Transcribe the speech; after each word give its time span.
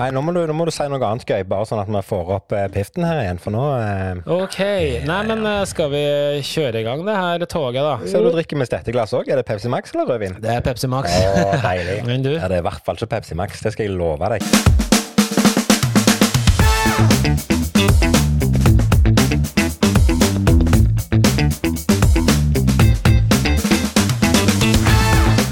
Nei, 0.00 0.08
nå 0.16 0.20
må, 0.24 0.32
du, 0.32 0.40
nå 0.48 0.54
må 0.56 0.64
du 0.64 0.72
si 0.72 0.84
noe 0.88 1.02
annet 1.04 1.28
gøy, 1.28 1.42
bare 1.44 1.66
sånn 1.68 1.82
at 1.82 1.90
vi 1.92 2.00
får 2.08 2.30
opp 2.38 2.54
eh, 2.56 2.68
piften 2.72 3.04
her 3.04 3.20
igjen, 3.20 3.40
for 3.42 3.52
nå 3.52 3.64
eh, 3.76 4.22
Ok. 4.32 4.56
Nei, 5.04 5.18
men 5.28 5.44
eh, 5.44 5.60
skal 5.68 5.92
vi 5.92 6.00
kjøre 6.46 6.80
i 6.80 6.86
gang 6.86 7.04
det 7.04 7.18
her 7.18 7.44
toget, 7.44 7.84
da? 7.84 7.98
Ser 8.08 8.24
du 8.24 8.32
drikker 8.32 8.60
med 8.60 8.70
stetteglass 8.70 9.12
òg. 9.18 9.28
Er 9.28 9.42
det 9.42 9.44
Pepsi 9.50 9.68
Max 9.72 9.92
eller 9.92 10.08
rødvin? 10.08 10.38
Det 10.40 10.54
er 10.56 10.64
Pepsi 10.64 10.88
Max. 10.88 11.12
Å, 11.12 11.50
deilig. 11.60 12.00
Men 12.08 12.24
du? 12.24 12.32
Ja, 12.38 12.48
det 12.48 12.62
er 12.62 12.64
i 12.64 12.68
hvert 12.70 12.86
fall 12.86 12.96
ikke 12.96 13.12
Pepsi 13.18 13.36
Max, 13.36 13.60
det 13.60 13.76
skal 13.76 13.90
jeg 13.90 13.98
love 14.00 14.32
deg. 14.32 14.89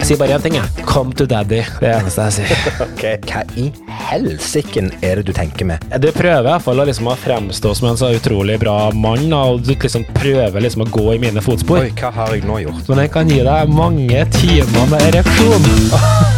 Sier 0.08 0.18
bare 0.20 0.38
én 0.38 0.40
ting, 0.44 0.54
jeg. 0.56 0.84
Come 0.88 1.12
to 1.12 1.26
daddy. 1.28 1.60
Det 1.80 1.88
er 1.88 1.98
det 1.98 2.00
eneste 2.00 2.28
jeg 2.28 2.36
sier. 2.38 2.64
Ok, 2.88 3.04
Hva 3.28 3.42
i 3.60 3.66
helsiken 4.08 4.88
er 5.04 5.20
det 5.20 5.28
du 5.28 5.34
tenker 5.36 5.68
med? 5.68 5.84
Du 6.00 6.08
prøver 6.16 6.40
i 6.40 6.48
hvert 6.48 6.64
fall 6.64 6.80
å 6.80 6.86
liksom 6.88 7.10
fremstå 7.24 7.74
som 7.76 7.90
en 7.90 8.00
så 8.00 8.10
utrolig 8.16 8.58
bra 8.62 8.78
mann, 8.96 9.28
og 9.36 9.62
du 9.66 9.74
liksom 9.74 10.06
prøver 10.16 10.64
liksom 10.64 10.86
å 10.86 10.90
gå 10.94 11.06
i 11.14 11.20
mine 11.22 11.44
fotspor. 11.44 11.84
Oi, 11.84 11.92
hva 12.00 12.12
har 12.14 12.34
jeg 12.36 12.48
nå 12.48 12.60
gjort? 12.64 12.88
Men 12.88 13.04
jeg 13.04 13.14
kan 13.18 13.32
gi 13.34 13.42
deg 13.44 13.76
mange 13.76 14.26
timer 14.40 14.92
med 14.94 15.08
ereksjon. 15.10 16.36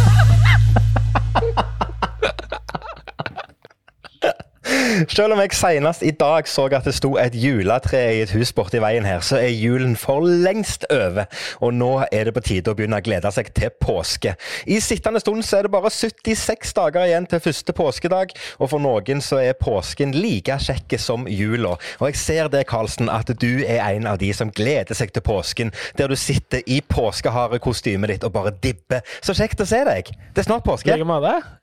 Selv 5.09 5.33
om 5.33 5.39
jeg 5.41 5.55
senest 5.55 6.03
i 6.05 6.11
dag 6.13 6.47
så 6.49 6.67
at 6.75 6.85
det 6.85 6.93
sto 6.93 7.15
et 7.17 7.33
juletre 7.37 7.99
i 8.13 8.19
et 8.21 8.31
hus 8.35 8.51
borti 8.53 8.77
veien 8.81 9.05
her, 9.07 9.21
så 9.25 9.39
er 9.39 9.49
julen 9.49 9.95
for 9.97 10.21
lengst 10.21 10.85
over, 10.93 11.25
og 11.63 11.73
nå 11.73 11.89
er 12.11 12.27
det 12.27 12.33
på 12.35 12.43
tide 12.45 12.73
å 12.73 12.77
begynne 12.77 12.99
å 12.99 13.05
glede 13.05 13.31
seg 13.33 13.49
til 13.57 13.71
påske. 13.81 14.35
I 14.69 14.77
sittende 14.83 15.21
stund 15.23 15.45
så 15.47 15.57
er 15.57 15.65
det 15.65 15.73
bare 15.73 15.89
76 15.89 16.75
dager 16.77 17.07
igjen 17.07 17.25
til 17.31 17.41
første 17.41 17.73
påskedag, 17.73 18.35
og 18.59 18.71
for 18.73 18.83
noen 18.83 19.23
så 19.25 19.39
er 19.41 19.57
påsken 19.57 20.13
like 20.17 20.57
kjekk 20.61 20.97
som 21.01 21.25
jula. 21.29 21.77
Og 22.01 22.11
jeg 22.11 22.21
ser 22.21 22.51
det, 22.53 22.65
Karlsen, 22.69 23.09
at 23.09 23.31
du 23.41 23.63
er 23.63 23.81
en 23.87 24.09
av 24.11 24.19
de 24.21 24.29
som 24.35 24.51
gleder 24.53 24.97
seg 24.97 25.15
til 25.15 25.25
påsken, 25.25 25.73
der 25.97 26.11
du 26.11 26.17
sitter 26.19 26.61
i 26.67 26.81
påskeharekostymet 26.91 28.13
ditt 28.15 28.27
og 28.27 28.35
bare 28.37 28.53
dibber. 28.63 29.01
Så 29.23 29.33
kjekt 29.37 29.63
å 29.63 29.69
se 29.69 29.81
deg! 29.87 30.13
Det 30.35 30.45
er 30.45 30.49
snart 30.49 30.67
påske. 30.67 30.91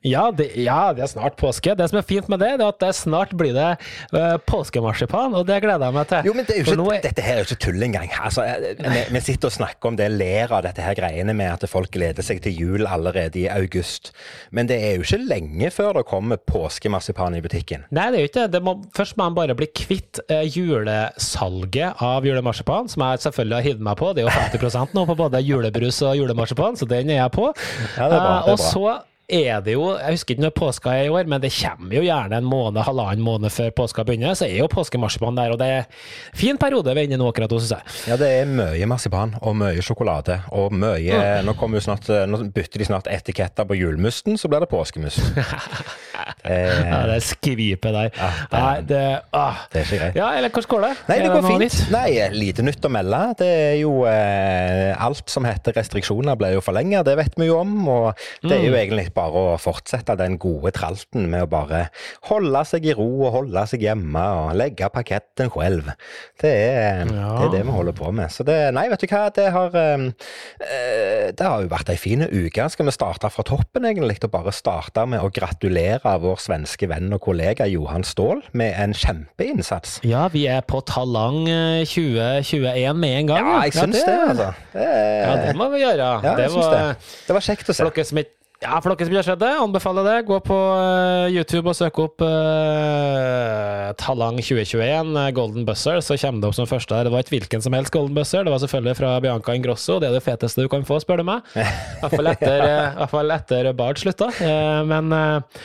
Ja, 0.05 0.27
det, 0.35 0.51
ja, 0.59 0.91
det 0.97 1.05
er 1.05 1.13
snart 1.13 1.39
påske. 1.39 1.77
Det 1.77 1.89
som 1.91 2.01
er 2.01 2.07
fint 2.09 2.27
med 2.31 2.41
det, 2.43 2.55
det 2.59 2.65
er 2.67 2.73
at 2.73 2.81
det 2.81 2.91
er 2.91 2.97
snart 2.97 3.28
blir 3.37 3.53
det 3.55 3.67
uh, 4.13 4.37
påskemarsipan, 4.49 5.35
og 5.37 5.45
det 5.47 5.59
gleder 5.63 5.85
jeg 5.89 5.95
meg 5.97 6.07
til. 6.11 6.29
Jo, 6.29 6.33
men 6.37 6.45
det 6.47 6.55
er 6.55 6.63
jo 6.63 6.73
ikke, 6.75 6.95
er- 6.97 7.03
dette 7.07 7.25
her 7.25 7.33
er 7.37 7.43
jo 7.43 7.47
ikke 7.49 7.59
tull 7.65 7.83
engang. 7.85 8.09
Altså, 8.19 8.43
eh, 8.45 8.79
vi, 8.79 9.03
vi 9.15 9.21
sitter 9.25 9.49
og 9.51 9.55
snakker 9.57 9.91
om 9.91 9.97
det, 9.99 10.09
ler 10.11 10.53
av 10.55 10.63
dette 10.65 10.83
her 10.85 10.97
greiene 10.97 11.33
med 11.37 11.51
at 11.53 11.65
folk 11.69 11.91
gleder 11.93 12.25
seg 12.25 12.41
til 12.45 12.55
jul 12.57 12.87
allerede 12.89 13.39
i 13.43 13.47
august. 13.51 14.11
Men 14.51 14.69
det 14.69 14.79
er 14.83 14.95
jo 14.97 15.05
ikke 15.07 15.21
lenge 15.29 15.71
før 15.75 15.99
det 15.99 16.05
kommer 16.09 16.37
påskemarsipan 16.49 17.35
i 17.37 17.41
butikken. 17.45 17.85
Nei, 17.95 18.09
det 18.11 18.19
er 18.19 18.25
jo 18.25 18.31
ikke 18.31 18.47
det. 18.55 18.63
Må, 18.65 18.75
først 18.95 19.17
må 19.19 19.27
man 19.29 19.37
bare 19.37 19.55
bli 19.59 19.67
kvitt 19.75 20.21
eh, 20.29 20.45
julesalget 20.49 22.01
av 22.03 22.25
julemarsipan, 22.27 22.89
som 22.91 23.03
jeg 23.05 23.23
selvfølgelig 23.25 23.57
har 23.59 23.67
hivd 23.69 23.85
meg 23.89 23.99
på. 23.99 24.11
Det 24.15 24.23
er 24.25 24.29
jo 24.29 24.69
50 24.69 24.95
nå 24.97 25.05
på 25.09 25.17
både 25.19 25.41
julebrus 25.45 26.01
og 26.07 26.17
julemarsipan, 26.19 26.77
så 26.79 26.87
den 26.89 27.09
er 27.13 27.21
jeg 27.23 27.33
på. 27.35 27.49
Ja, 27.97 28.09
det 28.09 28.15
er 28.15 28.19
bra, 28.19 28.35
Eh, 28.39 28.45
det 28.45 28.51
er 28.51 28.53
og 28.53 28.59
så 28.59 28.99
er 29.29 29.61
det 29.65 29.75
jo, 29.75 29.85
jeg 29.99 30.17
husker 30.17 30.35
ikke 30.35 30.45
når 30.45 30.53
påska 30.57 30.93
er 30.95 31.07
i 31.07 31.13
år, 31.13 31.29
men 31.29 31.41
det 31.43 31.51
kommer 31.55 31.95
jo 31.99 32.03
gjerne 32.05 32.39
en 32.41 32.49
måned, 32.49 32.81
halvannen 32.87 33.23
måned 33.23 33.53
før 33.53 33.71
påska 33.77 34.05
begynner, 34.07 34.35
så 34.37 34.47
er 34.47 34.59
jo 34.63 34.69
påskemarsipan 34.71 35.37
der, 35.37 35.53
og 35.53 35.61
det 35.61 35.69
er 35.77 35.87
fin 36.37 36.59
periode 36.59 36.93
vi 36.95 37.03
er 37.03 37.09
inne 37.09 37.19
i 37.19 37.21
nå 37.21 37.29
akkurat 37.29 37.53
nå, 37.53 37.61
syns 37.61 37.75
jeg. 37.77 37.97
Ja, 38.11 38.19
det 38.19 38.29
er 38.41 38.49
mye 38.49 38.89
marsipan 38.89 39.35
og 39.41 39.57
mye 39.59 39.85
sjokolade. 39.85 40.39
Og 40.55 40.73
mye 40.73 41.19
Nå, 41.45 41.53
kommer 41.59 41.79
jo 41.79 41.85
snart, 41.85 42.07
eh, 42.11 42.25
nå 42.29 42.41
bytter 42.53 42.81
de 42.81 42.87
snart 42.87 43.07
etiketter 43.11 43.67
på 43.69 43.77
julmusten, 43.77 44.37
så 44.39 44.49
blir 44.51 44.63
det 44.63 44.71
påskemust. 44.71 45.21
Eh, 46.43 46.79
Ja, 46.89 46.99
det 47.09 47.19
skvipet 47.23 47.93
der. 47.93 48.09
Ja, 48.15 48.29
det 48.51 48.59
Nei, 48.59 48.81
det, 48.89 49.01
ah. 49.33 49.59
det 49.71 49.81
er 49.81 49.85
ikke 49.85 49.99
greit. 50.01 50.15
Ja, 50.19 50.29
eller 50.37 50.49
hvordan 50.49 50.69
går 50.73 50.81
det? 50.87 50.91
Nei, 51.09 51.17
det 51.19 51.29
går 51.33 51.47
fint. 51.47 51.59
nytt? 51.63 51.91
Nei, 51.91 52.29
lite 52.35 52.65
nytt 52.65 52.85
å 52.85 52.91
melde. 52.93 53.21
Det 53.39 53.49
er 53.49 53.75
jo 53.81 53.93
eh, 54.09 54.95
Alt 54.99 55.29
som 55.31 55.45
heter 55.47 55.73
restriksjoner 55.77 56.35
ble 56.39 56.53
jo 56.55 56.61
forlenget, 56.65 57.05
det 57.07 57.15
vet 57.19 57.37
vi 57.39 57.47
jo 57.49 57.59
om. 57.61 57.75
Og 57.87 58.13
det 58.43 58.51
er 58.57 58.63
jo 58.65 58.73
Mm. 58.73 58.79
egentlig 58.79 59.13
bare 59.13 59.41
å 59.53 59.57
fortsette 59.59 60.15
den 60.19 60.37
gode 60.37 60.71
tralten 60.75 61.29
med 61.29 61.43
å 61.43 61.49
bare 61.49 61.89
holde 62.29 62.61
seg 62.65 62.85
i 62.85 62.93
ro 62.93 63.07
og 63.25 63.33
holde 63.33 63.63
seg 63.67 63.81
hjemme 63.81 64.21
og 64.43 64.55
legge 64.59 64.89
paketten 64.93 65.49
selv. 65.53 65.91
Det 66.39 66.51
er, 66.51 67.05
Ja. 67.09 67.29
det 67.39 67.45
er 67.47 67.51
det 67.57 67.65
vi 67.65 67.71
holder 67.71 67.93
på 67.93 68.11
med. 68.13 68.29
Så 68.31 68.43
det 68.45 68.73
Nei, 68.73 68.87
vet 68.89 68.99
du 69.01 69.07
hva, 69.07 69.29
det 69.33 69.51
har 69.51 69.75
eh, 69.75 70.09
eh, 70.61 71.31
Det 71.31 71.45
har 71.45 71.61
jo 71.63 71.69
vært 71.71 71.89
ei 71.93 71.97
fin 71.99 72.21
uke. 72.25 72.69
Skal 72.69 72.85
vi 72.85 72.91
starte 72.95 73.29
fra 73.31 73.43
toppen, 73.43 73.85
egentlig? 73.85 74.17
Og 74.23 74.31
bare 74.31 74.51
starte 74.55 75.05
med 75.07 75.21
å 75.21 75.31
gratulere 75.33 76.18
vår 76.23 76.41
svenske 76.43 76.89
venn 76.91 77.11
og 77.15 77.21
kollega 77.25 77.67
Johan 77.69 78.03
Ståhl 78.07 78.41
med 78.57 78.73
en 78.79 78.95
kjempeinnsats. 78.97 79.99
Ja, 80.07 80.27
vi 80.33 80.45
er 80.51 80.61
på 80.67 80.81
Talang 80.87 81.45
eh, 81.49 81.85
2021 81.89 82.99
med 82.99 83.15
en 83.21 83.31
gang. 83.33 83.53
Ja, 83.53 83.61
jeg 83.67 83.77
syns 83.77 84.01
det, 84.01 84.17
altså. 84.29 84.51
Det, 84.73 84.89
Ja, 84.89 85.37
det 85.45 85.55
må 85.59 85.69
vi 85.73 85.83
gjøre. 85.83 86.11
Ja, 86.23 86.35
det 86.39 86.49
var, 86.53 86.75
det. 86.75 87.15
Det 87.27 87.37
var 87.39 87.47
kjekt 87.51 87.71
å 87.71 87.75
se. 87.75 87.87
Dere 87.89 88.05
som 88.07 88.21
ikke 88.23 88.38
ja, 88.59 88.75
for 88.83 88.91
dere 88.91 89.07
som 89.07 89.13
ikke 89.13 89.21
har 89.21 89.27
sett 89.29 89.39
det, 89.39 89.49
anbefaler 89.55 90.03
det. 90.03 90.15
Gå 90.27 90.37
på 90.43 90.55
eh, 90.75 91.31
YouTube 91.31 91.71
og 91.71 91.77
søk 91.77 91.95
opp 92.03 92.23
uh, 92.27 93.93
Talang 93.95 94.35
2021, 94.43 95.13
eh, 95.15 95.27
Golden 95.37 95.63
Buzzer, 95.67 96.01
så 96.03 96.17
kommer 96.19 96.43
det 96.43 96.49
opp 96.49 96.57
som 96.57 96.67
første 96.67 96.97
her. 96.97 97.07
Det 97.07 97.13
var 97.13 97.23
ikke 97.23 97.37
hvilken 97.37 97.63
som 97.63 97.77
helst 97.77 97.93
Golden 97.95 98.17
Buzzer, 98.17 98.43
det 98.43 98.51
var 98.51 98.59
selvfølgelig 98.59 98.97
fra 98.99 99.13
Bianca 99.23 99.55
Ingrosso. 99.55 99.95
Det 100.03 100.09
er 100.09 100.17
det 100.17 100.25
feteste 100.25 100.65
du 100.65 100.67
kan 100.71 100.83
få, 100.83 100.97
spør 100.99 101.21
du 101.21 101.29
meg. 101.29 101.47
I 101.55 101.63
hvert 102.01 102.17
fall 102.17 102.31
etter, 102.33 102.65
hvert 102.99 103.31
etter 103.37 103.69
Bard 103.79 104.01
slutta. 104.03 104.27
Uh, 104.41 104.81
Men 104.91 105.15
uh, 105.15 105.63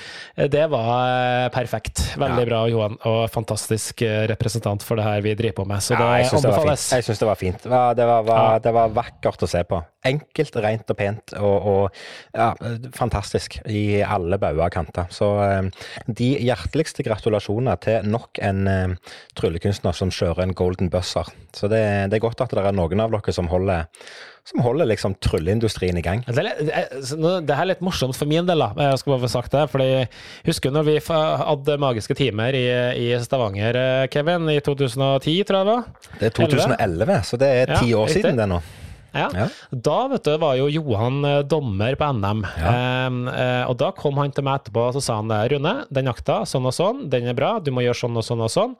det 0.54 0.62
var 0.70 1.50
perfekt. 1.54 2.04
Veldig 2.18 2.46
bra, 2.46 2.62
Johan, 2.70 2.94
og 3.10 3.24
fantastisk 3.34 4.02
representant 4.30 4.86
for 4.86 4.98
det 4.98 5.06
her 5.06 5.26
vi 5.26 5.34
driver 5.38 5.64
på 5.64 5.66
med. 5.72 5.82
Så 5.82 5.98
det 5.98 6.06
Ja, 6.06 6.22
det 6.22 6.38
anbefales. 6.38 6.86
Jeg 6.94 7.08
synes 7.08 7.24
det 7.24 7.28
var 7.32 7.42
fint. 7.42 7.58
Det 7.66 7.74
var, 7.74 7.98
det, 7.98 8.06
var, 8.06 8.30
Ja. 8.30 8.62
det 8.62 8.74
var 8.74 8.94
vakkert 9.02 9.42
å 9.46 9.50
se 9.50 9.66
på. 9.66 9.82
Enkelt, 10.04 10.56
rent 10.60 10.90
og 10.92 10.98
pent, 10.98 11.32
og, 11.40 11.68
og 11.70 12.34
ja, 12.36 12.50
fantastisk 12.92 13.56
i 13.70 14.02
alle 14.04 14.38
bauger 14.42 14.70
kanter. 14.74 15.08
Så 15.14 15.30
eh, 15.44 15.70
de 16.06 16.28
hjerteligste 16.44 17.04
gratulasjoner 17.06 17.80
til 17.84 18.06
nok 18.12 18.38
en 18.44 18.66
eh, 18.68 18.94
tryllekunstner 19.38 19.96
som 19.96 20.12
kjører 20.14 20.44
en 20.44 20.54
golden 20.58 20.90
buzzer. 20.92 21.30
Så 21.54 21.70
det, 21.72 21.82
det 22.10 22.18
er 22.20 22.24
godt 22.26 22.40
at 22.44 22.54
det 22.54 22.64
er 22.64 22.76
noen 22.76 23.00
av 23.04 23.14
dere 23.14 23.32
som 23.34 23.48
holder, 23.50 23.86
som 24.44 24.60
holder 24.60 24.90
liksom 24.90 25.14
trylleindustrien 25.24 25.96
i 25.96 26.02
gang. 26.04 26.20
Det 26.28 26.44
det 26.60 27.54
her 27.56 27.62
er 27.64 27.70
litt 27.70 27.80
morsomt 27.84 28.16
for 28.18 28.28
min 28.28 28.44
del, 28.48 28.60
da. 28.60 28.72
Jeg 28.90 29.00
skal 29.00 29.14
bare 29.14 29.24
få 29.24 29.30
sagt 29.32 29.54
det. 29.56 29.62
Fordi 29.72 29.88
Husker 30.44 30.74
når 30.74 30.84
vi 30.90 30.98
hadde 31.08 31.78
magiske 31.80 32.16
timer 32.18 32.52
i, 32.58 32.64
i 33.00 33.10
Stavanger, 33.24 33.78
eh, 33.80 34.06
Kevin? 34.12 34.50
I 34.52 34.60
2010, 34.60 35.36
tror 35.48 35.60
jeg 35.62 35.68
det 35.70 35.76
var? 35.76 35.84
Det 36.20 36.28
er 36.28 36.34
2011, 36.40 37.20
så 37.30 37.40
det 37.40 37.52
er 37.62 37.72
Ja, 37.74 37.80
ti 37.80 37.94
år 37.96 38.08
riktig. 38.10 38.22
siden 38.22 38.42
det 38.42 38.48
nå. 38.52 38.60
Ja. 39.14 39.28
Ja. 39.34 39.46
Da 39.70 39.98
vet 40.12 40.24
du, 40.26 40.32
var 40.42 40.56
jo 40.58 40.66
Johan 40.72 41.24
eh, 41.24 41.40
dommer 41.48 41.94
på 42.00 42.08
NM. 42.18 42.44
Ja. 42.60 42.72
eh, 43.08 43.64
og 43.70 43.76
da 43.80 43.90
kom 43.96 44.18
han 44.20 44.32
til 44.34 44.44
meg 44.46 44.60
etterpå 44.62 44.88
og 44.88 44.94
så 44.96 45.02
sa 45.04 45.16
han 45.20 45.28
det, 45.30 45.40
Rune, 45.54 45.74
den 45.94 46.08
jakta, 46.10 46.40
sånn 46.48 46.66
og 46.68 46.74
sånn, 46.74 47.04
den 47.12 47.28
er 47.30 47.36
bra, 47.38 47.54
du 47.62 47.70
må 47.74 47.84
gjøre 47.84 47.98
sånn 48.02 48.18
og 48.20 48.24
sånn 48.26 48.42
og 48.44 48.50
sånn. 48.52 48.74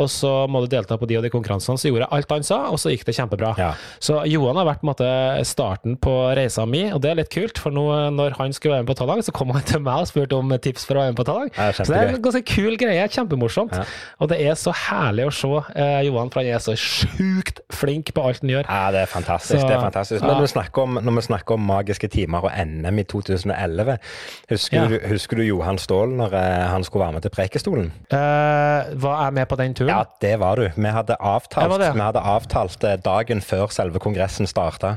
Og 0.00 0.08
så 0.12 0.30
må 0.50 0.62
du 0.64 0.68
delta 0.72 0.96
på 1.00 1.08
de 1.10 1.18
og 1.18 1.24
de 1.26 1.30
konkurransene. 1.32 1.78
Så 1.80 1.90
gjorde 1.90 2.06
jeg 2.06 2.12
alt 2.18 2.34
han 2.36 2.46
sa, 2.46 2.60
og 2.70 2.78
så 2.80 2.92
gikk 2.94 3.04
det 3.08 3.16
kjempebra. 3.18 3.52
Ja. 3.60 3.72
Så 4.02 4.20
Johan 4.30 4.56
har 4.60 4.68
vært 4.70 4.84
måte 4.86 5.08
starten 5.48 5.96
på 6.00 6.14
reisa 6.38 6.64
mi, 6.68 6.86
og 6.94 7.00
det 7.04 7.10
er 7.12 7.20
litt 7.22 7.32
kult. 7.34 7.58
For 7.60 7.74
nå 7.74 7.86
eh, 7.96 8.06
når 8.14 8.36
han 8.38 8.54
skulle 8.56 8.78
være 8.78 8.86
med 8.86 8.92
på 8.92 8.98
Talang, 9.02 9.22
så 9.26 9.34
kom 9.36 9.50
han 9.56 9.66
til 9.68 9.82
meg 9.84 10.04
og 10.06 10.10
spurte 10.10 10.38
om 10.38 10.54
tips 10.62 10.86
for 10.88 10.98
å 10.98 11.04
være 11.04 11.14
med 11.14 11.20
på 11.20 11.26
Talang. 11.28 11.50
Ja, 11.56 11.70
så 11.74 11.88
det 11.90 11.98
er 12.00 12.14
en 12.14 12.22
ganske 12.24 12.44
kul 12.46 12.76
greie. 12.80 13.08
Kjempemorsomt. 13.10 13.74
Og 14.20 14.30
det 14.30 14.38
er 14.44 14.54
så 14.60 14.72
herlig 14.86 15.26
å 15.28 15.34
se 15.34 15.50
eh, 15.74 16.00
Johan, 16.06 16.30
for 16.32 16.42
han 16.44 16.54
er 16.54 16.62
så 16.62 16.76
sjukt 16.78 17.60
flink 17.74 18.12
på 18.16 18.24
alt 18.26 18.42
han 18.44 18.52
gjør. 18.54 18.68
Ja, 18.70 18.90
det 18.94 19.04
er 19.04 19.10
fantastisk. 19.10 19.60
Så- 19.60 19.79
er 19.80 19.86
fantastisk. 19.88 20.24
Men 20.24 20.42
vi 20.44 20.82
om, 20.82 20.98
når 21.02 21.16
vi 21.18 21.24
snakker 21.26 21.56
om 21.56 21.66
magiske 21.70 22.08
timer 22.12 22.46
og 22.48 22.52
NM 22.66 23.00
i 23.02 23.04
2011, 23.10 23.96
husker, 24.50 24.88
du, 24.92 24.96
husker 25.10 25.40
du 25.40 25.44
Johan 25.46 25.80
Ståhl 25.80 26.14
når 26.18 26.36
eh, 26.38 26.66
han 26.70 26.84
skulle 26.86 27.04
være 27.06 27.18
med 27.18 27.26
til 27.26 27.34
Preikestolen? 27.34 27.90
Uh, 28.12 28.90
var 29.02 29.24
jeg 29.24 29.36
med 29.40 29.50
på 29.50 29.58
den 29.60 29.74
turen? 29.78 29.92
Ja, 29.92 30.02
det 30.22 30.34
var 30.42 30.60
du. 30.60 30.68
Vi 30.76 30.94
hadde 30.94 31.16
avtalt, 31.20 31.84
vi 31.94 32.04
hadde 32.04 32.24
avtalt 32.34 32.86
eh, 32.86 32.96
dagen 33.04 33.42
før 33.44 33.72
selve 33.74 34.02
kongressen 34.02 34.48
starta. 34.50 34.96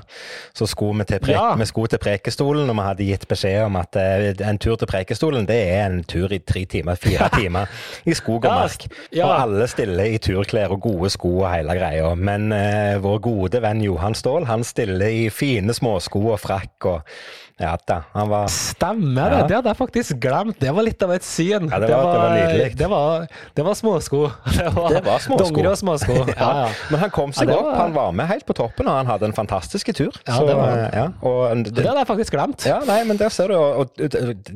Så 0.53 0.67
skulle 0.69 1.03
vi 1.03 1.09
til, 1.13 1.23
prek, 1.23 1.35
Ja. 1.37 1.55
vi 1.59 1.65
skulle 1.69 1.91
til 1.93 2.01
Preikestolen, 2.03 2.69
og 2.69 2.77
vi 2.79 2.87
hadde 2.87 3.09
gitt 3.11 3.27
beskjed 3.29 3.65
om 3.67 3.79
at 3.81 3.97
en 3.97 4.59
tur 4.61 4.75
til 4.79 4.89
Preikestolen, 4.89 5.47
det 5.49 5.59
er 5.73 5.85
en 5.87 6.03
tur 6.03 6.31
i 6.33 6.39
tre 6.39 6.65
timer, 6.69 6.95
fire 6.99 7.29
timer 7.39 7.69
i 8.05 8.13
skog 8.17 8.45
og 8.45 8.51
mark. 8.51 8.87
ja. 9.13 9.25
Og 9.27 9.35
alle 9.41 9.67
stiller 9.71 10.09
i 10.13 10.17
turklær 10.21 10.73
og 10.75 10.81
gode 10.83 11.09
sko 11.13 11.31
og 11.43 11.49
hele 11.53 11.75
greia. 11.77 12.13
Men 12.15 12.51
uh, 12.53 12.99
vår 13.03 13.19
gode 13.23 13.61
venn 13.63 13.81
Johan 13.83 14.15
Ståhl, 14.17 14.47
han 14.49 14.63
stiller 14.73 15.13
i 15.13 15.29
fine 15.33 15.75
småsko 15.75 16.23
og 16.33 16.41
frakk 16.41 16.89
og 16.89 17.15
Ja 17.63 17.73
da, 17.87 18.01
han 18.13 18.27
var 18.31 18.49
Stemmer 18.51 19.29
det, 19.31 19.37
Ja. 19.39 19.47
det 19.47 19.55
hadde 19.57 19.71
jeg 19.71 19.79
faktisk 19.79 20.19
glemt. 20.23 20.57
Det 20.59 20.71
var 20.75 20.83
litt 20.83 21.03
av 21.05 21.11
et 21.15 21.23
syn. 21.23 21.69
Ja, 21.71 21.79
det 21.79 21.89
var- 21.89 22.35
det 22.35 22.43
var. 22.43 22.73
Det 22.83 22.89
var, 22.89 23.27
det 23.55 23.63
var 23.65 23.73
småsko. 23.79 24.23
Det 24.57 24.69
var, 24.75 24.89
Det 24.89 25.01
var 25.05 25.19
småsko. 25.23 25.43
Dongeri 25.45 25.69
og 25.71 25.77
småsko. 25.79 26.17
Ja, 26.33 26.49
ja. 26.65 26.69
Men 26.91 26.99
han 26.99 27.11
kom 27.13 27.31
seg 27.35 27.47
det 27.47 27.55
opp. 27.55 27.69
Han 27.77 27.93
var 27.95 28.11
med 28.11 28.27
helt 28.27 28.45
på 28.45 28.53
toppen, 28.57 28.87
og 28.89 28.97
han 28.99 29.07
hadde 29.07 29.29
en 29.29 29.35
fantastisk 29.37 29.93
tur. 29.95 30.11
Ja, 30.27 30.39
det 30.43 30.55
var 30.57 30.77
eh, 30.77 30.97
ja, 30.97 31.05
og 31.21 31.63
Det 31.69 31.85
hadde 31.85 32.01
jeg 32.03 32.09
faktisk 32.09 32.35
glemt. 32.35 32.65
Ja, 32.67 32.79
nei, 32.87 32.99
men 33.07 33.17
der 33.21 33.29
ser 33.33 33.47
du, 33.53 33.55
og, 33.57 33.93
og, 33.95 34.03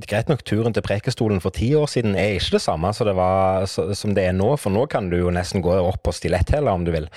Greit 0.07 0.27
nok, 0.31 0.43
turen 0.47 0.73
til 0.75 0.83
Prekestolen 0.85 1.39
for 1.43 1.53
ti 1.55 1.69
år 1.77 1.87
siden 1.91 2.15
er 2.19 2.35
ikke 2.37 2.57
det 2.57 2.63
samme 2.63 2.91
det, 2.97 3.15
var, 3.15 3.65
så, 3.69 3.87
som 3.95 4.13
det 4.17 4.25
er 4.27 4.35
nå. 4.35 4.49
For 4.59 4.73
nå 4.73 4.87
kan 4.91 5.09
du 5.11 5.17
jo 5.19 5.31
nesten 5.33 5.61
gå 5.63 5.71
opp 5.77 6.01
på 6.03 6.13
stiletthæler 6.15 6.71
om 6.73 6.83
du 6.87 6.91
vil. 6.95 7.07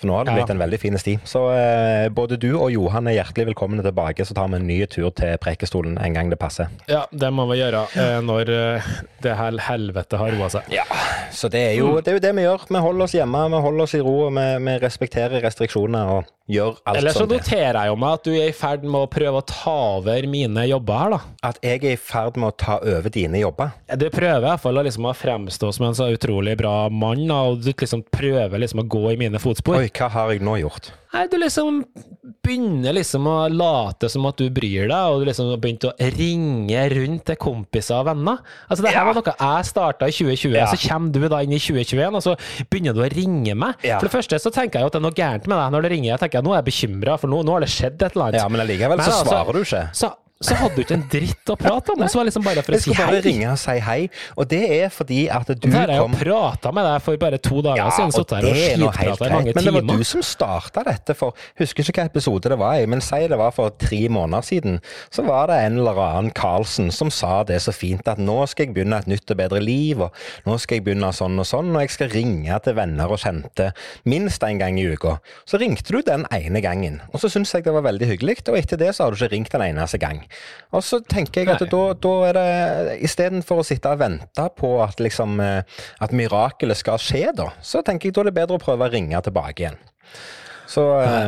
For 0.00 0.08
nå 0.10 0.16
har 0.18 0.24
det 0.28 0.34
blitt 0.38 0.50
en 0.54 0.62
veldig 0.62 0.80
fin 0.80 0.98
sti. 0.98 1.18
Så 1.28 1.44
eh, 1.54 2.08
både 2.14 2.38
du 2.40 2.50
og 2.56 2.70
Johan 2.74 3.06
er 3.10 3.18
hjertelig 3.20 3.50
velkomne 3.52 3.84
tilbake. 3.86 4.24
Så 4.26 4.34
tar 4.38 4.48
vi 4.50 4.58
en 4.60 4.66
ny 4.68 4.80
tur 4.90 5.10
til 5.12 5.27
Prekestolen 5.42 5.98
en 6.00 6.16
gang 6.16 6.30
det 6.32 6.38
passer. 6.40 6.72
Ja, 6.88 7.04
det 7.10 7.30
må 7.34 7.44
vi 7.50 7.60
gjøre 7.60 7.84
eh, 7.98 8.18
når 8.24 8.52
eh, 8.54 8.88
det 9.24 9.36
her 9.38 9.60
helvete 9.68 10.20
har 10.20 10.32
roa 10.34 10.48
seg. 10.52 10.72
Ja, 10.72 10.86
så 11.34 11.50
det 11.52 11.64
er, 11.70 11.76
jo, 11.78 11.98
det 12.00 12.14
er 12.14 12.18
jo 12.18 12.24
det 12.24 12.34
vi 12.38 12.46
gjør. 12.46 12.66
Vi 12.70 12.82
holder 12.88 13.08
oss 13.08 13.16
hjemme, 13.18 13.44
vi 13.52 13.62
holder 13.68 13.84
oss 13.84 13.96
i 13.98 14.02
ro, 14.04 14.16
vi, 14.32 14.48
vi 14.64 14.78
respekterer 14.82 15.44
restriksjoner 15.44 16.16
og 16.16 16.34
gjør 16.48 16.78
alt 16.86 16.96
Eller 16.96 17.12
så 17.12 17.22
som 17.24 17.28
noterer 17.28 17.78
jeg 17.82 17.90
jo 17.92 17.96
meg 18.00 18.14
at 18.18 18.24
du 18.24 18.30
er 18.32 18.48
i 18.48 18.52
ferd 18.56 18.82
med 18.84 19.00
å 19.02 19.10
prøve 19.12 19.42
å 19.42 19.46
ta 19.46 19.74
over 19.98 20.28
mine 20.30 20.64
jobber 20.68 20.98
her, 21.02 21.10
da. 21.10 21.20
At 21.50 21.58
jeg 21.62 21.84
er 21.84 21.92
i 21.92 21.96
ferd 22.00 22.36
med 22.40 22.48
å 22.52 22.56
ta 22.56 22.78
over 22.80 23.10
dine 23.12 23.42
jobber. 23.42 23.72
Du 23.96 24.08
prøver 24.10 24.38
i 24.42 24.46
hvert 24.48 24.60
fall 24.64 24.80
å 24.80 24.84
liksom 24.86 25.08
fremstå 25.14 25.72
som 25.76 25.86
en 25.90 25.94
så 25.98 26.08
utrolig 26.14 26.56
bra 26.60 26.88
mann, 26.88 27.26
og 27.30 27.60
du 27.64 27.72
liksom 27.72 28.02
prøver 28.10 28.58
liksom 28.64 28.80
å 28.84 28.88
gå 28.88 29.12
i 29.12 29.18
mine 29.20 29.38
fotspor. 29.42 29.76
Oi, 29.82 29.90
hva 29.92 30.08
har 30.16 30.32
jeg 30.32 30.42
nå 30.42 30.56
gjort? 30.62 30.92
Nei, 31.12 31.22
du 31.32 31.38
liksom 31.40 31.82
begynner 32.44 32.92
liksom 32.96 33.24
å 33.28 33.36
late 33.48 34.08
som 34.12 34.26
at 34.28 34.36
du 34.40 34.48
bryr 34.52 34.88
deg, 34.90 34.92
og 35.08 35.22
du 35.22 35.28
liksom 35.28 35.48
har 35.52 35.60
begynt 35.62 35.86
å 35.88 35.92
ringe 36.16 36.82
rundt 36.92 37.24
til 37.30 37.38
kompiser 37.40 37.96
og 38.02 38.08
venner. 38.10 38.42
Altså, 38.68 38.84
det 38.84 38.92
her 38.92 39.00
Ja. 39.00 39.04
var 39.08 39.14
noe 39.14 39.32
jeg 39.32 39.64
starta 39.70 40.08
i 40.08 40.12
2020, 40.12 40.52
Ja. 40.56 40.66
så 40.66 40.76
kommer 40.88 41.12
du 41.12 41.28
da 41.28 41.40
inn 41.42 41.52
i 41.52 41.58
2021, 41.58 42.14
og 42.14 42.22
så 42.22 42.36
begynner 42.70 42.94
du 42.94 43.00
å 43.00 43.08
ringe 43.10 43.54
meg. 43.56 43.74
Ja. 43.82 43.98
For 43.98 44.08
det 44.08 44.12
første 44.16 44.36
så 44.38 44.52
tenker 44.52 44.78
jeg 44.78 44.82
jo 44.82 44.86
at 44.86 44.92
det 44.92 45.00
er 45.00 45.06
noe 45.08 45.16
gærent 45.16 45.46
med 45.48 45.56
deg 45.58 45.72
når 45.72 45.82
du 45.82 45.88
ringer. 45.88 46.10
Jeg 46.18 46.20
tenker 46.20 46.37
nå 46.44 46.54
er 46.54 46.60
jeg 46.60 46.68
bekymra, 46.70 47.18
for 47.20 47.32
nå, 47.32 47.42
nå 47.46 47.56
har 47.56 47.64
det 47.64 47.70
skjedd 47.72 48.00
et 48.00 48.16
eller 48.16 48.28
annet. 48.28 48.40
Ja, 48.40 48.48
men 48.52 48.64
allikevel 48.64 49.02
så 49.02 49.12
altså, 49.12 49.30
svarer 49.30 49.58
du 49.58 49.62
ikke. 49.64 49.84
Så, 49.96 50.10
så 50.40 50.54
hadde 50.54 50.76
du 50.76 50.82
ikke 50.84 50.94
en 50.94 51.02
dritt 51.10 51.50
å 51.50 51.56
prate 51.58 51.90
om. 51.96 52.02
Så 52.06 52.18
var 52.20 52.24
det 52.26 52.30
liksom 52.30 52.44
bare 52.46 52.62
for 52.62 52.72
å 52.72 52.76
Jeg 52.78 52.82
si 52.84 52.92
skulle 52.92 53.06
bare 53.08 53.18
hei. 53.18 53.22
ringe 53.26 53.48
og 53.50 53.58
si 53.58 53.74
hei, 53.82 53.96
og 54.38 54.48
det 54.52 54.60
er 54.76 54.88
fordi 54.94 55.20
at 55.34 55.48
du 55.50 55.54
Det 55.66 55.72
har 55.74 55.88
jeg 55.90 55.98
jo 55.98 56.04
kom 56.04 56.14
prata 56.20 56.72
med 56.76 56.86
deg 56.86 57.02
for 57.02 57.16
bare 57.18 57.38
to 57.42 57.62
dager 57.66 57.80
Ja, 57.82 57.88
siden. 57.90 58.12
Sittet 58.14 58.36
her 58.36 58.42
det 58.46 58.52
og 58.86 58.92
skitprata 58.94 59.26
i 59.26 59.32
mange 59.34 59.44
greit, 59.48 59.54
men 59.56 59.64
det 59.64 59.72
var 59.74 59.82
timer. 59.82 59.98
du 59.98 60.04
som 60.04 60.22
starta 60.22 60.84
dette 60.86 61.16
for 61.18 61.34
Husker 61.58 61.82
ikke 61.82 62.04
hva 62.04 62.06
episode 62.12 62.52
det 62.54 62.58
var 62.60 62.74
i, 62.78 62.86
men 62.86 63.00
si 63.02 63.18
det 63.26 63.38
var 63.40 63.50
for 63.56 63.70
tre 63.70 64.00
måneder 64.08 64.46
siden. 64.46 64.78
Så 65.10 65.24
var 65.26 65.48
det 65.50 65.58
en 65.66 65.78
eller 65.82 65.98
annen 65.98 66.30
Karlsen 66.30 66.92
som 66.94 67.10
sa 67.10 67.42
det 67.42 67.58
så 67.64 67.74
fint 67.74 68.06
at 68.06 68.18
nå 68.22 68.38
skal 68.46 68.66
jeg 68.68 68.74
begynne 68.76 68.98
et 69.02 69.08
nytt 69.10 69.30
og 69.34 69.36
bedre 69.42 69.58
liv, 69.60 70.00
og 70.06 70.14
nå 70.46 70.58
skal 70.62 70.78
jeg 70.78 70.84
begynne 70.86 71.10
sånn 71.12 71.34
og 71.42 71.46
sånn, 71.50 71.74
og 71.74 71.82
jeg 71.82 71.90
skal 71.96 72.08
ringe 72.14 72.60
til 72.62 72.74
venner 72.78 73.10
og 73.10 73.18
kjente 73.18 73.72
minst 74.06 74.42
en 74.46 74.58
gang 74.62 74.78
i 74.78 74.86
uka. 74.94 75.18
Så 75.48 75.58
ringte 75.58 75.90
du 75.90 76.00
den 76.06 76.26
ene 76.30 76.62
gangen, 76.62 77.00
og 77.12 77.18
så 77.18 77.26
syntes 77.32 77.54
jeg 77.58 77.64
det 77.66 77.74
var 77.74 77.82
veldig 77.90 78.06
hyggelig, 78.14 78.38
og 78.48 78.56
etter 78.62 78.78
det 78.78 78.94
så 78.94 79.02
har 79.04 79.10
du 79.10 79.18
ikke 79.18 79.32
ringt 79.34 79.54
en 79.58 79.66
eneste 79.66 79.98
gang. 79.98 80.22
Og 80.76 80.84
så 80.84 81.00
tenker 81.04 81.44
jeg 81.44 81.54
at 81.54 81.64
da, 81.70 81.82
da 81.96 82.14
er 82.28 82.38
det 82.38 82.98
istedenfor 83.08 83.62
å 83.62 83.66
sitte 83.66 83.92
og 83.92 84.02
vente 84.02 84.48
på 84.58 84.74
at 84.84 85.00
liksom 85.02 85.38
eh, 85.44 85.78
at 86.04 86.14
mirakelet 86.16 86.80
skal 86.80 87.00
skje, 87.02 87.28
da, 87.36 87.50
så 87.64 87.84
tenker 87.86 88.10
jeg 88.10 88.18
da 88.18 88.26
er 88.26 88.30
det 88.30 88.38
bedre 88.40 88.58
å 88.58 88.62
prøve 88.62 88.88
å 88.88 88.92
ringe 88.92 89.22
tilbake 89.24 89.64
igjen. 89.64 89.80
Så, 90.68 90.82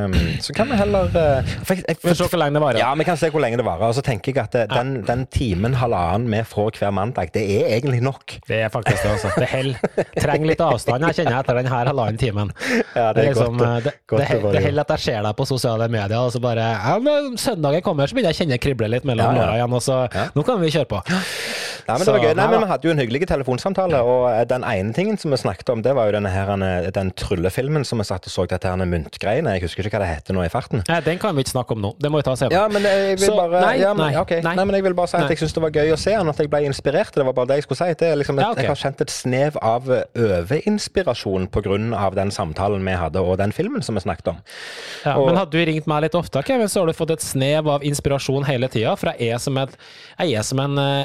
um, 0.05 0.15
så 0.45 0.53
kan 0.53 0.69
vi 0.69 0.77
heller 0.77 1.07
uh, 1.09 1.53
for 1.65 1.79
jeg, 1.81 1.97
for, 2.03 2.13
se 2.19 2.27
hvor 2.29 2.41
lenge 2.43 2.59
det 2.59 2.63
varer. 2.63 2.79
Ja, 2.83 2.91
vi 2.99 3.07
kan 3.09 3.17
se 3.17 3.31
hvor 3.33 3.41
lenge 3.41 3.57
det 3.61 3.65
varer. 3.65 3.87
Og 3.89 3.97
så 3.97 4.05
tenker 4.05 4.35
jeg 4.35 4.43
at 4.43 4.53
det, 4.53 4.67
den, 4.75 4.91
den 5.09 5.25
timen, 5.33 5.75
halvannen 5.81 6.29
vi 6.31 6.43
får 6.45 6.77
hver 6.81 6.93
mandag, 6.95 7.33
det 7.35 7.45
er 7.57 7.73
egentlig 7.79 8.03
nok. 8.05 8.37
Det 8.49 8.61
er 8.67 8.73
faktisk 8.73 9.03
det, 9.07 9.15
altså. 9.17 9.33
Det 9.41 9.49
holder. 9.49 10.05
Trenger 10.21 10.53
litt 10.53 10.65
avstand, 10.65 11.09
jeg 11.09 11.21
kjenner 11.23 11.41
etter 11.41 11.61
den 11.63 11.71
her 11.73 11.91
halvannen 11.93 12.21
timen. 12.21 12.53
Ja, 12.95 13.11
Det, 13.17 13.25
er 13.25 13.31
liksom, 13.31 13.57
godt, 13.59 13.89
det, 13.89 13.95
godt 14.11 14.23
det, 14.27 14.41
det 14.43 14.53
det. 14.59 14.65
heller 14.69 14.87
at 14.87 14.95
jeg 14.99 15.07
ser 15.07 15.25
deg 15.25 15.37
på 15.41 15.49
sosiale 15.49 15.89
medier, 15.93 16.19
og 16.21 16.35
så 16.35 16.43
bare 16.43 16.69
ja, 16.77 17.19
søndagen 17.41 17.85
kommer, 17.87 18.11
så 18.11 18.17
begynner 18.19 18.35
jeg 18.35 18.39
å 18.39 18.43
kjenne 18.45 18.61
krible 18.63 18.93
litt 18.93 19.09
mellom 19.09 19.31
Ja, 19.31 19.33
ja. 19.33 19.47
låra 19.47 19.59
igjen, 19.61 19.77
og 19.81 19.85
så 19.85 20.01
Nå 20.37 20.45
kan 20.47 20.61
vi 20.61 20.73
kjøre 20.75 20.89
på. 20.91 21.01
Nei, 21.89 21.97
men 21.97 22.05
det 22.07 22.15
var 22.15 22.25
gøy. 22.25 22.35
Nei, 22.35 22.47
men. 22.51 22.61
Vi 22.61 22.69
hadde 22.71 22.89
jo 22.89 22.93
en 22.95 23.01
hyggelig 23.03 23.27
telefonsamtale, 23.31 24.01
og 24.05 24.25
eh, 24.31 24.45
den 24.51 24.65
ene 24.65 24.93
tingen 24.97 25.19
som 25.21 25.31
vi 25.33 25.39
snakket 25.41 25.71
om, 25.73 25.83
det 25.83 25.95
var 25.97 26.11
jo 26.11 26.17
denne 26.19 26.31
her, 26.33 26.51
eh, 26.67 26.91
den 26.95 27.11
tryllefilmen 27.17 27.85
som 27.89 27.99
vi 28.03 28.05
satt 28.09 28.27
og 28.29 28.33
så 28.35 28.47
dette 28.51 28.69
her 28.69 28.77
myntgreiene. 28.81 29.55
Jeg 29.57 29.65
husker 29.67 29.87
ikke 29.87 29.99
hva 29.99 30.05
det 30.05 30.11
heter 30.15 30.37
nå 30.37 30.45
i 30.45 30.51
farten. 30.53 30.85
Nei, 30.89 31.01
den 31.07 31.19
kan 31.23 31.35
vi 31.37 31.45
ikke 31.45 31.55
snakke 31.55 31.77
om 31.77 31.83
nå. 31.85 31.93
Det 32.01 32.11
må 32.13 32.21
vi 32.21 32.27
ta 32.29 32.35
senere. 32.37 32.57
Ja, 32.59 32.67
men 32.69 32.83
jeg 32.87 33.17
vil 33.21 33.27
Så, 33.31 33.37
bare 33.37 33.61
nei, 33.65 33.75
ja, 33.81 33.93
men, 33.95 34.07
nei, 34.13 34.21
ok. 34.21 34.37
nei. 34.45 34.55
men 34.61 34.75
jeg 34.79 34.87
vil 34.89 34.95
bare 34.99 35.13
si 35.13 35.17
at 35.21 35.31
jeg 35.33 35.39
syns 35.43 35.57
det 35.57 35.63
var 35.65 35.71
gøy 35.71 35.93
å 35.95 35.99
se 36.01 36.15
han, 36.17 36.29
at 36.29 36.39
jeg 36.43 36.51
ble 36.53 36.63
inspirert. 36.69 37.15
Det 37.15 37.27
var 37.27 37.37
bare 37.37 37.53
det 37.53 37.61
jeg 37.61 37.69
skulle 37.69 37.81
si. 37.83 37.99
Det 38.01 38.09
er 38.11 38.21
liksom 38.21 38.39
et, 38.39 38.45
Ja, 38.45 38.51
okay. 38.53 38.65
Jeg 38.65 38.73
har 38.75 38.81
kjent 38.85 39.01
et 39.07 39.11
snev 39.15 39.57
av 39.63 39.89
overinspirasjon 39.91 41.49
pga. 41.51 42.11
den 42.15 42.31
samtalen 42.31 42.85
vi 42.85 42.93
hadde, 42.99 43.21
og 43.23 43.39
den 43.39 43.53
filmen 43.53 43.83
som 43.83 43.95
vi 43.95 44.01
snakket 44.01 44.29
om. 44.29 44.39
Ja, 45.05 45.17
Og- 45.17 45.27
men 45.27 45.37
hadde 45.37 45.51
du 45.51 45.65
ringt 45.65 45.87
meg 45.87 46.03
litt 46.03 46.15
ofte, 46.15 46.43
Kevin, 46.45 46.69
så 46.69 46.81
har 46.81 46.87
du 46.87 46.93
fått 46.93 47.11
et 47.13 47.21
snev 47.21 47.69
av 47.69 47.83
inspirasjon 47.83 48.45
hele 48.45 48.69
tida. 48.69 48.97
For 48.97 49.13
jeg 49.13 49.33
er 49.33 49.39
som, 49.39 49.57
et, 49.59 49.71
jeg 50.19 50.35
er 50.35 50.43
som 50.43 50.59
en 50.61 50.79
eh, 50.79 51.05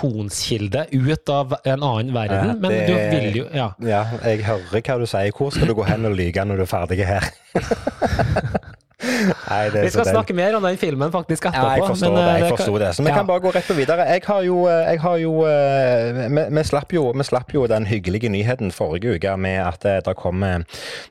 inspirasjonskilde 0.00 0.86
ut 0.90 1.28
av 1.28 1.54
en 1.64 1.82
annen 1.82 2.14
verden. 2.14 2.48
Ja, 2.48 2.54
men 2.54 2.70
du 2.70 2.94
vil 2.94 3.36
jo 3.36 3.46
Ja. 3.52 3.72
Ja, 3.78 4.04
jeg 4.24 4.44
hører 4.44 4.80
hva 4.80 4.98
du 4.98 5.06
sier. 5.06 5.32
Hvor 5.32 5.50
skal 5.50 5.68
du 5.68 5.74
gå 5.74 5.84
hen 5.84 6.04
og 6.04 6.16
lyge 6.16 6.44
når 6.44 6.56
du 6.56 6.62
er 6.62 6.70
ferdig 6.70 7.06
her? 7.06 7.24
Nei, 9.00 9.70
det 9.72 9.82
Vi 9.82 9.90
skal 9.90 10.04
snakke 10.06 10.34
mer 10.36 10.54
om 10.56 10.62
den 10.62 10.76
filmen 10.76 11.10
faktisk 11.12 11.46
etterpå. 11.48 11.66
Ja, 11.66 11.76
jeg 11.76 11.88
forstår 11.88 12.12
men, 12.12 12.18
det. 12.20 12.34
eh, 12.34 12.40
jeg 12.40 12.50
forstår 12.52 12.78
det. 12.78 12.90
Så 12.96 13.02
vi 13.02 13.10
kan 13.10 13.26
bare 13.26 13.40
gå 13.40 13.50
rett 13.50 13.66
på 13.66 13.74
videre. 13.74 14.04
Jeg 14.12 14.22
har 14.26 14.42
jo, 14.44 14.68
jeg 14.68 15.00
har 15.00 15.16
jo 15.16 15.32
eh, 15.48 16.20
vi, 16.28 16.44
vi, 16.58 16.64
slapp 16.68 16.92
jo 16.92 17.06
vi 17.16 17.24
slapp 17.24 17.54
jo 17.54 17.66
den 17.66 17.88
hyggelige 17.88 18.28
nyheten 18.28 18.72
forrige 18.72 19.16
uke 19.16 19.36
med 19.36 19.58
at 19.64 19.84
eh, 19.88 19.98
det 20.04 20.16
kommer, 20.20 20.64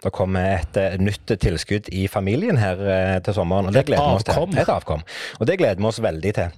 det 0.04 0.14
kommer 0.14 0.56
et 0.60 0.78
eh, 0.78 0.98
nytt 1.02 1.34
tilskudd 1.42 1.90
i 1.92 2.08
familien 2.08 2.62
her 2.62 2.78
eh, 2.86 3.20
til 3.26 3.34
sommeren. 3.34 3.70
Og 3.70 3.74
det 3.74 3.86
gleder 3.90 4.06
vi 4.06 4.22
oss 4.22 4.30
til. 4.30 4.58
Et 4.62 4.70
avkom. 4.70 5.06
Og 5.40 5.48
det 5.50 5.58
gleder 5.58 5.82
vi 5.82 5.90
oss 5.90 6.02
veldig 6.02 6.34
til. 6.42 6.58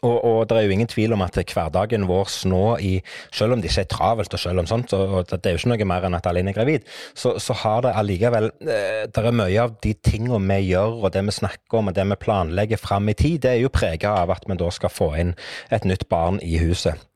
Og, 0.00 0.24
og 0.24 0.48
det 0.48 0.56
er 0.56 0.64
jo 0.64 0.74
ingen 0.76 0.88
tvil 0.88 1.12
om 1.16 1.22
at 1.24 1.34
hverdagen 1.34 2.06
vår 2.08 2.30
nå, 2.48 2.62
i, 2.78 2.92
selv 3.34 3.56
om 3.56 3.60
det 3.60 3.72
ikke 3.72 3.82
er 3.84 3.90
travelt, 3.90 4.36
og 4.36 4.40
selv 4.40 4.62
om 4.62 4.68
sånt, 4.70 4.94
og, 4.96 5.16
og 5.18 5.32
det 5.32 5.50
er 5.50 5.56
jo 5.56 5.60
ikke 5.60 5.72
noe 5.72 5.88
mer 5.90 6.06
enn 6.06 6.16
at 6.16 6.28
Aline 6.30 6.54
er 6.54 6.56
gravid, 6.56 6.86
så, 7.18 7.34
så 7.42 7.56
har 7.64 7.84
det 7.84 7.96
allikevel 7.98 8.48
eh, 8.62 9.02
Det 9.10 9.24
er 9.26 9.36
mye 9.36 9.66
av 9.66 9.74
de 9.82 9.96
tingene 9.98 10.40
vi 10.46 10.70
gjør, 10.70 11.00
og 11.02 11.12
det 11.16 11.24
vi 11.26 11.36
snakker 11.40 11.82
om, 11.82 11.90
og 11.90 11.98
det 11.98 12.06
vi 12.14 12.20
planlegger 12.22 12.80
fram 12.80 13.10
i 13.10 13.18
tid, 13.18 13.42
det 13.44 13.54
er 13.56 13.62
jo 13.64 13.74
prega 13.74 14.14
av 14.22 14.32
at 14.36 14.46
vi 14.46 14.58
da 14.62 14.70
skal 14.72 14.94
få 14.94 15.12
inn 15.20 15.34
et 15.74 15.88
nytt 15.88 16.06
barn 16.08 16.40
i 16.46 16.62
huset. 16.62 17.09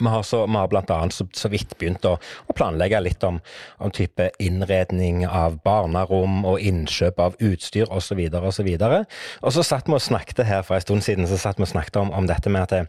Vi 0.00 0.10
har, 0.10 0.22
så, 0.26 0.44
vi 0.46 0.56
har 0.58 0.68
blant 0.68 0.90
annet 0.90 1.14
så, 1.14 1.26
så 1.36 1.50
vidt 1.52 1.76
begynt 1.78 2.04
å, 2.08 2.16
å 2.18 2.56
planlegge 2.56 3.00
litt 3.04 3.24
om, 3.26 3.40
om 3.78 3.92
type 3.94 4.30
innredning 4.42 5.24
av 5.26 5.58
barnerom 5.64 6.42
og 6.48 6.62
innkjøp 6.62 7.20
av 7.22 7.38
utstyr 7.44 7.90
osv. 7.92 8.20
osv. 8.40 8.70
Og 8.74 9.54
så 9.54 9.66
satt 9.66 9.88
vi 9.90 9.96
og 9.96 10.02
snakket 10.02 10.44
her 10.48 10.64
for 10.66 10.78
en 10.78 10.84
stund 10.84 11.06
siden 11.06 11.28
så 11.30 11.38
satt 11.40 11.60
vi 11.60 11.66
og 11.66 11.72
snakket 11.72 12.00
om, 12.02 12.12
om 12.16 12.28
dette 12.28 12.52
med 12.52 12.66
at 12.66 12.74
det, 12.74 12.82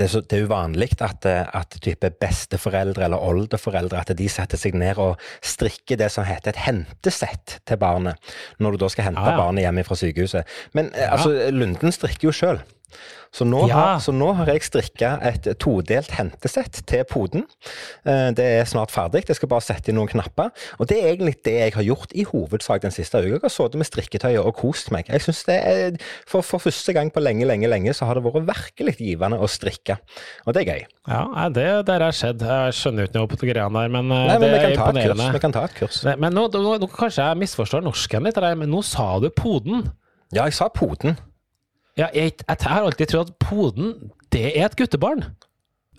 det, 0.00 0.10
så, 0.12 0.22
det 0.24 0.40
er 0.40 0.48
uvanlig 0.48 0.90
at, 1.00 1.26
eh, 1.28 1.44
at 1.56 1.78
type 1.82 2.12
besteforeldre 2.20 3.06
eller 3.06 3.22
oldeforeldre 3.30 4.00
at 4.00 4.12
de 4.16 4.28
setter 4.30 4.60
seg 4.60 4.76
ned 4.78 5.00
og 5.00 5.20
strikker 5.44 6.00
det 6.00 6.10
som 6.12 6.26
heter 6.28 6.52
et 6.54 6.64
hentesett 6.66 7.60
til 7.68 7.80
barnet, 7.80 8.18
når 8.58 8.76
du 8.76 8.84
da 8.84 8.90
skal 8.92 9.10
hente 9.10 9.24
Ja, 9.24 9.36
ja. 9.36 9.40
barnet 9.40 9.66
hjem 9.66 9.82
fra 9.86 9.98
sykehuset. 9.98 10.58
Men 10.76 10.92
ja. 10.96 11.12
altså, 11.14 11.32
Lunden 11.54 11.94
strikker 11.94 12.30
jo 12.30 12.36
sjøl. 12.36 12.62
Så 13.32 13.44
nå, 13.46 13.68
Ja. 13.68 13.74
har, 13.74 13.98
så 14.02 14.10
nå 14.12 14.32
har 14.34 14.46
jeg 14.46 14.62
strikka 14.66 15.10
et 15.22 15.44
todelt 15.62 16.10
hentesett 16.10 16.80
til 16.86 17.04
poden. 17.04 17.44
Eh, 18.04 18.32
Det 18.34 18.44
er 18.44 18.64
snart 18.66 18.90
ferdig. 18.90 19.24
Jeg 19.28 19.36
skal 19.36 19.48
bare 19.48 19.60
sette 19.62 19.88
inn 19.88 19.94
noen 19.96 20.08
knapper. 20.08 20.50
Og 20.80 20.88
det 20.88 20.98
er 20.98 21.12
egentlig 21.14 21.36
det 21.44 21.52
jeg 21.60 21.72
har 21.74 21.82
gjort 21.84 22.10
i 22.14 22.24
hovedsak 22.24 22.82
den 22.82 22.90
siste 22.90 23.14
uka. 23.22 23.28
Jeg 23.38 23.40
har 23.42 23.48
sittet 23.54 23.78
med 23.78 23.86
strikketøyet 23.86 24.44
og 24.44 24.56
kost 24.56 24.90
meg. 24.90 25.06
Jeg 25.08 25.20
synes 25.22 25.44
det 25.46 25.58
er, 25.64 25.96
for, 26.26 26.42
for 26.42 26.58
første 26.58 26.92
gang 26.92 27.12
på 27.12 27.20
lenge, 27.22 27.46
lenge, 27.46 27.68
lenge 27.70 27.94
så 27.94 28.04
har 28.06 28.14
det 28.18 28.24
vært 28.24 28.46
virkelig 28.50 28.96
givende 28.98 29.38
å 29.38 29.46
strikke. 29.46 29.98
Og 30.46 30.54
det 30.54 30.66
er 30.66 30.74
gøy. 30.74 30.84
Ja, 31.08 31.48
det 31.48 31.86
der 31.86 32.00
har 32.00 32.10
skjedd. 32.12 32.40
Jeg 32.42 32.72
skjønner 32.74 33.06
jo 33.06 33.06
ikke 33.12 33.20
noe 33.20 33.30
på 33.30 33.40
greiene 33.46 33.72
der, 33.80 33.88
men, 33.94 34.10
eh, 34.10 34.26
Nei, 34.26 34.38
men 34.38 34.50
det 34.50 34.62
er 34.64 34.74
imponerende. 34.76 35.32
Vi 35.32 35.38
kan 35.38 35.52
ta 35.52 35.64
et 35.64 35.74
kurs. 35.78 36.02
Men- 36.04 36.18
Men 36.20 36.34
nå, 36.34 36.48
nå, 36.52 36.78
nå 36.80 36.88
kanskje 36.90 37.22
jeg 37.30 37.38
misforstår 37.38 37.82
norsken 37.82 38.24
litt, 38.24 38.36
men 38.58 38.68
nå 38.70 38.82
sa 38.82 39.20
du 39.20 39.30
poden. 39.30 39.92
Ja, 40.32 40.44
jeg 40.44 40.52
sa 40.54 40.68
poden. 40.68 41.16
Ja, 41.98 42.08
jeg, 42.14 42.38
jeg 42.46 42.58
har 42.62 42.86
alltid 42.86 43.10
trodd 43.12 43.32
at 43.32 43.38
poden, 43.42 43.94
det 44.32 44.44
er 44.54 44.68
et 44.70 44.76
guttebarn. 44.78 45.24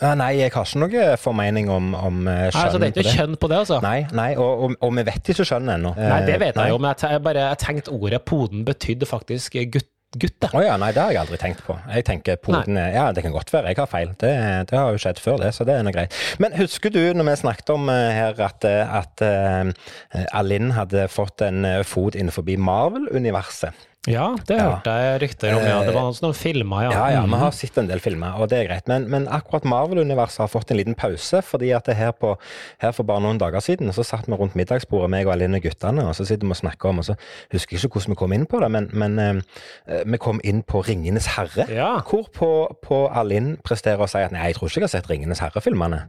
Ja, 0.01 0.15
nei, 0.17 0.31
jeg 0.39 0.49
har 0.55 0.65
ikke 0.65 0.81
noe 0.81 1.05
formening 1.21 1.69
om, 1.69 1.91
om 1.93 2.23
eh, 2.25 2.47
Nei, 2.47 2.49
altså, 2.49 2.79
det 2.81 2.87
er 2.87 2.95
ikke 2.95 3.05
noe 3.05 3.17
kjønn 3.19 3.37
på 3.37 3.49
det, 3.51 3.57
altså. 3.61 3.77
Nei, 3.85 3.97
nei 4.17 4.31
og, 4.33 4.63
og, 4.65 4.75
og 4.81 4.93
vi 4.97 5.05
vet 5.11 5.29
ikke 5.33 5.45
skjønn 5.45 5.69
ennå. 5.75 5.93
Nei, 5.99 6.21
det 6.25 6.39
vet 6.41 6.57
nei. 6.57 6.67
jeg 6.67 6.73
jo, 6.73 6.79
men 6.81 7.03
jeg, 7.05 7.21
bare 7.27 7.43
jeg 7.51 7.61
tenkte 7.61 7.93
ordet 7.93 8.21
poden 8.25 8.63
betydde 8.65 9.09
faktisk 9.09 9.59
gutt, 9.75 9.91
gutte. 10.17 10.49
Oh, 10.57 10.63
ja, 10.65 10.73
nei, 10.81 10.89
det 10.95 11.03
har 11.03 11.13
jeg 11.13 11.21
aldri 11.21 11.37
tenkt 11.43 11.61
på. 11.67 11.75
Jeg 11.93 12.07
tenker 12.07 12.39
poden 12.41 12.79
Ja, 12.81 13.11
det 13.13 13.23
kan 13.27 13.35
godt 13.35 13.53
være 13.53 13.71
jeg 13.71 13.79
har 13.79 13.91
feil. 13.91 14.15
Det, 14.19 14.31
det 14.71 14.79
har 14.79 14.89
jo 14.89 15.03
skjedd 15.05 15.21
før, 15.21 15.37
det, 15.43 15.53
så 15.55 15.69
det 15.69 15.77
er 15.77 15.85
noe 15.85 15.93
greit. 15.95 16.17
Men 16.41 16.57
husker 16.57 16.93
du 16.93 16.99
når 17.13 17.29
vi 17.29 17.37
snakket 17.43 17.71
om 17.75 17.93
eh, 17.93 18.09
her 18.17 18.41
at, 18.47 18.65
eh, 18.67 18.97
at 18.97 19.23
uh, 19.23 20.25
Alin 20.33 20.73
hadde 20.75 21.05
fått 21.13 21.45
en 21.45 21.61
eh, 21.67 21.83
fot 21.87 22.17
innenfor 22.17 22.49
Marvel-universet? 22.57 23.87
Ja, 24.09 24.31
det 24.49 24.55
hørte 24.57 24.93
jeg 24.97 25.17
rykter 25.21 25.51
om. 25.53 25.61
Ja. 25.61 25.75
Det 25.85 25.91
var 25.93 26.07
også 26.09 26.23
noen 26.25 26.33
filmer, 26.33 26.87
ja. 26.87 26.89
Ja, 26.95 27.01
ja, 27.13 27.21
vi 27.21 27.27
Mhm. 27.35 27.37
har 27.43 27.51
sett 27.53 27.77
en 27.77 27.85
del 27.87 27.99
filmer, 28.01 28.33
og 28.41 28.49
det 28.49 28.57
er 28.57 28.65
greit. 28.67 28.87
Men, 28.87 29.07
men 29.11 29.27
akkurat 29.27 29.61
Marvel-universet 29.63 30.39
har 30.41 30.47
fått 30.49 30.71
en 30.71 30.77
liten 30.77 30.95
pause. 30.95 31.41
fordi 31.45 31.69
at 31.75 31.85
det 31.85 31.95
her, 31.97 32.11
på, 32.11 32.35
her 32.81 32.91
for 32.97 33.03
bare 33.03 33.21
noen 33.21 33.37
dager 33.37 33.61
siden 33.61 33.93
så 33.93 34.03
satt 34.03 34.25
vi 34.25 34.33
rundt 34.33 34.55
middagsbordet, 34.57 35.09
meg 35.11 35.27
og 35.27 35.33
Aline 35.33 35.55
og 35.57 35.61
guttene, 35.61 36.01
og 36.07 36.15
så 36.15 36.25
sitter 36.25 36.47
vi 36.47 36.55
og 36.55 36.57
snakker 36.57 36.89
om 36.89 36.97
og 36.99 37.05
så 37.05 37.15
husker 37.53 37.77
jeg 37.77 37.83
ikke 37.85 37.93
hvordan 37.99 38.09
vi 38.09 38.15
kom 38.23 38.33
inn 38.33 38.45
på 38.47 38.59
det, 38.59 38.71
men, 38.71 38.89
men 38.91 39.19
eh, 39.19 40.01
vi 40.05 40.17
kom 40.17 40.41
inn 40.43 40.63
på 40.63 40.81
Ringenes 40.87 41.27
herre. 41.37 41.67
Ja. 41.69 41.99
Hvorpå 42.01 42.51
på 42.81 43.03
Aline 43.13 43.57
presterer 43.61 44.01
å 44.01 44.09
si 44.09 44.17
at 44.17 44.31
nei, 44.33 44.47
jeg 44.49 44.55
tror 44.57 44.67
ikke 44.67 44.81
jeg 44.81 44.89
har 44.89 44.95
sett 44.97 45.09
Ringenes 45.13 45.39
herre-filmene. 45.45 46.01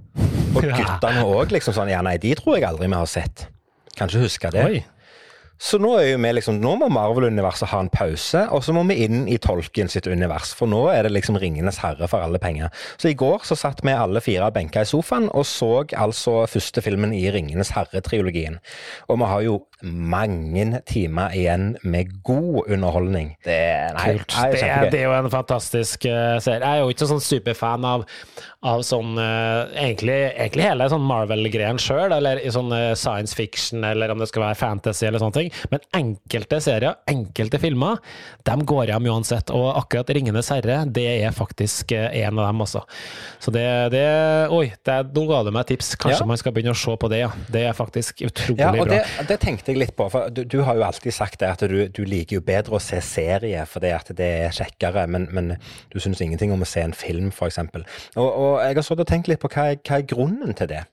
Og 0.56 0.62
guttene 0.80 1.26
òg 1.28 1.52
liksom 1.52 1.74
sånn 1.76 1.90
ja, 1.92 2.00
nei, 2.00 2.16
de 2.16 2.32
tror 2.40 2.56
jeg 2.56 2.64
aldri 2.64 2.88
vi 2.88 2.94
har 2.96 3.06
sett. 3.06 3.48
Kan 3.96 4.08
ikke 4.08 4.24
huske 4.24 4.50
det. 4.50 4.64
Oi. 4.64 4.84
Så 5.62 5.78
nå 5.78 5.92
er 5.94 6.08
jo 6.08 6.18
vi 6.18 6.30
liksom, 6.34 6.56
nå 6.58 6.72
må 6.80 6.88
Marvel-universet 6.90 7.70
ha 7.70 7.78
en 7.84 7.90
pause, 7.92 8.40
og 8.50 8.64
så 8.66 8.74
må 8.74 8.82
vi 8.88 8.96
inn 9.04 9.28
i 9.30 9.38
Tolkien 9.38 9.90
sitt 9.92 10.08
univers. 10.10 10.56
For 10.58 10.66
nå 10.70 10.80
er 10.90 11.06
det 11.06 11.12
liksom 11.14 11.38
Ringenes 11.38 11.78
herre 11.84 12.08
for 12.10 12.24
alle 12.24 12.40
penger. 12.42 12.72
Så 12.98 13.12
i 13.12 13.18
går 13.18 13.46
så 13.46 13.54
satt 13.58 13.84
vi 13.86 13.94
alle 13.94 14.20
fire 14.24 14.50
benka 14.54 14.82
i 14.82 14.88
sofaen 14.90 15.28
og 15.30 15.46
så 15.46 15.84
altså 15.94 16.40
første 16.50 16.82
filmen 16.82 17.14
i 17.14 17.28
Ringenes 17.30 17.70
herre-triologien. 17.76 18.58
Og 19.06 19.22
vi 19.22 19.30
har 19.30 19.46
jo 19.46 19.60
mange 19.82 20.80
timer 20.88 21.34
igjen 21.36 21.76
med 21.82 22.10
god 22.24 22.68
underholdning. 22.70 23.32
Det 23.44 23.56
er 23.56 23.94
nei, 23.96 24.06
Kult. 24.18 24.34
nei, 24.38 24.50
Det, 24.52 24.62
er- 24.62 24.90
det 24.92 25.00
er 25.00 25.04
jo 25.08 25.14
en 25.18 25.30
fantastisk 25.32 26.06
uh, 26.06 26.38
serie. 26.42 26.60
Jeg 26.62 26.78
er 26.78 26.82
jo 26.84 26.92
ikke 26.94 27.08
sånn 27.10 27.22
superfan 27.24 27.84
av, 27.88 28.04
av 28.62 28.82
sånn 28.86 29.16
uh, 29.18 29.66
egentlig, 29.74 30.18
egentlig 30.36 30.66
hele 30.68 30.86
sånn 30.92 31.02
Marvel-greien 31.08 31.80
sjøl, 31.82 32.12
eller 32.14 32.38
i 32.42 32.50
sånn 32.54 32.70
eh, 32.76 32.92
science 32.98 33.34
fiction, 33.34 33.82
eller 33.84 34.12
om 34.14 34.20
det 34.22 34.28
skal 34.30 34.44
være 34.46 34.58
fantasy 34.60 35.06
eller 35.08 35.18
sånne 35.22 35.38
ting. 35.40 35.50
Men 35.72 35.82
enkelte 35.98 36.60
serier, 36.62 36.94
enkelte 37.10 37.58
filmer, 37.62 37.98
dem 38.46 38.62
går 38.68 38.92
hjem 38.92 39.08
uansett. 39.10 39.50
Og 39.50 39.72
akkurat 39.80 40.08
'Ringenes 40.14 40.48
herre', 40.54 40.84
det 40.86 41.08
er 41.26 41.34
faktisk 41.34 41.92
en 41.92 42.38
av 42.38 42.46
dem 42.52 42.60
også. 42.62 42.84
Så 43.42 43.50
det, 43.54 43.66
det 43.96 44.06
Oi, 44.52 44.72
det, 44.84 44.98
nå 45.16 45.26
ga 45.28 45.42
du 45.42 45.50
meg 45.50 45.64
et 45.66 45.72
tips. 45.74 45.94
Kanskje 45.96 46.20
Ja. 46.22 46.26
man 46.26 46.36
skal 46.38 46.52
begynne 46.52 46.74
å 46.74 46.78
se 46.78 46.94
på 46.96 47.08
det, 47.10 47.18
ja. 47.24 47.30
Det 47.50 47.66
er 47.66 47.72
faktisk 47.76 48.22
utrolig 48.26 48.58
Ja, 48.60 48.70
og 48.70 48.86
bra. 48.86 48.94
det, 49.02 49.26
det 49.28 49.40
tenkte 49.42 49.71
jeg 49.72 49.80
litt 49.80 49.94
på. 49.98 50.08
for 50.12 50.30
Du, 50.32 50.44
du 50.44 50.60
har 50.66 50.78
jo 50.78 50.86
alltid 50.86 51.14
sagt 51.16 51.42
at 51.46 51.64
du, 51.68 51.78
du 51.88 52.02
liker 52.08 52.38
jo 52.38 52.44
bedre 52.46 52.78
å 52.78 52.82
se 52.82 53.00
serie 53.04 53.64
fordi 53.68 53.92
at 53.96 54.12
det 54.16 54.30
er 54.46 54.56
kjekkere, 54.56 55.06
men, 55.10 55.28
men 55.34 55.54
du 55.92 56.00
syns 56.02 56.22
ingenting 56.22 56.54
om 56.54 56.64
å 56.64 56.68
se 56.68 56.84
en 56.84 56.96
film, 56.96 57.32
f.eks. 57.32 57.60
Og, 58.16 58.28
og 58.28 58.60
jeg 58.62 58.78
har 58.78 58.86
stått 58.86 59.04
og 59.04 59.10
tenkt 59.10 59.30
litt 59.32 59.42
på 59.42 59.50
hva 59.52 59.72
er, 59.72 59.80
hva 59.82 60.00
er 60.00 60.08
grunnen 60.08 60.56
til 60.58 60.70
det. 60.70 60.84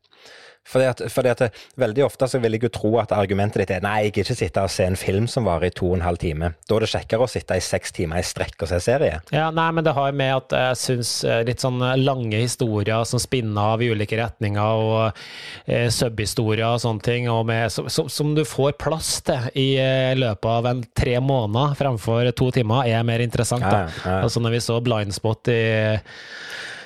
Fordi 0.69 0.89
at, 0.89 1.03
fordi 1.11 1.33
at 1.33 1.45
Veldig 1.79 2.03
ofte 2.05 2.27
så 2.29 2.39
vil 2.41 2.55
jeg 2.55 2.65
jo 2.67 2.71
tro 2.73 2.91
at 3.01 3.13
argumentet 3.15 3.63
ditt 3.63 3.71
er 3.77 3.83
nei, 3.83 3.95
jeg 4.05 4.13
gidder 4.13 4.29
ikke 4.29 4.39
sitte 4.39 4.63
og 4.65 4.71
se 4.73 4.85
en 4.85 4.97
film 4.99 5.27
som 5.31 5.47
varer 5.47 5.69
i 5.69 5.75
to 5.75 5.87
og 5.89 5.97
en 5.97 6.05
halv 6.05 6.19
time. 6.21 6.51
Da 6.67 6.75
er 6.75 6.83
det 6.83 6.91
kjekkere 6.91 7.25
å 7.25 7.31
sitte 7.31 7.57
i 7.57 7.63
seks 7.63 7.93
timer 7.95 8.21
i 8.21 8.25
strekk 8.25 8.65
og 8.65 8.71
se 8.71 8.79
serie. 8.83 9.19
Ja, 9.35 9.49
nei, 9.55 9.69
men 9.75 9.85
det 9.85 9.95
har 9.97 10.15
med 10.15 10.33
at 10.35 10.55
jeg 10.55 10.79
syns 10.81 11.13
litt 11.47 11.63
sånn 11.63 11.79
lange 12.01 12.41
historier 12.41 13.05
som 13.07 13.21
spinner 13.21 13.75
av 13.75 13.83
i 13.83 13.89
ulike 13.93 14.19
retninger, 14.19 14.83
og 14.83 15.69
eh, 15.69 15.87
subhistorier 15.93 16.67
og 16.67 16.81
sånne 16.83 17.05
ting, 17.05 17.29
og 17.31 17.45
med, 17.49 17.69
som, 17.73 17.89
som, 17.89 18.33
du 18.37 18.45
får 18.47 18.75
plass 18.81 19.15
til 19.25 19.49
i 19.59 19.69
eh, 19.81 20.13
løpet 20.19 20.49
av 20.51 20.69
en 20.69 20.83
tre 20.97 21.17
måneder 21.23 21.77
fremfor 21.79 22.29
to 22.37 22.51
timer, 22.55 22.87
er 22.89 23.07
mer 23.07 23.23
interessant. 23.25 23.65
Da. 23.65 23.87
ja, 23.87 24.03
ja. 24.03 24.19
Altså 24.25 24.43
når 24.43 24.57
vi 24.57 24.65
så 24.65 24.79
Blindspot 24.83 25.51
i 25.53 25.61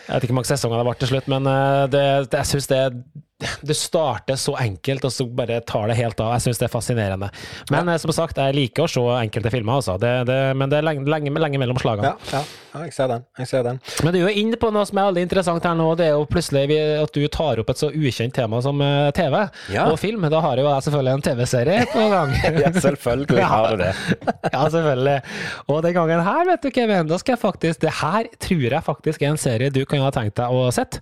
jeg 0.03 0.17
vet 0.17 0.25
ikke 0.25 0.33
hvor 0.33 0.39
mange 0.41 0.49
sesonger 0.49 0.81
det 0.81 0.87
ble 0.89 0.93
til 0.99 1.09
slutt, 1.13 1.29
men 1.31 1.45
eh, 1.47 1.83
det, 1.93 2.07
det, 2.27 2.41
jeg 2.41 2.51
syns 2.51 2.67
det 2.71 2.81
du 3.62 3.73
starter 3.77 4.38
så 4.39 4.55
enkelt, 4.62 5.05
og 5.07 5.13
så 5.13 5.27
bare 5.27 5.62
tar 5.67 5.89
det 5.91 5.97
helt 6.00 6.19
av. 6.23 6.33
Jeg 6.38 6.47
syns 6.47 6.62
det 6.62 6.67
er 6.67 6.73
fascinerende. 6.73 7.29
Men 7.73 7.91
ja. 7.91 7.97
som 8.01 8.13
sagt, 8.15 8.39
jeg 8.39 8.57
liker 8.57 8.85
å 8.85 8.91
se 8.91 9.05
enkelte 9.19 9.53
filmer, 9.53 9.79
altså. 9.81 9.97
Det, 10.01 10.13
det, 10.29 10.39
men 10.59 10.71
det 10.71 10.79
er 10.79 10.88
lenge, 10.88 11.07
lenge, 11.09 11.33
lenge 11.43 11.62
mellom 11.62 11.79
slagene. 11.81 12.13
Ja, 12.31 12.39
ja, 12.41 12.43
ja, 12.74 12.84
jeg 12.88 12.94
ser 12.96 13.08
den. 13.12 13.24
Jeg 13.38 13.48
ser 13.48 13.63
den. 13.68 13.80
Men 14.03 14.13
du 14.13 14.18
er 14.20 14.24
jo 14.32 14.42
inne 14.42 14.58
på 14.60 14.70
noe 14.74 14.86
som 14.89 14.98
er 14.98 15.08
veldig 15.12 15.24
interessant 15.27 15.63
her 15.68 15.75
nå. 15.77 15.88
Det 16.00 16.08
er 16.08 16.15
jo 16.15 16.25
plutselig 16.30 16.63
vi- 16.72 16.80
at 17.03 17.13
du 17.13 17.27
tar 17.27 17.60
opp 17.62 17.70
et 17.70 17.77
så 17.77 17.89
ukjent 17.94 18.34
tema 18.34 18.62
som 18.65 18.82
eh, 18.82 19.12
TV 19.15 19.44
Ja. 19.74 19.86
og 19.92 20.00
film. 20.01 20.25
Da 20.34 20.39
har 20.42 20.58
jo 20.58 20.65
jeg 20.68 20.84
selvfølgelig 20.88 21.13
en 21.13 21.25
TV-serie 21.30 21.86
på 21.94 22.08
gang. 22.10 22.34
Ja, 22.63 22.72
selvfølgelig 22.72 23.44
har 23.53 23.70
du 23.75 23.84
det. 23.84 23.92
ja, 24.53 24.63
selvfølgelig. 24.70 25.18
Og 25.68 25.82
den 25.84 25.94
gangen 25.94 26.24
her, 26.25 26.44
vet 26.50 26.62
du, 26.65 26.70
Kevin, 26.74 27.08
da 27.08 27.18
skal 27.22 27.34
jeg 27.36 27.39
faktisk 27.44 27.80
Det 27.82 27.94
her 28.01 28.27
tror 28.39 28.68
jeg 28.77 28.84
faktisk 28.84 29.22
er 29.22 29.34
en 29.34 29.38
serie 29.38 29.70
du 29.74 29.84
kan 29.86 30.00
ha 30.03 30.10
tenkt 30.15 30.36
deg 30.42 30.50
å 30.53 30.68
sett. 30.74 31.00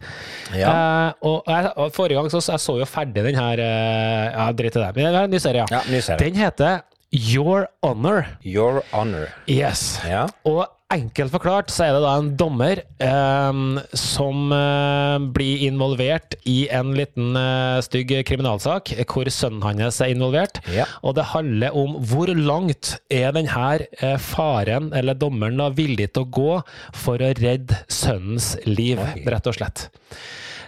Ja. 0.56 0.72
Eh, 0.72 1.14
og, 1.28 1.44
jeg, 1.48 1.92
forrige 1.96 2.20
gang 2.20 2.30
så 2.34 2.42
jeg 2.52 2.60
så 2.64 2.78
jo 2.82 2.86
ferdig 2.90 3.24
den 3.32 3.36
her 3.40 3.60
eh, 3.64 4.32
Ja, 4.36 4.52
drit 4.52 4.76
i 4.76 4.80
det. 4.84 4.92
Men 4.96 5.12
det 5.14 5.20
er 5.22 5.24
en 5.30 5.32
ny 5.32 5.40
serie, 5.40 5.66
Ja, 5.72 5.82
ny 5.90 6.02
serie. 6.04 6.20
Den 6.22 6.36
heter 6.40 6.82
Your 7.12 7.66
Honor. 7.84 8.26
Your 8.46 8.82
honor. 8.94 9.28
Yes. 9.48 10.00
Ja. 10.08 10.28
Og 10.48 10.64
enkelt 10.94 11.34
forklart 11.34 11.72
så 11.74 11.86
er 11.86 11.96
det 11.96 12.02
da 12.04 12.14
en 12.20 12.30
dommer 12.40 12.82
eh, 13.02 13.62
som 13.98 14.54
eh, 14.56 15.18
blir 15.36 15.66
involvert 15.68 16.36
i 16.50 16.66
en 16.74 16.94
liten 16.98 17.36
eh, 17.40 17.80
stygg 17.86 18.14
kriminalsak 18.28 18.94
hvor 19.12 19.30
sønnen 19.32 19.64
hans 19.82 20.02
er 20.04 20.14
involvert. 20.14 20.62
Ja. 20.72 20.88
Og 21.06 21.16
det 21.18 21.30
handler 21.32 21.78
om 21.78 21.98
hvor 22.12 22.32
langt 22.36 22.96
er 23.12 23.34
denne 23.36 23.72
eh, 24.02 24.18
faren 24.22 24.92
eller 24.98 25.18
dommeren 25.18 25.60
da 25.62 25.72
villig 25.76 26.12
til 26.12 26.26
å 26.26 26.32
gå 26.42 26.52
for 26.98 27.22
å 27.22 27.34
redde 27.40 27.82
sønnens 27.92 28.54
liv, 28.68 29.02
Oi. 29.02 29.26
rett 29.32 29.50
og 29.50 29.58
slett. 29.58 29.88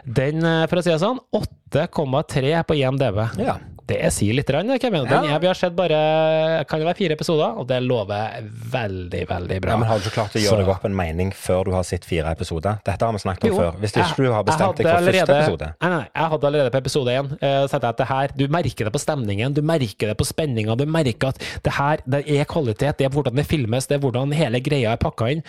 Den, 0.03 0.43
eh, 0.43 0.65
for 0.67 0.79
å 0.79 0.83
si 0.83 0.91
det 0.91 0.99
sånn, 1.03 1.21
8,3 1.35 2.57
på 2.67 2.79
IMDb. 2.79 3.23
Ja. 3.39 3.57
Det 3.85 3.97
sier 4.15 4.31
litt, 4.33 4.47
rann, 4.49 4.69
Kevin. 4.79 5.03
Den 5.09 5.25
Ja. 5.27 5.37
vi 5.39 5.47
har 5.47 5.53
sett 5.59 5.75
bare 5.75 6.63
kan 6.69 6.79
det 6.79 6.87
være 6.87 6.95
fire 6.95 7.11
episoder, 7.17 7.57
og 7.59 7.67
det 7.67 7.81
lover 7.83 8.39
veldig, 8.71 9.27
veldig 9.27 9.57
bra. 9.61 9.71
Ja, 9.71 9.77
men 9.77 9.87
Har 9.89 9.99
du 9.99 10.05
ikke 10.07 10.13
klart 10.21 10.31
å 10.31 10.39
Så- 10.39 10.43
gjøre 10.45 10.59
deg 10.63 10.69
opp 10.69 10.85
en 10.85 10.95
mening 10.95 11.31
før 11.33 11.65
du 11.65 11.71
har 11.71 11.83
sett 11.83 12.05
fire 12.05 12.31
episoder? 12.31 12.79
Dette 12.85 13.01
har 13.05 13.11
vi 13.11 13.19
snakket 13.19 13.43
om 13.43 13.49
Jo, 13.49 13.57
før. 13.59 13.79
Hvis 13.81 13.91
ikke 13.91 14.15
du 14.23 14.31
har 14.31 14.43
bestemt 14.43 14.75
deg 14.77 14.85
for 14.87 14.97
for 14.97 15.11
første 15.11 15.35
episode. 15.35 15.73
Nei, 15.81 15.89
nei, 15.89 16.07
jeg 16.15 16.29
hadde 16.31 16.43
allerede 16.47 16.71
på 16.71 16.77
episode 16.77 17.07
én 17.07 17.31
uh, 17.43 17.67
sett 17.67 17.83
at 17.83 17.97
det 17.97 18.07
her 18.07 18.27
Du 18.37 18.47
merker 18.47 18.85
det 18.85 18.93
på 18.93 18.99
stemningen, 18.99 19.53
du 19.53 19.61
merker 19.61 20.07
det 20.07 20.17
på 20.17 20.25
spenninga, 20.25 20.77
du 20.77 20.85
merker 20.85 21.27
at 21.27 21.37
det 21.63 21.73
her 21.73 21.97
det 22.07 22.23
er 22.29 22.45
kvalitet, 22.45 22.97
det 22.97 23.01
er 23.05 23.09
hvordan 23.09 23.35
det 23.35 23.45
filmes, 23.47 23.85
det 23.87 23.95
er 23.95 23.99
hvordan 24.07 24.31
hele 24.33 24.59
greia 24.61 24.93
er 24.93 24.97
pakka 24.97 25.29
inn. 25.31 25.43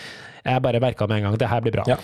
Jeg 0.45 0.61
bare 0.61 0.79
merka 0.79 1.07
med 1.07 1.17
en 1.17 1.23
gang 1.31 1.37
det 1.37 1.47
her 1.47 1.61
blir 1.61 1.71
bra. 1.71 1.83
Ja. 1.87 1.95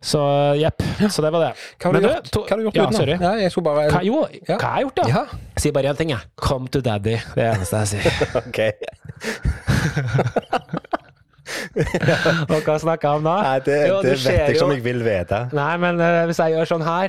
Så 0.00 0.16
jepp. 0.56 0.80
Så 1.12 1.20
det 1.22 1.28
var 1.32 1.40
det. 1.44 1.52
Hva 1.76 1.84
har 1.90 2.00
du 2.00 2.06
gjort? 2.06 2.30
Hva 2.32 2.48
har 2.48 2.56
du 2.56 2.62
gjort 2.64 2.76
ja, 2.78 2.82
uten? 2.88 2.96
sorry. 2.96 3.16
Ja, 3.20 3.32
jeg 3.36 3.50
skulle 3.52 3.64
bare 3.68 3.90
Hva, 3.92 4.00
jo, 4.06 4.24
Ja. 4.48 4.56
hva 4.56 4.64
har 4.64 4.76
jeg 4.80 4.84
gjort, 4.88 4.96
da? 4.96 5.02
Ja. 5.08 5.24
Jeg 5.56 5.60
sier 5.66 5.72
bare 5.76 5.88
én 5.92 5.96
ting, 5.98 6.10
jeg. 6.14 6.20
Come 6.40 6.68
to 6.72 6.80
daddy. 6.80 7.16
Det 7.34 7.44
er 7.44 7.46
det 7.50 7.52
eneste 7.58 7.76
jeg 7.76 7.86
sier. 7.94 8.12
Ok. 8.40 8.58
Og 12.50 12.60
hva 12.64 12.76
snakker 12.80 13.08
jeg 13.08 13.16
om 13.20 13.24
da? 13.26 13.34
Nei, 13.44 13.58
det, 13.66 13.78
Jo, 13.90 13.98
det 14.04 14.14
vet 14.16 14.36
jeg 14.36 14.54
ikke 14.54 14.66
om 14.68 14.72
jeg 14.74 14.84
vil 14.84 15.02
vite. 15.04 15.38
Nei, 15.56 15.72
men 15.82 15.94
uh, 16.00 16.22
hvis 16.30 16.40
jeg 16.42 16.54
gjør 16.54 16.66
sånn 16.72 16.84
her 16.86 17.08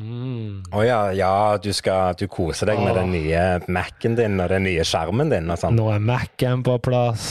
mm. 0.00 0.48
Å 0.74 0.76
ja, 0.84 1.00
ja, 1.16 1.32
du 1.62 1.70
skal 1.76 2.16
Du 2.18 2.26
koser 2.32 2.66
deg 2.72 2.78
med 2.82 2.94
den 2.98 3.10
nye 3.14 3.44
Mac-en 3.72 4.14
din 4.18 4.40
og 4.40 4.48
den 4.52 4.66
nye 4.68 4.84
skjermen 4.88 5.28
din 5.32 5.50
og 5.50 5.60
sånn. 5.60 5.76
Nå 5.78 5.84
er 5.94 6.00
Mac-en 6.02 6.60
på 6.66 6.74
plass. 6.84 7.24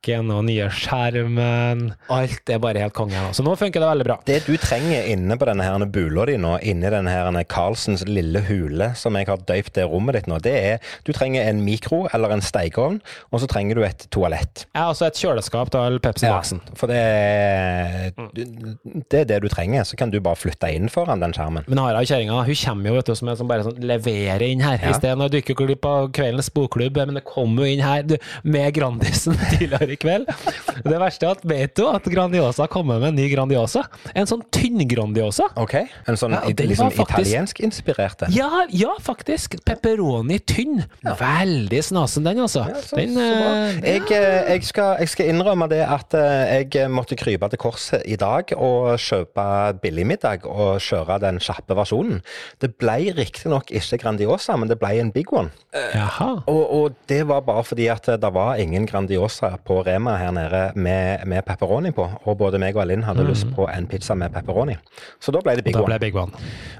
Mac-en 0.00 0.30
og 0.32 0.46
nye 0.48 0.64
skjermen. 0.72 1.90
Alt 2.08 2.48
er 2.48 2.60
bare 2.62 2.80
helt 2.80 2.94
konge 2.96 3.20
nå. 3.20 3.34
Så 3.36 3.44
nå 3.44 3.52
funker 3.60 3.82
det 3.82 3.88
veldig 3.90 4.04
bra. 4.06 4.16
Det 4.24 4.38
du 4.46 4.54
trenger 4.56 5.04
inne 5.12 5.36
på 5.36 5.44
denne 5.44 5.64
her 5.66 5.84
bula 5.92 6.24
di 6.24 6.38
nå, 6.40 6.54
inni 6.64 6.88
denne 6.88 7.12
her 7.12 7.28
Carlsens 7.50 8.06
lille 8.08 8.40
hule, 8.46 8.94
som 8.96 9.16
jeg 9.18 9.28
har 9.28 9.42
døypt 9.44 9.74
det 9.76 9.84
rommet 9.84 10.16
ditt 10.16 10.30
nå, 10.30 10.38
det 10.40 10.54
er 10.56 10.78
Du 11.04 11.12
trenger 11.12 11.44
en 11.48 11.60
mikro 11.64 12.06
eller 12.14 12.32
en 12.32 12.40
stekeovn, 12.40 13.00
og 13.30 13.42
så 13.42 13.48
trenger 13.50 13.76
du 13.76 13.84
et 13.84 14.06
toalett. 14.10 14.64
Ja, 14.74 14.88
altså 14.88 15.06
et 15.10 15.20
kjøleskap 15.20 15.70
til 15.74 16.00
Pepsi 16.00 16.30
Max-en. 16.30 16.62
for 16.74 16.88
det 16.88 16.96
er, 16.96 18.16
det 18.32 19.20
er 19.20 19.28
det 19.28 19.40
du 19.44 19.48
trenger. 19.52 19.84
Så 19.84 20.00
kan 20.00 20.10
du 20.12 20.20
bare 20.20 20.38
flytte 20.38 20.72
inn 20.72 20.88
foran 20.88 21.20
den 21.20 21.36
skjermen. 21.36 21.68
Men 21.68 21.82
Harald 21.82 22.08
kjerringa 22.08 22.40
hun 22.46 22.60
kommer 22.64 22.88
jo 22.88 22.96
vet 22.96 23.12
du, 23.12 23.14
som 23.18 23.34
som 23.36 23.48
bare 23.50 23.68
sånn 23.68 23.84
leverer 23.84 24.46
inn 24.48 24.64
her. 24.64 24.80
Ja. 24.80 24.94
I 24.94 24.96
stedet 24.96 25.18
når 25.20 25.34
du 25.34 25.38
ikke 25.42 25.58
glipp 25.60 25.84
av 25.86 26.08
kveldens 26.16 26.48
bokklubb, 26.56 26.96
men 27.04 27.20
det 27.20 27.26
kommer 27.28 27.66
jo 27.66 27.76
inn 27.76 27.84
her 27.84 28.06
du, 28.08 28.16
med 28.48 28.72
Grandisen 28.74 29.36
tidligere 29.52 29.89
i 29.94 30.00
kveld. 30.00 30.28
Det 30.84 30.98
verste 31.00 31.28
er 31.28 31.38
at 31.38 31.46
vet 31.48 31.76
du 31.76 31.86
at 31.90 32.06
Grandiosa 32.10 32.68
kommer 32.70 33.00
med 33.02 33.14
en 33.14 33.20
ny 33.20 33.28
Grandiosa? 33.32 33.86
En 34.14 34.28
sånn 34.28 34.44
tynn 34.54 34.82
Grandiosa. 34.90 35.50
Ok? 35.60 35.78
En 36.08 36.18
sånn 36.18 36.36
Ja, 36.36 36.44
liksom 36.46 36.92
italiensk-inspirert 36.94 37.40
italiensk-inspirerte? 37.50 38.26
Ja, 38.30 38.66
ja, 38.70 38.94
faktisk. 39.00 39.56
Pepperoni 39.64 40.38
tynn. 40.38 40.82
Veldig 41.02 41.82
snasen, 41.84 42.24
den, 42.24 42.40
altså. 42.40 42.64
Ja, 42.68 42.82
så, 42.84 42.96
den, 42.96 43.14
så 43.14 43.20
eh, 43.20 43.80
Jeg, 43.84 44.02
eh, 44.10 44.52
jeg, 44.54 44.64
skal, 44.68 44.96
jeg 45.00 45.12
skal 45.12 45.30
innrømme 45.32 45.68
det 45.70 45.82
at 45.86 46.14
eh, 46.18 46.64
jeg 46.64 46.90
måtte 46.92 47.18
krype 47.18 47.48
til 47.50 47.60
korset 47.60 48.04
i 48.06 48.16
dag 48.20 48.52
og 48.56 48.96
kjøpe 49.00 49.46
billigmiddag 49.82 50.46
og 50.48 50.80
kjøre 50.84 51.20
den 51.24 51.40
kjappe 51.42 51.76
versjonen. 51.78 52.20
Det 52.62 52.74
ble 52.80 53.14
riktignok 53.16 53.70
ikke 53.70 54.00
Grandiosa, 54.04 54.56
men 54.60 54.70
det 54.70 54.78
ble 54.80 54.94
en 55.00 55.12
big 55.14 55.32
one. 55.32 55.52
Jaha. 55.74 56.42
Og, 56.50 56.62
og 56.80 56.98
det 57.10 57.22
var 57.28 57.44
bare 57.46 57.64
fordi 57.66 57.88
at 57.92 58.08
det 58.20 58.32
var 58.34 58.60
ingen 58.60 58.86
Grandiosa 58.88 59.54
på 59.64 59.79
på 59.80 59.86
Rema 59.86 60.16
her 60.20 60.30
nede 60.30 60.62
med, 60.74 61.26
med 61.26 61.42
pepperoni 61.46 61.90
på, 61.96 62.04
og 62.24 62.38
både 62.38 62.60
meg 62.60 62.76
og 62.76 62.86
Linn 62.90 63.04
hadde 63.06 63.24
lyst 63.24 63.48
på 63.56 63.66
en 63.72 63.86
pizza 63.88 64.14
med 64.18 64.32
pepperoni. 64.34 64.76
Så 65.20 65.32
da 65.32 65.40
ble 65.44 65.56
det 65.56 65.64
Big 65.64 65.74
Da 65.74 65.80
One. 65.80 65.88
ble 65.88 65.98
Big 66.02 66.16
One. 66.16 66.32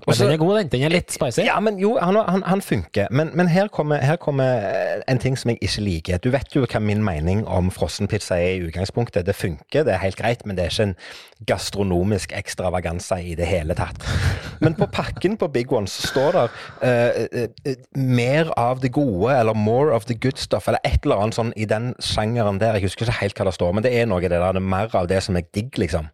Men 0.06 0.18
den 0.18 0.32
er 0.34 0.40
god, 0.40 0.54
den. 0.58 0.70
Den 0.72 0.84
er 0.88 0.92
litt 0.92 1.12
spicy. 1.14 1.44
Ja, 1.46 1.56
men 1.60 1.78
jo, 1.80 1.94
han, 2.00 2.18
han, 2.28 2.44
han 2.46 2.62
funker. 2.64 3.08
Men, 3.10 3.32
men 3.34 3.48
her, 3.48 3.68
kommer, 3.72 4.02
her 4.04 4.18
kommer 4.20 4.66
eh, 4.68 5.02
en 5.08 5.20
ting 5.22 5.38
som 5.38 5.52
jeg 5.52 5.60
ikke 5.62 5.84
liker. 5.86 6.20
Du 6.24 6.30
vet 6.34 6.56
jo 6.56 6.64
hva 6.66 6.82
min 6.82 7.04
mening 7.04 7.44
om 7.48 7.70
frossenpizza 7.74 8.38
er 8.40 8.58
i 8.58 8.68
utgangspunktet. 8.68 9.26
Det 9.26 9.36
funker, 9.36 9.86
det 9.86 9.94
er 9.94 10.02
helt 10.04 10.20
greit, 10.20 10.44
men 10.46 10.58
det 10.58 10.66
er 10.66 10.74
ikke 10.74 10.88
en 10.90 10.96
gastronomisk 11.48 12.34
ekstravaganse 12.36 13.16
i 13.24 13.34
det 13.38 13.48
hele 13.48 13.76
tatt. 13.78 14.04
Men 14.60 14.76
på 14.76 14.88
pakken 14.92 15.38
på 15.40 15.48
Big 15.52 15.72
One 15.72 15.88
så 15.88 16.10
står 16.10 16.36
det 16.36 16.44
uh, 16.84 17.22
uh, 17.40 17.46
uh, 17.68 17.76
mer 17.96 18.52
av 18.60 18.82
det 18.82 18.92
gode, 18.92 19.32
eller 19.38 19.56
more 19.56 19.94
of 19.96 20.04
the 20.10 20.14
good 20.14 20.36
stuff, 20.40 20.68
eller 20.68 20.82
et 20.84 21.00
eller 21.04 21.22
annet 21.22 21.38
sånn 21.38 21.54
i 21.56 21.68
den 21.68 21.94
sjangeren 22.04 22.60
der. 22.60 22.76
Jeg 22.76 22.89
husker 22.90 23.08
ikke 23.08 23.20
helt 23.22 23.40
hva 23.40 23.48
det 23.50 23.56
står, 23.56 23.74
men 23.78 23.86
det 23.86 23.94
er 23.96 24.06
noe 24.10 24.20
det 24.20 24.34
der, 24.36 24.46
det 24.52 24.60
er 24.62 24.72
mer 24.76 24.94
av 25.00 25.08
det 25.10 25.22
som 25.24 25.38
er 25.40 25.46
digg, 25.54 25.72
liksom. 25.80 26.10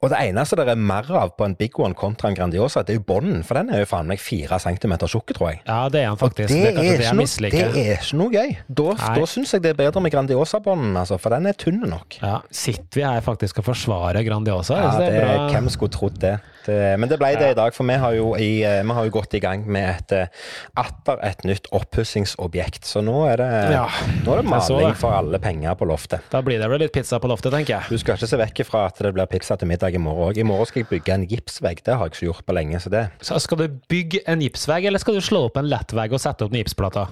Og 0.00 0.08
det 0.08 0.16
eneste 0.30 0.56
det 0.56 0.64
er 0.72 0.78
mer 0.80 1.04
av 1.12 1.34
på 1.36 1.44
en 1.44 1.52
Big 1.58 1.74
One 1.76 1.92
kontra 1.92 2.30
en 2.30 2.36
Grandiosa, 2.38 2.80
det 2.88 2.94
er 2.94 2.96
jo 2.96 3.02
bånden, 3.04 3.42
for 3.44 3.58
den 3.58 3.68
er 3.68 3.82
jo 3.82 3.88
faen 3.90 4.08
meg 4.08 4.22
fire 4.24 4.56
centimeter 4.62 5.10
tjukk, 5.12 5.34
tror 5.36 5.50
jeg. 5.50 5.58
Ja, 5.66 5.90
det 5.92 6.00
er 6.00 6.06
han 6.08 6.16
faktisk. 6.16 6.48
Det 6.48 6.56
Det 6.56 6.70
er 6.70 7.02
det 7.02 7.10
noe, 7.18 7.26
det 7.52 7.82
er 7.82 7.98
ikke 7.98 8.16
noe 8.16 8.32
gøy. 8.32 8.54
Da, 8.80 8.86
Nei. 8.96 9.10
da 9.18 9.26
syns 9.28 9.52
jeg 9.52 9.64
det 9.66 9.74
er 9.74 9.76
bedre 9.82 10.00
med 10.00 10.14
Grandiosa-bånden, 10.14 10.96
altså, 11.02 11.18
for 11.20 11.36
den 11.36 11.50
er 11.52 11.58
tynn 11.60 11.84
nok. 11.84 12.16
Ja, 12.22 12.38
Sitter 12.48 12.96
vi 12.96 13.04
her 13.04 13.20
faktisk 13.28 13.60
og 13.60 13.68
forsvarer 13.68 14.24
Grandiosa? 14.24 14.80
Ja, 14.80 14.94
Så 14.96 15.04
det, 15.04 15.20
er 15.20 15.28
bra. 15.34 15.50
hvem 15.52 15.68
skulle 15.76 15.92
trodd 15.92 16.16
det? 16.24 16.38
Det? 16.70 16.94
Men 17.02 17.10
det 17.10 17.18
ble 17.20 17.32
det 17.40 17.52
i 17.52 17.58
dag, 17.58 17.74
for 17.76 17.88
vi 17.88 17.98
har 18.00 18.16
jo, 18.16 18.32
i, 18.38 18.62
eh, 18.64 18.80
vi 18.86 18.96
har 18.96 19.08
jo 19.08 19.14
gått 19.18 19.36
i 19.36 19.42
gang 19.42 19.66
med 19.66 19.88
et, 19.90 20.16
eh, 20.16 20.48
atter 20.80 21.20
et 21.26 21.44
nytt 21.44 21.68
oppussingsobjekt. 21.76 22.88
Så 22.88 23.04
nå 23.04 23.18
er 23.28 23.42
det, 23.42 23.50
Ja, 23.74 23.86
nå 24.24 24.38
er 24.38 24.42
det 24.42 24.48
maling 24.50 24.96
for 24.96 25.12
alle 25.16 25.42
penger 25.42 25.76
på 25.76 25.88
loftet. 25.90 26.24
Da 26.32 26.40
blir 26.42 26.60
det 26.62 26.70
vel 26.70 26.84
litt 26.86 26.94
pizza 26.96 27.20
på 27.20 27.28
loftet, 27.28 27.52
tenker 27.52 27.76
jeg. 27.76 27.90
Du 27.90 27.98
skal 27.98 28.16
ikke 28.16 28.30
se 28.30 28.40
vekk 28.40 28.64
fra 28.68 28.86
at 28.88 29.02
det 29.04 29.12
blir 29.14 29.28
pizza 29.30 29.56
til 29.60 29.68
middag 29.68 29.94
i 29.94 30.02
morgen 30.02 30.30
òg. 30.30 30.38
I 30.38 30.46
morgen 30.46 30.68
skal 30.68 30.82
jeg 30.82 30.90
bygge 30.90 31.14
en 31.14 31.26
gipsvegg. 31.26 31.82
Det 31.84 31.96
har 31.96 32.08
jeg 32.08 32.14
ikke 32.14 32.28
gjort 32.28 32.46
på 32.46 32.56
lenge. 32.56 32.80
så 32.80 32.90
det 32.90 33.10
Så 33.20 33.38
skal 33.40 33.58
du 33.58 33.68
bygge 33.88 34.20
en 34.26 34.40
gipsvegg, 34.40 34.86
eller 34.86 34.98
skal 34.98 35.14
du 35.14 35.20
slå 35.20 35.44
opp 35.48 35.56
en 35.60 35.68
lettvegg 35.68 36.12
og 36.12 36.20
sette 36.22 36.46
opp 36.46 36.52
noen 36.52 36.64
gipsplater? 36.64 37.08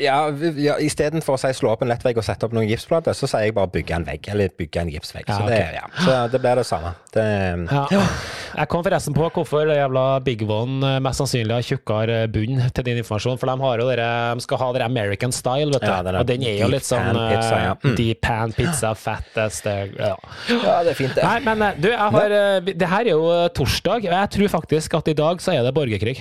Ja, 0.00 0.28
ja 0.30 0.76
Istedenfor 0.78 1.36
å 1.36 1.40
si 1.40 1.52
slå 1.56 1.74
opp 1.74 1.82
en 1.82 1.90
lettvegg 1.92 2.18
og 2.20 2.26
sette 2.26 2.46
opp 2.46 2.54
noen 2.56 2.68
gipsplater, 2.68 3.16
så 3.16 3.28
sier 3.30 3.48
jeg 3.48 3.56
bare 3.56 3.72
bygge 3.72 3.98
en 3.98 4.08
vegg. 4.08 4.28
Eller 4.32 4.52
bygge 4.54 4.84
en 4.84 4.92
gipsvegg. 4.92 5.28
Ja, 5.28 5.38
så, 5.38 5.48
det, 5.50 5.60
ja. 5.78 5.86
så 6.04 6.18
det 6.32 6.40
blir 6.44 6.62
det 6.62 6.66
samme. 6.68 6.94
Det, 7.14 7.24
Ja. 7.74 8.04
Jeg 8.54 8.70
kom 8.70 8.83
forresten 8.84 9.16
på 9.16 9.26
hvorfor 9.34 9.66
det 9.70 9.76
jævla 9.80 10.04
Big 10.26 10.44
One 10.46 10.84
eh, 10.94 11.00
mest 11.04 11.22
sannsynlig 11.22 11.56
har 11.56 11.66
tjukkere 11.66 12.18
bunn 12.34 12.62
til 12.76 12.86
din 12.86 13.00
informasjon. 13.02 13.38
For 13.40 13.50
de, 13.50 13.56
har 13.64 13.82
jo 13.82 13.88
dere, 13.90 14.08
de 14.38 14.44
skal 14.46 14.60
ha 14.62 14.70
dere 14.76 14.88
American 14.90 15.34
style, 15.34 15.70
vet 15.74 15.82
du. 15.84 15.90
Ja, 15.90 16.00
er 16.04 16.20
og 16.20 16.28
den 16.30 16.44
er 16.46 16.58
jo 16.62 16.70
litt 16.72 16.86
sånn 16.88 17.10
pan 17.10 17.20
pizza, 17.32 17.60
ja. 17.64 17.72
eh, 17.74 17.82
Mm. 17.84 17.96
deep 17.98 18.20
pan 18.24 18.52
pizza, 18.56 18.94
fattest 18.96 19.66
ja. 19.68 20.14
ja, 20.48 20.76
det 20.86 20.94
er 20.94 20.98
fint, 20.98 21.14
det. 21.16 21.24
Nei, 21.24 21.40
men 21.44 21.62
eh, 21.68 21.78
du, 21.80 21.88
jeg 21.92 22.14
har 22.18 22.34
eh, 22.38 22.72
Det 22.74 22.88
her 22.94 23.04
er 23.04 23.12
jo 23.12 23.28
eh, 23.34 23.48
torsdag, 23.56 24.06
og 24.08 24.16
jeg 24.20 24.30
tror 24.38 24.52
faktisk 24.58 24.94
at 25.00 25.08
i 25.12 25.16
dag 25.18 25.42
så 25.44 25.56
er 25.56 25.64
det 25.66 25.74
borgerkrig. 25.76 26.18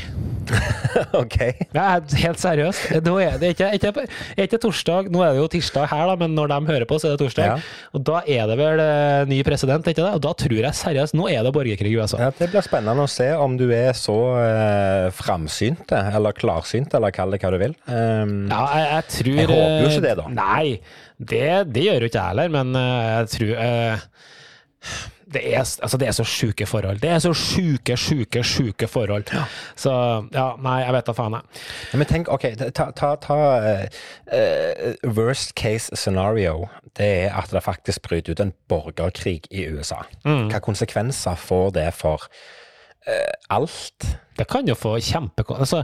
ok. 1.23 1.37
Jeg 1.39 1.81
er 1.83 2.17
helt 2.23 2.41
seriøst. 2.41 2.89
Nå 3.05 3.15
er 3.23 3.37
det 3.41 3.53
ikke, 3.55 3.69
ikke, 3.77 4.05
ikke 4.45 4.59
torsdag, 4.63 5.09
nå 5.13 5.23
er 5.25 5.35
det 5.35 5.41
jo 5.41 5.49
tirsdag 5.55 5.87
her, 5.91 6.05
da, 6.11 6.15
men 6.19 6.35
når 6.37 6.51
de 6.51 6.59
hører 6.71 6.87
på, 6.89 6.99
så 7.01 7.09
er 7.09 7.15
det 7.15 7.21
torsdag. 7.23 7.51
Ja. 7.53 7.57
Og 7.95 8.03
da 8.07 8.21
er 8.27 8.49
det 8.51 8.57
vel 8.59 8.83
eh, 8.83 9.23
ny 9.29 9.39
president, 9.47 9.87
ikke 9.89 10.03
det? 10.03 10.11
Og 10.19 10.23
da 10.25 10.33
tror 10.43 10.57
jeg 10.59 10.79
seriøst 10.79 11.17
Nå 11.17 11.27
er 11.31 11.43
det 11.45 11.53
borgerkrig 11.55 11.93
i 11.93 11.97
USA. 11.99 12.19
Ja, 12.27 12.31
det 12.37 12.49
blir 12.53 12.65
spennende 12.65 13.05
å 13.05 13.11
se 13.11 13.29
om 13.37 13.55
du 13.59 13.67
er 13.75 13.93
så 13.97 14.17
uh, 14.35 15.07
framsynt, 15.15 15.93
eller 15.93 16.35
klarsynt, 16.35 16.93
eller 16.97 17.13
kall 17.15 17.33
det 17.35 17.41
hva 17.43 17.53
du 17.53 17.59
vil. 17.61 17.77
Um, 17.87 18.35
Ja, 18.51 18.63
jeg, 18.77 18.89
jeg 18.89 19.09
tror 19.17 19.37
Jeg 19.37 19.47
håper 19.49 19.57
jo 19.57 19.87
eh, 19.87 19.93
ikke 19.93 20.05
det, 20.07 20.13
da. 20.19 20.27
Nei, 20.33 20.65
det, 21.33 21.45
det 21.73 21.85
gjør 21.87 22.05
jo 22.05 22.09
ikke 22.11 22.19
jeg 22.19 22.33
heller, 22.33 22.53
men 22.53 22.75
eh, 22.79 23.09
jeg 23.13 23.31
tror 23.33 23.53
eh, 23.67 24.07
det 25.33 25.43
er, 25.53 25.59
altså 25.59 25.99
det 25.99 26.07
er 26.07 26.15
så 26.17 26.25
sjuke 26.27 26.65
forhold. 26.69 27.01
Det 27.03 27.09
er 27.09 27.19
så 27.23 27.33
sjuke, 27.37 27.97
sjuke, 27.97 28.43
sjuke 28.43 28.87
forhold. 28.87 29.31
Så 29.75 29.93
ja, 30.33 30.47
nei, 30.63 30.79
jeg 30.83 30.95
vet 30.97 31.09
da 31.09 31.15
faen, 31.17 31.37
jeg. 31.37 31.61
Ja, 31.91 31.99
Men 32.01 32.09
tenk, 32.09 32.31
ok, 32.33 32.47
ta, 32.75 32.89
ta, 32.95 33.13
ta 33.21 33.39
eh, 34.31 35.05
worst 35.17 35.55
case 35.59 35.95
scenario. 35.95 36.67
Det 36.97 37.09
er 37.25 37.37
at 37.37 37.53
det 37.53 37.63
faktisk 37.65 38.03
bryter 38.05 38.35
ut 38.35 38.43
en 38.43 38.53
borgerkrig 38.69 39.41
i 39.51 39.67
USA. 39.73 40.03
Mm. 40.25 40.49
Hva 40.51 40.61
konsekvenser 40.63 41.39
får 41.39 41.73
det 41.79 41.89
for 41.97 42.29
alt? 43.53 44.05
Det 44.33 44.45
kan 44.49 44.65
jo 44.65 44.73
få 44.77 44.95
kjempe... 45.03 45.43
Altså, 45.53 45.83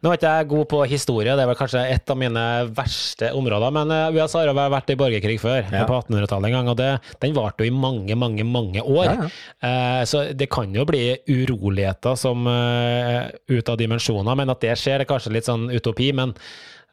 nå 0.00 0.10
er 0.10 0.16
ikke 0.16 0.32
jeg 0.38 0.48
god 0.52 0.68
på 0.70 0.78
historie, 0.88 1.34
det 1.36 1.42
er 1.44 1.50
vel 1.50 1.58
kanskje 1.58 1.82
et 1.92 2.12
av 2.12 2.16
mine 2.18 2.44
verste 2.76 3.28
områder, 3.36 3.74
men 3.76 3.92
eh, 3.92 4.16
USA 4.16 4.44
har 4.46 4.72
vært 4.72 4.92
i 4.94 4.96
borgerkrig 5.00 5.36
før, 5.42 5.66
Ja. 5.68 5.84
på 5.88 5.98
1800-tallet 5.98 6.48
en 6.48 6.56
gang, 6.56 6.70
og 6.72 6.78
det, 6.80 6.88
den 7.20 7.36
varte 7.36 7.66
jo 7.66 7.68
i 7.68 7.74
mange, 7.76 8.16
mange, 8.16 8.46
mange 8.48 8.84
år. 8.84 9.04
Ja, 9.10 9.18
ja. 9.20 9.28
Eh, 9.68 10.00
så 10.08 10.24
det 10.32 10.48
kan 10.52 10.72
jo 10.76 10.86
bli 10.88 11.02
uroligheter 11.28 12.16
som 12.16 12.48
uh, 12.48 13.28
ut 13.50 13.68
av 13.68 13.76
dimensjoner, 13.80 14.38
men 14.38 14.52
at 14.52 14.64
det 14.64 14.78
skjer 14.80 15.04
er 15.04 15.08
kanskje 15.08 15.34
litt 15.36 15.48
sånn 15.50 15.68
utopi, 15.68 16.10
men, 16.16 16.32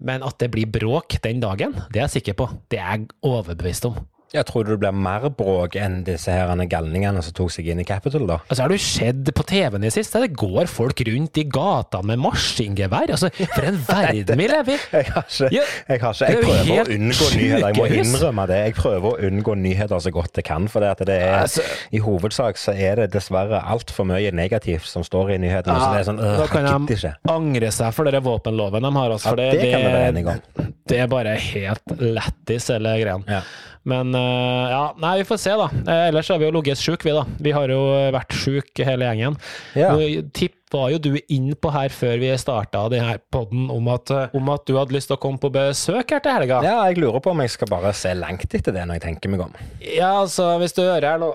men 0.03 0.25
at 0.27 0.37
det 0.43 0.51
blir 0.53 0.67
bråk 0.67 1.21
den 1.23 1.39
dagen, 1.43 1.77
det 1.87 2.01
er 2.01 2.07
jeg 2.09 2.19
sikker 2.19 2.37
på. 2.43 2.51
Det 2.71 2.81
er 2.83 2.97
jeg 2.97 3.09
overbevist 3.25 3.87
om. 3.89 3.95
Jeg 4.35 4.43
tror 4.49 4.65
du 4.67 4.73
det 4.73 4.79
blir 4.81 4.95
mer 4.95 5.29
bråk 5.31 5.77
enn 5.79 6.01
disse 6.07 6.33
her 6.33 6.49
galningene 6.67 7.21
som 7.23 7.35
tok 7.37 7.51
seg 7.53 7.69
inn 7.71 7.79
i 7.79 7.85
Capitol, 7.87 8.25
da. 8.27 8.39
Altså, 8.49 8.65
Har 8.65 8.73
du 8.73 8.77
sett 8.81 9.29
på 9.37 9.45
TV-en 9.47 9.85
i 9.87 9.91
siste? 9.93 10.19
Det 10.25 10.33
går 10.35 10.67
folk 10.67 10.99
rundt 11.07 11.39
i 11.39 11.45
gatene 11.47 12.09
med 12.11 12.19
maskingevær. 12.25 13.13
Altså, 13.15 13.29
for 13.53 13.67
en 13.69 13.79
verden 13.87 14.41
vi 14.41 14.49
lever 14.51 14.73
i! 14.75 14.79
Jeg 14.97 15.13
har 15.13 15.23
ikke, 15.29 15.49
jeg, 15.55 16.01
har 16.03 16.17
ikke, 16.17 16.27
jeg 16.27 16.41
prøver 16.43 16.81
å 16.81 16.97
unngå 16.97 17.29
nyheter. 17.37 17.67
Jeg 17.67 17.77
må 17.79 17.87
innrømme 18.01 18.47
det. 18.51 18.57
Jeg 18.65 18.75
prøver 18.81 19.07
å 19.07 19.29
unngå 19.29 19.55
nyheter 19.63 20.03
så 20.03 20.13
godt 20.17 20.41
jeg 20.41 20.47
kan. 20.49 20.67
For 20.73 20.83
det, 20.83 20.91
at 20.97 21.05
det 21.07 21.17
er, 21.29 21.37
Altså- 21.45 21.63
i 21.95 22.03
hovedsak 22.03 22.59
så 22.59 22.75
er 22.75 23.03
det 23.03 23.07
dessverre 23.15 23.61
altfor 23.63 24.09
mye 24.11 24.33
negativt 24.35 24.89
som 24.91 25.05
står 25.07 25.37
i 25.37 25.39
nyhetene. 25.45 25.79
så 25.79 25.93
det 25.93 26.03
er 26.03 26.09
sånn, 26.11 26.19
øh, 26.19 26.35
da 26.43 26.49
kan 26.51 26.67
de 26.67 27.13
angre 27.31 27.71
seg 27.71 27.95
for 27.95 28.11
den 28.11 28.23
våpenloven 28.27 28.83
de 28.83 28.93
har. 28.99 29.15
Altså, 29.15 29.31
Ja, 29.37 29.51
det, 29.55 29.61
det 29.61 30.27
om. 30.27 30.75
Det 30.87 30.99
er 30.99 31.07
bare 31.11 31.35
helt 31.39 31.95
lættis, 31.99 32.67
hele 32.71 32.93
greia. 32.99 33.17
Ja. 33.27 33.41
Men 33.87 34.11
ja, 34.71 34.83
nei, 35.01 35.17
vi 35.21 35.27
får 35.27 35.39
se, 35.41 35.53
da. 35.59 35.67
Eh, 35.83 36.07
ellers 36.09 36.29
har 36.31 36.39
vi 36.41 36.47
jo 36.47 36.53
ligget 36.55 36.81
sjuke, 36.81 37.07
vi, 37.07 37.13
da. 37.15 37.23
Vi 37.43 37.53
har 37.55 37.71
jo 37.71 37.81
vært 38.15 38.35
sjuke, 38.35 38.85
hele 38.87 39.07
gjengen. 39.09 39.37
Ja. 39.77 39.93
Nå 39.95 40.27
tippa 40.35 40.87
jo 40.91 40.99
du 40.99 41.13
inn 41.31 41.53
på 41.55 41.71
her 41.71 41.93
før 41.95 42.17
vi 42.19 42.31
starta 42.39 42.83
denne 42.91 43.15
podden 43.31 43.69
om 43.71 43.87
eh, 43.87 44.35
om 44.35 44.49
at 44.51 44.65
du 44.67 44.75
hadde 44.75 44.95
lyst 44.95 45.11
til 45.11 45.15
å 45.15 45.21
komme 45.21 45.39
på 45.41 45.51
besøk 45.53 46.11
her 46.11 46.23
til 46.23 46.35
helga. 46.35 46.59
ja, 46.65 46.75
jeg 46.89 46.99
lurer 46.99 47.23
på 47.23 47.31
om 47.31 47.43
jeg 47.43 47.53
skal 47.55 47.71
bare 47.71 47.93
se 47.95 48.11
langt 48.17 48.51
etter 48.51 48.75
det 48.75 48.83
når 48.83 48.99
jeg 48.99 49.05
tenker 49.07 49.31
meg 49.31 49.45
om. 49.47 49.55
Ja, 49.83 50.17
altså, 50.23 50.53
hvis 50.61 50.75
du 50.75 50.83
hører 50.83 51.13
her 51.13 51.23
nå 51.23 51.31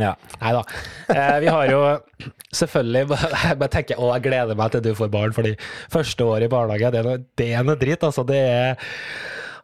Ja. 0.00 0.14
Nei 0.42 0.52
da. 0.56 0.62
Eh, 1.08 1.36
vi 1.44 1.52
har 1.52 1.72
jo 1.72 1.82
selvfølgelig 2.60 3.18
Jeg 3.48 3.60
bare 3.62 3.72
tenker 3.72 4.00
å, 4.00 4.12
jeg 4.16 4.26
gleder 4.28 4.58
meg 4.58 4.72
til 4.74 4.84
du 4.84 4.92
får 4.98 5.12
barn, 5.12 5.36
fordi 5.36 5.56
første 5.92 6.26
år 6.28 6.44
i 6.46 6.52
barnehage, 6.52 6.92
det 6.92 7.00
er 7.02 7.08
noe, 7.08 7.22
det 7.40 7.52
er 7.56 7.66
noe 7.66 7.80
dritt. 7.80 8.04
Altså, 8.06 8.26
det 8.28 8.40
er 8.44 8.90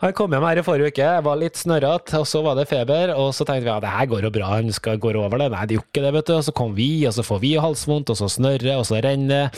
han 0.03 0.13
kom 0.17 0.35
hjem 0.35 0.45
her 0.45 0.61
i 0.61 0.65
forrige 0.67 0.93
uke, 0.93 1.09
var 1.25 1.39
litt 1.41 1.57
snørrete, 1.57 2.19
og 2.21 2.27
så 2.29 2.43
var 2.45 2.59
det 2.59 2.67
feber. 2.69 3.15
Og 3.17 3.31
så 3.37 3.47
tenkte 3.49 3.65
vi 3.65 3.71
ja, 3.73 3.79
det 3.81 3.93
her 3.95 4.11
går 4.11 4.27
jo 4.29 4.33
bra, 4.35 4.51
han 4.59 4.69
skal 4.77 5.01
gå 5.01 5.15
over 5.17 5.41
det. 5.41 5.49
Nei, 5.55 5.63
det 5.71 5.79
gjorde 5.79 5.89
ikke 5.93 6.05
det, 6.05 6.13
vet 6.19 6.29
du. 6.29 6.35
Og 6.37 6.45
så 6.49 6.55
kom 6.57 6.75
vi, 6.77 6.91
og 7.09 7.15
så 7.17 7.25
får 7.25 7.41
vi 7.45 7.55
halsvondt, 7.63 8.13
og 8.13 8.21
så 8.21 8.29
snørre, 8.33 8.77
og 8.77 8.85
så 8.89 9.01
renner 9.05 9.49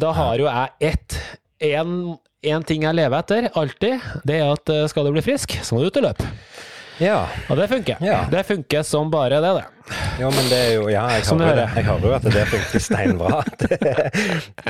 Da 0.00 0.12
har 0.16 0.38
jo 0.40 0.50
jeg 0.50 0.92
ett 0.92 1.18
en, 1.64 1.96
en 2.44 2.64
ting 2.66 2.84
jeg 2.84 2.96
lever 2.98 3.18
etter, 3.22 3.48
alltid. 3.56 4.04
Det 4.28 4.36
er 4.42 4.52
at 4.52 4.72
eh, 4.72 4.84
skal 4.90 5.06
du 5.08 5.14
bli 5.14 5.24
frisk, 5.24 5.56
så 5.64 5.76
må 5.76 5.80
du 5.84 5.88
ut 5.88 6.00
og 6.02 6.08
løpe. 6.10 6.28
ja. 7.00 7.22
Og 7.48 7.56
det 7.56 7.70
funker. 7.72 8.04
Ja. 8.04 8.24
Det 8.30 8.44
funker 8.48 8.84
som 8.84 9.08
bare 9.12 9.40
det, 9.40 9.54
det. 9.62 9.64
Jo, 10.16 10.30
men 10.32 10.46
det 10.48 10.58
er 10.58 10.70
jo 10.78 10.84
Ja, 10.88 11.02
jeg 11.12 11.24
du 11.28 11.42
hører, 11.42 11.58
det. 11.58 11.64
jeg 11.76 11.84
hører 11.84 12.06
jo 12.08 12.12
at 12.16 12.26
det 12.32 12.44
funker 12.48 12.80
steinbra. 12.80 13.40
Det, 13.64 13.78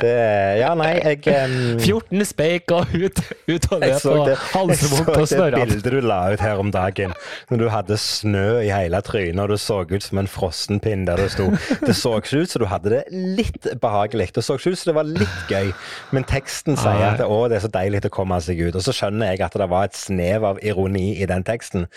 det, 0.01 0.11
ja, 0.59 0.71
nei, 0.77 0.91
jeg 0.99 1.45
um, 1.45 1.79
14 1.79 2.25
speiker 2.27 2.87
ut, 2.93 3.19
ut 3.47 3.67
og 3.71 3.83
Jeg 3.83 3.93
på 3.93 3.99
så 3.99 4.11
og 4.15 4.27
det, 4.27 4.35
jeg 4.35 5.27
så 5.29 5.47
det 5.51 5.59
bildet 5.59 5.87
du 5.91 5.97
la 6.03 6.19
ut 6.33 6.41
her 6.43 6.59
om 6.61 6.71
dagen, 6.71 7.13
når 7.49 7.61
du 7.61 7.65
hadde 7.71 7.97
snø 7.99 8.59
i 8.63 8.69
hele 8.71 8.99
trynet 9.05 9.41
og 9.43 9.53
du 9.53 9.57
så 9.61 9.81
ut 9.87 10.03
som 10.03 10.19
en 10.21 10.29
frossenpinn 10.31 11.05
der 11.07 11.19
du 11.21 11.29
sto. 11.31 11.47
Det 11.85 11.95
så 11.95 12.15
ikke 12.19 12.43
ut 12.43 12.51
som 12.53 12.63
du 12.63 12.67
hadde 12.71 12.91
det 12.93 13.01
litt 13.11 13.69
behagelig. 13.81 14.29
Det 14.35 14.43
så 14.45 14.57
ikke 14.59 14.73
ut 14.75 14.81
som 14.81 14.91
det 14.91 14.97
var 14.99 15.09
litt 15.09 15.51
gøy, 15.51 15.71
men 16.15 16.27
teksten 16.29 16.79
sier 16.79 17.05
at 17.13 17.23
å, 17.25 17.39
det 17.51 17.59
er 17.59 17.65
så 17.67 17.71
deilig 17.75 18.03
å 18.09 18.13
komme 18.15 18.39
seg 18.43 18.59
ut. 18.65 18.75
Og 18.75 18.83
så 18.85 18.95
skjønner 18.95 19.33
jeg 19.33 19.45
at 19.47 19.57
det 19.59 19.69
var 19.71 19.89
et 19.89 19.99
snev 19.99 20.47
av 20.51 20.61
ironi 20.65 21.07
i 21.21 21.29
den 21.29 21.45
teksten. 21.47 21.87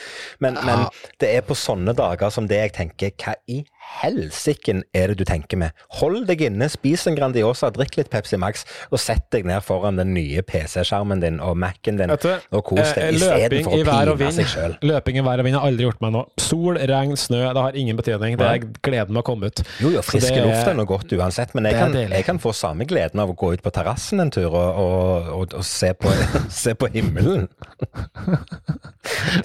Men, 0.44 0.58
men 0.66 0.86
det 1.22 1.32
er 1.38 1.46
på 1.46 1.56
sånne 1.58 1.94
dager 1.98 2.32
som 2.34 2.48
det 2.50 2.62
jeg 2.62 2.76
tenker, 2.78 3.07
hva 3.10 3.34
i 3.46 3.64
helsiken 3.98 4.82
er 4.96 5.12
det 5.12 5.18
du 5.20 5.24
tenker 5.28 5.58
med? 5.60 5.76
Hold 5.98 6.26
deg 6.28 6.42
inne, 6.46 6.68
spis 6.72 7.06
en 7.08 7.16
Grandiosa, 7.18 7.70
drikk 7.74 7.98
litt 7.98 8.10
Pepsi 8.12 8.38
Max, 8.40 8.64
og 8.92 9.00
sett 9.02 9.26
deg 9.34 9.46
ned 9.48 9.64
foran 9.64 9.98
den 9.98 10.12
nye 10.14 10.44
PC-skjermen 10.46 11.22
din 11.22 11.40
og 11.44 11.56
Mac-en 11.58 12.00
din, 12.00 12.12
Etter, 12.14 12.44
og 12.54 12.64
kos 12.68 12.82
eh, 12.84 13.10
deg, 13.12 13.18
løping 13.22 13.64
istedenfor 13.64 14.12
å 14.12 14.16
pine 14.20 14.34
seg 14.36 14.50
sjøl. 14.52 14.76
Løping 14.86 15.20
i 15.20 15.24
vær 15.26 15.42
og 15.42 15.48
vind 15.48 15.58
har 15.58 15.66
aldri 15.68 15.88
gjort 15.88 16.02
meg 16.04 16.14
noe. 16.14 16.26
Sol, 16.42 16.78
regn, 16.90 17.16
snø, 17.18 17.42
det 17.56 17.64
har 17.66 17.78
ingen 17.80 17.98
betydning. 17.98 18.38
Det 18.40 18.48
er 18.48 18.68
gleden 18.84 19.16
med 19.16 19.22
å 19.22 19.26
komme 19.26 19.50
ut. 19.50 19.64
Jo, 19.82 19.92
jo, 19.96 20.04
frisk 20.06 20.36
luft 20.36 20.70
er 20.70 20.78
noe 20.78 20.88
godt 20.88 21.12
uansett, 21.18 21.54
men 21.58 21.68
jeg 21.70 21.78
kan, 21.78 21.96
jeg 21.98 22.28
kan 22.28 22.42
få 22.42 22.54
samme 22.56 22.86
gleden 22.88 23.22
av 23.24 23.32
å 23.32 23.36
gå 23.38 23.54
ut 23.56 23.64
på 23.64 23.74
terrassen 23.74 24.22
en 24.22 24.32
tur 24.34 24.48
og, 24.48 24.56
og, 24.56 25.32
og, 25.34 25.58
og 25.58 25.66
se, 25.66 25.92
på, 25.98 26.12
se 26.62 26.76
på 26.78 26.90
himmelen. 26.94 27.48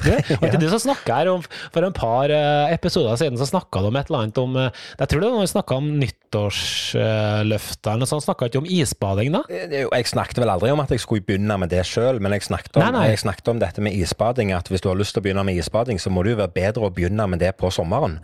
Det 0.04 0.18
var 0.28 0.50
ikke 0.50 0.60
du 0.60 0.68
som 0.72 0.82
snakka 0.82 1.18
her 1.22 1.30
om 1.32 1.44
For 1.72 1.86
en 1.86 1.94
par 1.96 2.32
eh, 2.34 2.74
episoder 2.74 3.16
siden 3.20 3.40
så 3.40 3.48
snakka 3.48 3.84
du 3.84 3.90
om 3.90 4.00
et 4.00 4.10
eller 4.10 4.26
annet 4.26 4.33
om 4.42 4.56
eh, 4.58 4.70
Jeg 5.00 5.08
tror 5.12 5.20
det 5.24 5.28
var 5.30 5.36
når 5.38 5.46
vi 5.46 5.52
snakka 5.54 5.78
om 5.82 5.88
nyttårsløftene, 6.02 7.94
eller 7.98 8.10
sånn. 8.10 8.24
Snakka 8.24 8.50
ikke 8.50 8.62
om 8.64 8.70
isbading 8.70 9.34
da? 9.36 9.42
Eh, 9.50 9.76
Jeg 9.84 10.10
snakket 10.10 10.42
vel 10.44 10.52
aldri 10.54 10.72
om 10.74 10.82
at 10.84 10.94
jeg 10.94 11.04
skulle 11.04 11.26
begynne 11.26 11.58
med 11.62 11.70
det 11.74 11.84
sjøl, 11.90 12.20
men 12.24 12.36
jeg 12.38 12.48
snakket, 12.48 12.76
om, 12.78 12.86
Nei, 12.88 12.92
nei. 12.96 13.06
jeg 13.14 13.24
snakket 13.26 13.54
om 13.54 13.62
dette 13.64 13.84
med 13.86 13.94
isbading. 13.98 14.54
At 14.56 14.70
hvis 14.72 14.82
du 14.84 14.90
har 14.92 15.00
lyst 15.00 15.14
til 15.16 15.22
å 15.24 15.28
begynne 15.28 15.46
med 15.48 15.60
isbading, 15.62 16.00
så 16.02 16.10
må 16.14 16.24
det 16.26 16.36
jo 16.36 16.42
være 16.44 16.56
bedre 16.58 16.90
å 16.90 16.94
begynne 16.94 17.28
med 17.30 17.40
det 17.44 17.54
på 17.60 17.72
sommeren. 17.74 18.20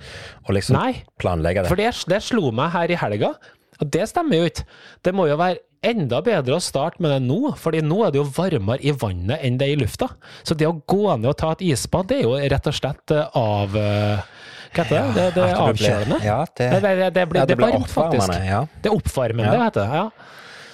Og 0.47 0.53
liksom 0.57 0.77
Nei. 0.79 1.03
planlegge 1.21 1.63
det. 1.65 1.71
For 1.71 1.79
det, 1.79 1.93
det 2.09 2.21
slo 2.25 2.51
meg 2.55 2.71
her 2.75 2.91
i 2.91 2.99
helga, 2.99 3.33
og 3.79 3.87
det 3.93 4.09
stemmer 4.11 4.41
jo 4.41 4.49
ikke. 4.51 4.65
Det 5.07 5.13
må 5.15 5.29
jo 5.29 5.37
være 5.39 5.61
enda 5.87 6.17
bedre 6.19 6.57
å 6.57 6.59
starte 6.59 6.99
med 6.99 7.13
det 7.13 7.21
nå, 7.23 7.53
fordi 7.55 7.79
nå 7.87 8.01
er 8.03 8.11
det 8.11 8.19
jo 8.19 8.25
varmere 8.35 8.83
i 8.83 8.91
vannet 8.91 9.39
enn 9.47 9.55
det 9.61 9.69
er 9.69 9.77
i 9.77 9.79
lufta. 9.79 10.09
Så 10.43 10.57
det 10.59 10.67
å 10.67 10.73
gå 10.91 11.05
ned 11.15 11.29
og 11.31 11.37
ta 11.39 11.53
et 11.55 11.61
isbad, 11.69 12.09
det 12.09 12.17
er 12.19 12.25
jo 12.27 12.33
rett 12.51 12.67
og 12.67 12.75
slett 12.75 13.13
eh, 13.15 13.29
av 13.39 13.77
Hva 14.69 14.83
heter 14.83 14.95
det? 14.95 15.13
Det, 15.15 15.27
det 15.35 15.45
er 15.45 15.61
avkjølende. 15.63 16.19
Ja, 16.23 16.39
det, 16.45 16.67
Det, 16.69 16.81
det, 16.81 17.07
det, 17.15 17.23
blir, 17.29 17.45
det 17.49 17.57
varmt, 17.59 17.89
faktisk. 17.89 18.33
Det 18.83 18.91
er 18.91 18.95
oppvarmende, 18.95 19.55
heter 19.65 19.81
det. 19.81 20.01
Ja. 20.01 20.09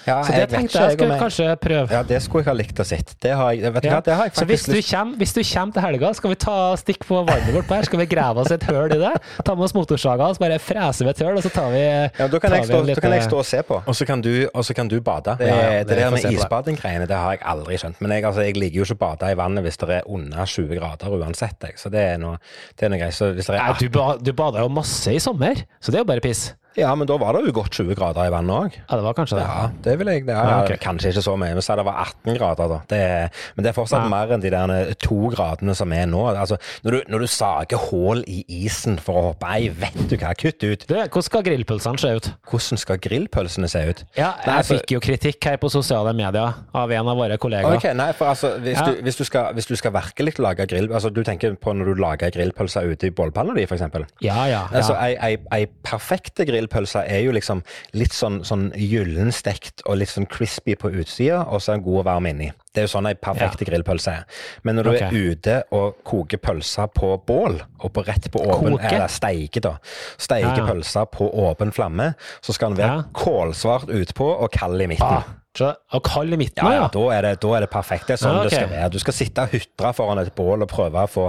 Ja, 0.05 0.19
Så 0.21 0.31
det 0.31 0.39
jeg 0.39 0.49
tenkte 0.51 0.69
ikke, 0.77 0.83
jeg 0.85 0.97
skulle 0.99 1.17
kanskje 1.19 1.45
prøve. 1.63 1.87
Ja, 1.95 2.01
det 2.05 2.19
skulle 2.21 2.43
jeg 2.43 2.49
ha 2.51 2.53
likt 2.59 2.79
å 2.79 2.85
se. 2.85 2.97
Det 3.25 3.31
har 3.33 3.51
jeg, 3.57 3.73
vet 3.73 3.85
Ja. 3.87 3.95
hva, 3.95 4.01
det 4.05 4.13
har 4.19 4.27
jeg 4.29 4.35
Så 4.37 4.45
hvis 4.45 4.61
faktisk 4.61 4.65
du, 4.69 4.75
lyst 4.77 4.91
kommer, 4.93 5.17
hvis 5.17 5.33
du 5.33 5.41
kommer 5.43 5.73
til 5.73 5.81
helga, 5.85 6.11
skal 6.19 6.29
vi 6.29 6.35
ta 6.35 6.57
stikk 6.77 7.05
på 7.09 7.21
vannet 7.25 7.53
vårt 7.55 7.67
der, 7.67 7.75
her, 7.75 7.87
skal 7.89 7.99
vi 7.99 8.05
grave 8.05 8.37
oss 8.43 8.51
et 8.51 8.63
høl 8.69 8.93
i 8.93 8.99
det, 9.01 9.13
ta 9.43 9.55
med 9.55 9.63
oss 9.65 9.73
motorsaga 9.73 10.27
og 10.29 10.35
så 10.37 10.43
bare 10.45 10.59
frese 10.61 11.05
ved 11.07 11.15
et 11.15 11.25
høl, 11.25 11.37
og 11.39 11.43
så 11.43 11.49
tar 11.55 11.71
vi 11.73 11.81
ja, 11.81 12.27
da 12.27 12.39
kan, 12.39 12.53
jeg 12.59 12.67
stå, 12.69 12.81
litt, 12.85 12.95
da 12.99 13.05
kan 13.07 13.15
jeg 13.17 13.23
stå 13.25 13.37
og 13.41 13.45
se 13.49 13.61
på, 13.65 13.81
og 13.81 13.95
så 13.95 14.05
kan 14.05 14.21
du, 14.21 14.31
og 14.53 14.65
så 14.65 14.73
kan 14.77 14.87
du 14.87 14.99
bade. 15.01 15.37
Det, 15.39 15.47
Ja, 15.47 15.55
ja, 15.55 15.69
det, 15.83 15.87
det 15.89 15.97
der 15.97 16.11
med 16.11 16.25
isbading-greiene, 16.31 17.07
det 17.09 17.17
har 17.17 17.31
jeg 17.37 17.41
aldri 17.45 17.77
skjønt. 17.81 18.01
Men 18.01 18.11
jeg, 18.11 18.25
altså, 18.25 18.41
jeg 18.45 18.57
liker 18.57 18.77
jo 18.81 18.85
ikke 18.85 18.97
å 18.99 19.03
bade 19.07 19.31
i 19.31 19.37
vannet 19.39 19.63
hvis 19.65 19.77
det 19.81 19.89
er 19.89 20.03
under 20.05 20.45
20 20.45 20.75
grader 20.79 21.17
uansett. 21.17 21.57
Jeg. 21.65 21.79
Så 21.81 21.89
det 21.89 22.01
er 22.13 22.17
noe, 22.21 22.37
det 22.77 22.85
er 22.85 22.93
noe 22.93 22.99
greit. 23.01 23.13
Så 23.17 23.31
hvis 23.33 23.47
det 23.49 23.55
er 23.57 23.63
Nei, 23.65 23.73
du, 23.79 23.89
ba, 23.89 24.05
du 24.21 24.31
bader 24.33 24.61
jo 24.65 24.69
masse 24.69 25.13
i 25.13 25.19
sommer, 25.23 25.65
så 25.81 25.91
det 25.91 25.99
er 25.99 26.05
jo 26.05 26.09
bare 26.13 26.23
piss. 26.25 26.53
Ja, 26.77 26.91
men 26.95 27.07
da 27.07 27.15
var 27.21 27.33
det 27.38 27.45
jo 27.47 27.53
godt 27.55 27.71
20 27.77 27.95
grader 27.95 28.27
i 28.27 28.31
vannet 28.33 28.55
òg. 28.55 28.73
Ja, 28.81 28.95
det 28.99 29.03
var 29.05 29.13
kanskje 29.17 29.38
det. 29.39 29.45
Ja, 29.47 29.67
det 29.85 29.93
vil 29.99 30.07
jeg. 30.11 30.25
Det 30.27 30.33
er, 30.35 30.49
Ja, 30.49 30.57
okay. 30.63 30.77
Kanskje 30.83 31.11
ikke 31.13 31.23
så 31.23 31.35
mye, 31.39 31.53
men 31.55 31.61
sa 31.65 31.75
det 31.79 31.85
var 31.88 32.01
18 32.03 32.35
grader, 32.38 32.67
da. 32.73 32.79
Det 32.91 32.99
er, 32.99 33.29
men 33.55 33.63
det 33.63 33.69
er 33.71 33.77
fortsatt 33.77 34.03
Ja. 34.03 34.09
mer 34.11 34.33
enn 34.35 34.41
de 34.43 34.49
der 34.51 34.93
to 34.99 35.29
gradene 35.31 35.75
som 35.75 35.93
er 35.95 36.05
nå. 36.05 36.25
Altså, 36.35 36.57
når, 36.83 36.91
du, 36.91 37.01
når 37.13 37.19
du 37.19 37.27
sager 37.31 37.77
hull 37.89 38.23
i 38.27 38.43
isen 38.65 38.97
for 38.99 39.15
å 39.15 39.23
hoppe 39.31 39.47
ei, 39.55 39.69
vet 39.69 39.95
du 40.09 40.17
hva, 40.17 40.33
kutt 40.35 40.63
ut. 40.63 40.85
Du, 40.88 40.95
hvordan 40.95 41.23
skal 41.29 41.43
grillpølsene 41.47 41.99
se 42.01 42.11
ut? 42.19 42.29
Hvordan 42.51 42.77
skal 42.83 42.97
grillpølsene 42.97 43.69
se 43.71 43.85
ut? 43.89 44.03
Ja, 44.17 44.33
jeg 44.43 44.51
Nei, 44.53 44.61
for- 44.63 44.77
fikk 44.77 44.91
jo 44.97 44.99
kritikk 44.99 45.43
her 45.51 45.57
på 45.61 45.71
sosiale 45.71 46.13
medier 46.13 46.53
av 46.75 46.91
en 46.91 47.07
av 47.07 47.17
våre 47.17 47.38
kollegaer. 47.38 47.75
Ok, 47.79 47.88
nei, 47.95 48.11
for 48.13 48.27
altså, 48.33 48.55
hvis, 48.59 48.75
Ja. 48.77 48.85
du, 48.91 49.01
hvis, 49.01 49.15
du 49.15 49.23
skal, 49.23 49.53
hvis 49.53 49.65
du 49.71 49.75
skal 49.75 49.91
virkelig 49.95 50.38
lage 50.39 50.67
grill 50.67 50.91
Altså, 50.95 51.09
du 51.13 51.23
tenker 51.23 51.55
på 51.55 51.73
når 51.73 51.85
du 51.95 52.01
lager 52.01 52.29
grillpølser 52.31 52.91
ute 52.91 53.07
i 53.07 53.09
bålpanna 53.15 53.53
di, 53.55 53.63
eksempel? 53.65 54.05
Ja, 54.21 54.45
ja. 54.45 54.67
ja. 54.71 54.77
Altså, 54.77 54.93
ei, 54.99 55.15
ei, 55.19 55.38
ei 55.51 55.65
perfekte 55.83 56.45
grillpølse 56.65 57.06
er 57.08 57.21
jo 57.25 57.34
liksom 57.36 57.62
litt 57.97 58.13
sånn, 58.15 58.41
sånn 58.45 58.71
gyllenstekt 58.75 59.86
og 59.86 59.99
litt 59.99 60.12
sånn 60.12 60.28
crispy 60.30 60.75
på 60.80 60.91
utsida, 60.91 61.43
og 61.45 61.62
så 61.62 61.73
er 61.73 61.80
en 61.80 61.86
god 61.86 62.01
og 62.01 62.06
varm 62.10 62.30
inni. 62.30 62.51
Det 62.73 62.84
er 62.84 62.88
jo 62.88 62.93
sånn 62.97 63.08
ei 63.08 63.15
perfekte 63.15 63.67
grillpølse 63.67 64.12
er. 64.12 64.25
Men 64.63 64.75
når 64.80 64.84
du 64.84 64.91
okay. 64.91 65.08
er 65.08 65.32
ute 65.32 65.56
og 65.75 66.01
koker 66.08 66.41
pølser 66.43 66.91
på 66.95 67.13
bål, 67.28 67.62
og 67.80 67.93
på 67.95 68.04
rett 68.08 68.30
på 68.32 68.41
åpen 68.43 68.75
Koke? 68.75 68.91
Eller 68.91 69.12
steike, 69.12 69.62
da. 69.63 69.78
Steike 70.17 70.51
Ja, 70.51 70.58
ja. 70.60 70.67
pølser 70.67 71.08
på 71.12 71.30
åpen 71.45 71.71
flamme, 71.75 72.13
så 72.41 72.56
skal 72.56 72.73
den 72.73 72.84
være 72.84 72.99
Ja. 72.99 73.08
kålsvart 73.13 73.89
utpå 73.89 74.28
og 74.28 74.51
kald 74.51 74.82
i 74.82 74.88
midten. 74.88 75.06
ah, 75.06 75.23
så, 75.57 75.71
og 75.95 76.03
kald 76.03 76.33
i 76.33 76.37
midten, 76.39 76.61
Ja, 76.65 76.71
ja. 76.73 76.81
ja, 76.83 76.87
da 76.93 77.03
er 77.15 77.21
det, 77.29 77.33
da 77.43 77.53
er 77.57 77.65
det 77.65 77.69
perfekt. 77.73 78.07
Det 78.09 78.17
er 78.17 78.21
sånn 78.23 78.35
Ja, 78.35 78.43
okay. 78.43 78.49
det 78.49 78.57
skal 78.59 78.69
være. 78.75 78.89
Du 78.95 78.99
skal 78.99 79.13
sitte 79.17 79.45
og 79.45 79.53
hutre 79.55 79.93
foran 79.97 80.19
et 80.21 80.33
bål 80.35 80.65
og 80.65 80.69
prøve 80.71 81.03
å 81.05 81.09
få, 81.09 81.25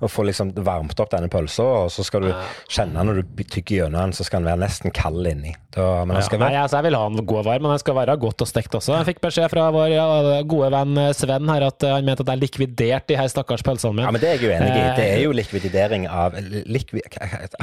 å 0.00 0.08
få 0.10 0.26
liksom 0.28 0.52
varmt 0.66 1.00
opp 1.00 1.10
denne 1.14 1.28
pølsa, 1.32 1.64
og 1.84 1.90
så 1.94 2.04
skal 2.04 2.26
du 2.28 2.30
kjenne 2.68 3.04
når 3.08 3.22
du 3.22 3.42
tygger 3.44 3.84
gjennom 3.84 4.00
den, 4.10 4.12
så 4.16 4.24
skal 4.28 4.40
den 4.44 4.50
være 4.52 4.62
nesten 4.66 4.92
kald 4.94 5.26
inni. 5.30 5.54
Da, 5.70 6.04
men 6.04 6.16
den 6.18 6.24
skal 6.26 6.40
Ja, 6.40 6.46
nei, 6.50 6.56
altså, 6.64 6.80
jeg 6.80 6.88
vil 6.88 6.96
ha 6.98 7.04
den 7.08 7.24
god 7.30 7.38
og 7.38 7.44
varm, 7.46 7.62
men 7.62 7.70
den 7.76 7.78
skal 7.82 7.94
være 8.00 8.16
godt 8.18 8.42
og 8.42 8.48
stekt 8.50 8.74
også. 8.74 8.96
Jeg 8.98 9.06
fikk 9.12 9.20
beskjed 9.22 9.50
fra 9.52 9.68
vår 9.70 9.92
ja, 9.94 10.06
gode 10.50 10.70
venn 10.74 10.96
eh, 10.98 11.12
Sven 11.14 11.46
her 11.52 11.66
at 11.68 11.84
eh, 11.86 11.92
han 11.94 12.04
mente 12.08 12.24
at 12.26 12.32
jeg 12.34 12.40
likviderte 12.42 13.12
de 13.12 13.18
her 13.20 13.28
stakkars 13.30 13.62
pølsene 13.66 13.94
mine. 13.94 14.08
Ja, 14.08 14.10
men 14.16 14.20
det 14.22 14.28
er 14.32 14.34
jeg 14.38 14.48
jo 14.48 14.54
enig 14.56 14.70
i. 14.70 14.80
Det 14.98 15.06
Eh, 15.06 15.14
er 15.20 15.22
jo 15.24 15.32
likvidering 15.36 16.08
av 16.10 16.34
likvi, 16.66 17.00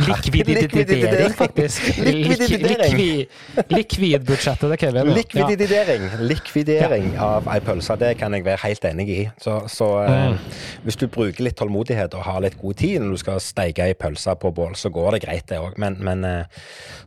Likvididering, 0.07 1.33
faktisk. 1.43 1.89
Likvididering. 1.99 2.95
Likvi- 2.97 3.67
Likvidbudsjettet 3.77 4.69
til 4.71 4.77
Kevin. 4.81 5.11
ja. 5.11 5.15
Likvididering. 5.19 6.06
Likvidering 6.19 7.13
av 7.21 7.47
ei 7.51 7.59
pølse, 7.63 7.95
det 7.99 8.13
kan 8.19 8.33
jeg 8.33 8.45
være 8.45 8.61
helt 8.63 8.85
enig 8.89 9.07
i. 9.09 9.19
Så, 9.43 9.59
så 9.71 9.89
eh, 10.05 10.15
Mm. 10.27 10.37
hvis 10.83 10.97
du 10.99 11.07
bruker 11.07 11.43
litt 11.45 11.55
tålmodighet 11.59 12.13
og 12.17 12.23
har 12.25 12.41
litt 12.41 12.57
god 12.61 12.75
tid 12.79 13.01
når 13.01 13.11
du 13.11 13.17
skal 13.21 13.39
steike 13.43 13.85
ei 13.85 13.93
pølse 13.93 14.33
på 14.41 14.51
bål, 14.55 14.75
så 14.75 14.89
går 14.93 15.11
det 15.17 15.21
greit, 15.27 15.45
det 15.49 15.59
òg. 15.61 15.77
Men, 15.77 15.97
men 16.03 16.25
eh, 16.25 16.45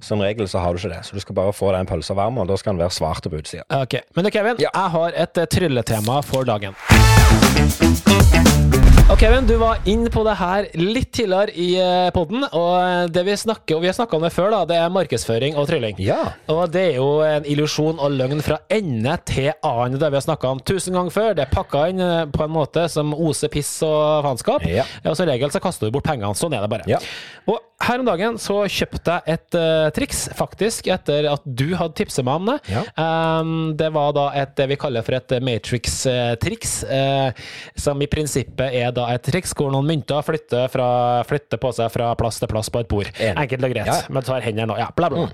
som 0.00 0.20
regel 0.20 0.48
så 0.48 0.62
har 0.62 0.72
du 0.74 0.78
ikke 0.80 0.94
det. 0.94 1.02
Så 1.08 1.14
du 1.18 1.20
skal 1.20 1.34
bare 1.34 1.52
få 1.52 1.72
den 1.76 1.86
pølsa 1.90 2.14
varm, 2.14 2.38
og 2.38 2.48
da 2.48 2.56
skal 2.60 2.74
den 2.76 2.82
være 2.84 2.90
svart 2.96 3.22
på 3.30 3.36
utsida. 3.40 3.64
Okay. 3.82 4.00
Men 4.16 4.24
du, 4.24 4.30
Kevin, 4.30 4.56
Ja. 4.62 4.70
jeg 4.74 4.90
har 4.96 5.12
et 5.26 5.38
eh, 5.38 5.46
trylletema 5.46 6.20
for 6.22 6.44
dagen. 6.44 6.74
Kevin, 9.20 9.44
du 9.44 9.58
var 9.60 9.76
inn 9.84 10.06
på 10.08 10.22
det 10.24 10.32
her 10.40 10.66
litt 10.80 11.10
tidligere 11.12 11.52
i 11.52 11.74
poden. 12.16 12.46
og 12.56 13.10
det 13.12 13.20
vi 13.26 13.34
snakker 13.36 13.76
og 13.76 13.82
vi 13.82 13.90
har 13.90 13.96
snakka 13.98 14.16
om 14.16 14.22
det 14.24 14.30
før, 14.32 14.48
da, 14.54 14.60
det 14.70 14.78
er 14.80 14.94
markedsføring 14.94 15.58
og 15.60 15.66
trylling. 15.68 16.00
Ja. 16.00 16.38
Og 16.48 16.62
det 16.72 16.86
er 16.86 16.96
jo 16.96 17.20
en 17.26 17.44
illusjon 17.44 18.00
og 18.00 18.16
løgn 18.16 18.40
fra 18.40 18.62
ende 18.72 19.18
til 19.28 19.50
annen, 19.60 20.00
det 20.00 20.08
vi 20.08 20.16
har 20.16 20.24
snakka 20.24 20.54
om 20.54 20.64
tusen 20.64 20.96
ganger 20.96 21.12
før. 21.12 21.34
Det 21.36 21.44
er 21.44 21.52
pakka 21.52 21.82
inn 21.92 22.00
eh, 22.00 22.22
på 22.32 22.46
en 22.46 22.54
måte 22.54 22.86
som 22.88 23.12
oser 23.12 23.52
piss 23.52 23.74
og 23.84 24.24
faenskap. 24.24 24.64
Ja. 24.64 24.88
Og 25.04 25.18
som 25.20 25.28
regel 25.28 25.52
så 25.52 25.60
kaster 25.60 25.90
du 25.90 25.98
bort 25.98 26.08
pengene. 26.08 26.32
Sånn 26.32 26.56
er 26.56 26.64
det 26.64 26.72
bare. 26.72 26.88
Ja. 26.88 27.02
Og 27.44 27.60
her 27.80 28.02
om 28.02 28.08
dagen 28.08 28.36
så 28.40 28.58
kjøpte 28.68 29.14
jeg 29.16 29.36
et 29.36 29.56
uh, 29.56 29.88
triks, 29.96 30.24
faktisk, 30.36 30.90
etter 30.92 31.30
at 31.30 31.44
du 31.44 31.70
hadde 31.78 31.96
tipset 31.96 32.26
meg 32.26 32.42
om 32.42 32.50
det. 32.50 32.56
Ja. 32.68 32.82
Um, 32.94 33.52
det 33.78 33.88
var 33.94 34.12
da 34.16 34.26
et 34.36 34.52
det 34.58 34.66
vi 34.72 34.78
kaller 34.80 35.04
for 35.06 35.16
et 35.16 35.32
Matrix-triks, 35.44 36.74
eh, 36.84 37.19
som 37.78 38.00
i 38.02 38.08
prinsippet 38.10 38.76
er 38.80 38.94
da 38.96 39.08
et 39.14 39.24
triks 39.26 39.54
hvor 39.56 39.72
noen 39.72 39.88
mynter 39.88 40.24
flytter, 40.24 40.68
fra, 40.72 40.88
flytter 41.28 41.60
på 41.60 41.72
seg 41.76 41.90
fra 41.92 42.12
plass 42.18 42.40
til 42.40 42.50
plass 42.50 42.70
på 42.72 42.82
et 42.82 42.90
bord. 42.90 43.10
Enkelt 43.30 43.66
og 43.66 43.74
greit. 43.74 43.90
Ja. 43.90 43.98
Men 44.12 44.26
tar 44.26 44.44
hendene 44.44 44.68
nå. 44.70 44.78
Ja, 44.80 44.90
bla, 44.96 45.10
bla. 45.12 45.28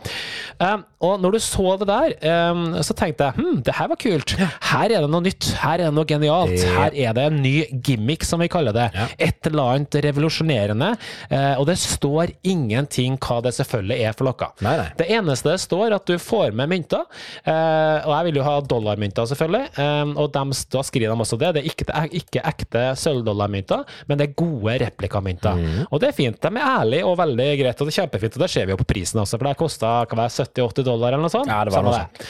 Um, 0.61 0.85
og 1.07 1.21
når 1.21 1.37
du 1.37 1.41
så 1.45 1.77
det 1.81 1.89
der, 1.91 2.15
um, 2.51 2.65
så 2.85 2.97
tenkte 2.97 3.29
jeg 3.29 3.37
hm, 3.37 3.61
det 3.67 3.75
her 3.77 3.91
var 3.93 4.01
kult. 4.01 4.35
Her 4.71 4.87
er 4.89 5.05
det 5.05 5.11
noe 5.13 5.25
nytt. 5.25 5.51
Her 5.61 5.81
er 5.81 5.91
det 5.91 5.97
noe 5.97 6.09
genialt. 6.09 6.57
Her 6.77 6.95
er 6.97 7.17
det 7.17 7.27
en 7.29 7.41
ny 7.45 7.55
gimmick, 7.85 8.25
som 8.27 8.41
vi 8.43 8.49
kaller 8.53 8.75
det. 8.77 8.89
Ja. 8.97 9.09
Et 9.29 9.51
eller 9.51 9.77
annet 9.77 9.99
revolusjonerende. 10.07 10.93
Uh, 11.31 11.55
og 11.61 11.67
det 11.69 11.77
står 11.83 12.33
ingenting 12.47 13.19
hva 13.21 13.41
det 13.45 13.53
selvfølgelig 13.59 14.09
er 14.09 14.17
for 14.17 14.31
noe. 14.31 14.51
Nei, 14.65 14.77
nei. 14.81 14.89
Det 14.99 15.09
eneste 15.19 15.53
det 15.53 15.61
står, 15.63 15.95
at 15.99 16.09
du 16.09 16.17
får 16.23 16.57
med 16.57 16.73
mynter. 16.73 17.05
Uh, 17.45 18.07
og 18.07 18.13
jeg 18.15 18.29
vil 18.31 18.41
jo 18.41 18.47
ha 18.47 18.57
dollarmynter, 18.65 19.29
selvfølgelig. 19.29 19.75
Um, 19.77 20.17
og 20.17 20.33
dem, 20.35 20.55
da 20.73 20.85
skriver 20.87 21.13
de 21.13 21.27
også 21.27 21.39
det. 21.41 21.53
Det 21.57 21.63
er 21.63 21.71
ikke, 21.71 21.76
er 21.85 22.15
ikke 22.17 22.45
ekte 22.47 22.85
sølvdollarmynter, 23.01 23.83
men 24.09 24.21
det 24.21 24.29
er 24.29 24.39
gode 24.39 24.77
replikamynter. 24.85 25.59
Mm. 25.61 25.83
Og 25.91 26.01
det 26.03 26.11
er 26.11 26.17
fint. 26.17 26.39
De 26.43 26.53
er 26.53 26.71
ærlige 26.81 27.09
og 27.09 27.19
veldig 27.21 27.51
greit, 27.63 27.81
og 27.81 27.89
det 27.89 27.95
er 27.95 28.01
kjempefint. 28.03 28.39
Og 28.39 28.45
det 28.45 28.53
ser 28.53 28.69
vi 28.69 28.75
jo 28.75 28.81
på 28.81 28.89
prisen 28.95 29.21
også, 29.23 29.39
for 29.39 29.51
det 29.51 29.59
kosta 29.61 29.93
70-80 30.13 30.87
dollar 30.87 31.13
eller 31.13 31.27
noe 31.27 31.35
sånt. 31.35 31.53
Ja, 31.53 31.61
det 31.67 31.75
var 31.75 31.87
noe 31.87 32.01
sånt. 32.01 32.25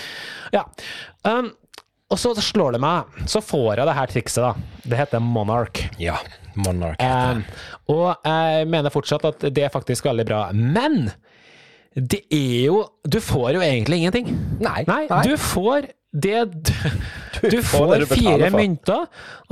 Ja. 0.55 0.65
Um, 1.27 1.53
og 2.07 2.21
så 2.23 2.31
slår 2.39 2.77
det 2.77 2.83
meg, 2.85 3.23
så 3.27 3.43
får 3.43 3.81
jeg 3.81 3.89
det 3.89 3.95
her 3.99 4.11
trikset, 4.13 4.45
da. 4.45 4.83
Det 4.87 4.99
heter 5.01 5.23
Monarch. 5.23 5.83
Ja. 5.99 6.21
Monarch. 6.55 7.03
Um, 7.03 7.43
og 7.93 8.27
jeg 8.27 8.69
mener 8.71 8.95
fortsatt 8.95 9.27
at 9.27 9.49
det 9.51 9.67
er 9.67 9.75
faktisk 9.75 10.07
veldig 10.07 10.27
bra. 10.29 10.45
Men 10.55 11.11
det 11.97 12.23
er 12.31 12.67
jo 12.69 12.83
Du 13.09 13.21
får 13.25 13.57
jo 13.57 13.63
egentlig 13.65 14.03
ingenting. 14.03 14.29
Nei, 14.61 14.85
nei. 14.89 15.07
du 15.25 15.37
får 15.41 15.89
det 16.17 16.45
Du, 17.37 17.51
du 17.53 17.59
får 17.63 17.99
du 18.01 18.07
fire 18.09 18.49
mynter, 18.55 19.03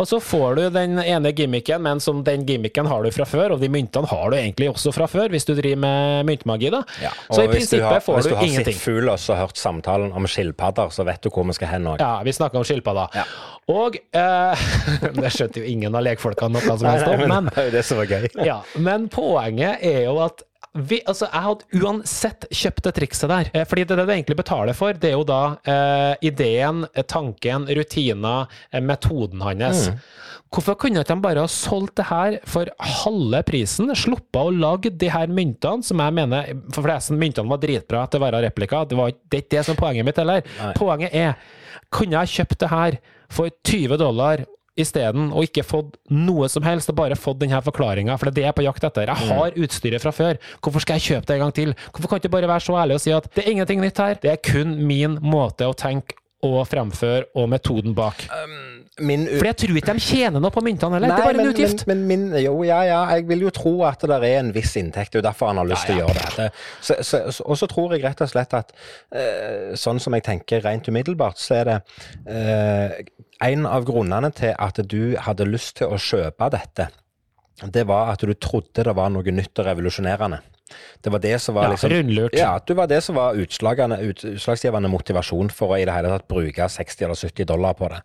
og 0.00 0.06
så 0.08 0.16
får 0.24 0.54
du 0.56 0.62
den 0.72 0.96
ene 1.02 1.32
gimmicken, 1.36 1.82
men 1.84 2.00
som 2.00 2.22
den 2.24 2.46
gimmicken 2.48 2.88
har 2.88 3.04
du 3.04 3.10
fra 3.12 3.26
før, 3.28 3.52
og 3.56 3.60
de 3.60 3.68
myntene 3.68 4.08
har 4.08 4.32
du 4.32 4.36
egentlig 4.38 4.70
også 4.72 4.92
fra 4.96 5.04
før, 5.10 5.28
hvis 5.34 5.44
du 5.44 5.52
driver 5.58 5.82
med 5.82 6.30
myntmagi, 6.30 6.70
da. 6.72 6.80
Ja, 7.02 7.10
så 7.28 7.44
i 7.44 7.50
du 7.50 7.52
prinsippet 7.52 7.84
har, 7.84 8.00
får 8.06 8.16
hvis 8.16 8.30
du, 8.30 8.32
du 8.32 8.38
har 8.38 8.48
ingenting. 8.48 8.78
sett 8.78 8.86
fugl 8.86 9.12
og 9.12 9.20
så 9.20 9.36
hørt 9.36 9.60
samtalen 9.60 10.16
om 10.16 10.24
skilpadder, 10.30 10.94
så 10.96 11.04
vet 11.04 11.20
du 11.26 11.28
hvor 11.34 11.44
vi 11.50 11.58
skal 11.58 11.74
hen 11.74 11.90
òg. 11.92 12.00
Ja, 12.00 12.14
vi 12.24 12.32
snakker 12.38 12.62
om 12.62 12.64
skilpadder. 12.64 13.20
Ja. 13.20 13.26
Og 13.74 14.00
eh, 14.16 14.64
Det 15.20 15.30
skjønte 15.36 15.60
jo 15.60 15.68
ingen 15.68 15.94
av 15.96 16.04
lekfolkene 16.08 16.56
noe 16.56 16.64
som 16.80 16.88
helst 16.88 17.12
om, 17.12 17.26
men 17.28 17.52
det 17.52 17.68
jo 17.68 17.76
det 17.76 17.84
som 17.84 18.00
var 18.00 18.10
gøy. 18.16 18.26
Ja, 18.48 18.58
men 18.80 19.10
poenget 19.12 19.84
er 19.84 20.06
jo 20.08 20.18
at 20.24 20.40
vi, 20.74 20.98
altså, 21.06 21.28
jeg 21.30 21.42
hadde 21.44 21.80
uansett 21.84 22.46
kjøpt 22.50 22.82
det 22.88 22.92
trikset 22.96 23.30
der. 23.30 23.50
Eh, 23.54 23.64
fordi 23.70 23.84
det, 23.86 23.96
det 24.00 24.06
du 24.08 24.12
egentlig 24.14 24.36
betaler 24.40 24.74
for, 24.74 24.92
det 24.98 25.12
er 25.12 25.14
jo 25.14 25.24
da 25.28 25.40
eh, 25.70 26.14
ideen, 26.26 26.80
eh, 26.94 27.04
tanken, 27.06 27.68
rutiner, 27.78 28.48
eh, 28.72 28.82
metoden 28.82 29.44
hans. 29.46 29.84
Hvorfor 30.54 30.76
kunne 30.78 31.00
ikke 31.02 31.14
de 31.16 31.22
bare 31.22 31.42
ha 31.42 31.50
solgt 31.50 31.96
det 31.98 32.06
her 32.10 32.36
for 32.46 32.68
halve 32.78 33.40
prisen, 33.46 33.88
sluppet 33.98 34.38
å 34.38 34.52
lage 34.54 34.90
de 34.98 35.08
her 35.10 35.26
myntene, 35.30 35.82
som 35.82 35.98
jeg 36.02 36.14
mener 36.14 36.52
For 36.74 36.86
flesten, 36.86 37.18
myntene 37.18 37.50
var 37.50 37.58
dritbra 37.62 38.04
til 38.10 38.20
å 38.20 38.24
være 38.26 38.42
replika. 38.48 38.84
Det, 38.86 38.98
var, 38.98 39.10
ikke- 39.14 39.30
det 39.30 39.38
er 39.38 39.42
ikke 39.46 39.56
det 39.56 39.64
som 39.66 39.74
er 39.74 39.80
poenget 39.82 40.06
mitt 40.10 40.20
heller. 40.22 40.42
Poenget 40.78 41.14
er, 41.14 41.34
kunne 41.90 42.20
jeg 42.22 42.34
kjøpt 42.36 42.58
det 42.62 42.70
her 42.70 42.98
for 43.34 43.50
20 43.66 43.98
dollar 43.98 44.44
isteden, 44.80 45.30
og 45.32 45.46
ikke 45.46 45.64
fått 45.66 45.96
noe 46.10 46.48
som 46.50 46.64
helst, 46.66 46.90
og 46.90 46.98
bare 46.98 47.18
fått 47.18 47.40
denne 47.42 47.60
forklaringa, 47.62 48.16
for 48.18 48.28
det 48.28 48.32
er 48.32 48.36
det 48.36 48.44
jeg 48.44 48.52
er 48.52 48.58
på 48.58 48.66
jakt 48.66 48.86
etter. 48.88 49.12
Jeg 49.12 49.30
har 49.30 49.58
utstyret 49.66 50.02
fra 50.02 50.12
før, 50.14 50.40
hvorfor 50.64 50.84
skal 50.84 50.98
jeg 50.98 51.06
kjøpe 51.08 51.30
det 51.30 51.36
en 51.38 51.44
gang 51.46 51.54
til? 51.60 51.74
Hvorfor 51.92 52.10
kan 52.10 52.18
jeg 52.18 52.24
ikke 52.24 52.34
bare 52.36 52.50
være 52.50 52.66
så 52.66 52.78
ærlig 52.82 52.98
og 52.98 53.04
si 53.04 53.14
at 53.14 53.30
det 53.34 53.44
er 53.44 53.52
ingenting 53.54 53.84
nytt 53.84 54.02
her, 54.02 54.18
det 54.22 54.32
er 54.34 54.42
kun 54.42 54.74
min 54.88 55.18
måte 55.22 55.68
å 55.70 55.76
tenke 55.78 56.18
og 56.44 56.66
fremføre, 56.68 57.30
og 57.40 57.48
metoden 57.48 57.94
bak. 57.96 58.26
Min 59.02 59.24
For 59.26 59.48
jeg 59.48 59.56
tror 59.58 59.78
ikke 59.80 59.94
de 59.96 60.02
tjener 60.04 60.42
noe 60.42 60.54
på 60.54 60.62
myntene 60.62 61.00
heller, 61.00 61.10
det 61.10 61.16
er 61.16 61.26
bare 61.26 61.38
men, 61.40 61.48
en 61.48 61.56
utgift. 61.56 61.80
Men, 61.90 62.04
men 62.06 62.28
min, 62.30 62.36
jo, 62.44 62.52
ja, 62.62 62.78
ja, 62.86 63.00
jeg 63.16 63.26
vil 63.26 63.42
jo 63.48 63.50
tro 63.54 63.72
at 63.88 64.04
det 64.06 64.18
er 64.20 64.38
en 64.38 64.52
viss 64.54 64.76
inntekt. 64.78 65.10
Det 65.10 65.18
er 65.18 65.24
jo 65.24 65.26
derfor 65.26 65.50
han 65.50 65.58
har 65.58 65.66
lyst 65.66 65.88
til 65.88 65.98
å 65.98 66.04
gjøre 66.04 66.26
det. 66.36 66.46
så, 66.86 66.98
så, 67.02 67.22
og 67.42 67.58
så 67.58 67.68
tror 67.70 67.96
jeg 67.96 68.04
rett 68.04 68.22
og 68.22 68.30
slett 68.30 68.54
at 68.54 68.70
eh, 69.10 69.74
sånn 69.80 69.98
som 70.02 70.14
jeg 70.14 70.26
tenker 70.30 70.62
rent 70.62 70.86
umiddelbart, 70.86 71.42
så 71.42 71.58
er 71.58 71.70
det 71.72 71.78
eh, 72.30 72.96
en 73.50 73.66
av 73.66 73.86
grunnene 73.88 74.30
til 74.36 74.54
at 74.54 74.78
du 74.86 75.16
hadde 75.26 75.50
lyst 75.50 75.80
til 75.82 75.90
å 75.90 75.98
kjøpe 75.98 76.52
dette, 76.54 76.88
det 77.74 77.86
var 77.90 78.14
at 78.14 78.22
du 78.22 78.34
trodde 78.38 78.86
det 78.86 78.94
var 78.94 79.10
noe 79.10 79.34
nytt 79.34 79.58
og 79.58 79.72
revolusjonerende. 79.72 80.42
Det 81.02 81.10
var 81.12 81.20
det 81.20 81.36
som 81.42 81.54
var 81.54 81.66
Ja, 81.66 81.74
liksom 81.74 81.90
ja, 81.92 82.38
Ja, 82.38 82.58
det 82.66 82.74
var 82.76 82.86
det 82.88 83.02
som 83.04 83.18
var 83.18 83.36
utslagsgivende 83.36 84.88
motivasjon 84.90 85.50
for 85.52 85.74
å 85.74 85.78
i 85.78 85.84
det 85.84 85.94
hele 85.94 86.10
tatt 86.14 86.26
bruke 86.30 86.68
60 86.70 87.04
eller 87.04 87.18
70 87.18 87.50
dollar 87.50 87.76
på 87.78 87.90
det. 87.92 88.00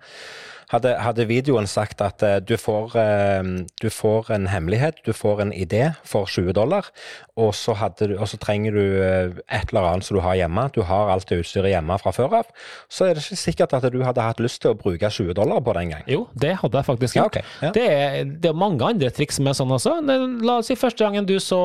Hadde, 0.70 0.92
hadde 1.02 1.26
videoen 1.30 1.66
sagt 1.70 2.02
at 2.06 2.22
uh, 2.22 2.36
du, 2.46 2.54
får, 2.62 2.94
uh, 2.94 3.66
du 3.82 3.88
får 3.90 4.30
en 4.36 4.48
hemmelighet, 4.52 5.00
du 5.06 5.14
får 5.18 5.42
en 5.48 5.54
idé 5.56 5.92
for 6.06 6.30
20 6.30 6.54
dollar, 6.54 6.92
og 7.40 7.56
så, 7.56 7.74
du, 8.00 8.14
og 8.20 8.28
så 8.28 8.38
trenger 8.42 8.76
du 8.76 8.82
eh, 9.00 9.38
et 9.56 9.72
eller 9.72 9.86
annet 9.88 10.06
som 10.06 10.18
du 10.18 10.22
har 10.26 10.36
hjemme, 10.36 10.66
du 10.76 10.82
har 10.84 11.12
alt 11.14 11.30
det 11.30 11.40
utstyret 11.40 11.72
hjemme 11.72 11.96
fra 12.02 12.12
før 12.16 12.36
av, 12.42 12.50
så 12.92 13.08
er 13.08 13.16
det 13.16 13.24
ikke 13.24 13.40
sikkert 13.40 13.76
at 13.78 13.88
du 13.94 14.02
hadde 14.04 14.26
hatt 14.26 14.42
lyst 14.44 14.60
til 14.64 14.74
å 14.74 14.78
bruke 14.80 15.08
20 15.08 15.38
dollar 15.38 15.64
på 15.64 15.76
det 15.78 15.86
engang. 15.86 16.04
Jo, 16.12 16.26
det 16.36 16.58
hadde 16.60 16.82
jeg 16.82 16.90
faktisk 16.90 17.16
Ja, 17.16 17.24
gjort. 17.26 17.40
ja. 17.64 17.72
Det, 17.76 17.86
er, 17.96 18.18
det 18.44 18.52
er 18.52 18.60
mange 18.60 18.84
andre 18.86 19.12
triks 19.16 19.40
som 19.40 19.48
er 19.48 19.56
sånn 19.58 19.72
også. 19.78 19.96
La 20.44 20.60
oss 20.60 20.68
si 20.68 20.76
første 20.80 21.06
gangen 21.06 21.30
du 21.30 21.38
så 21.44 21.62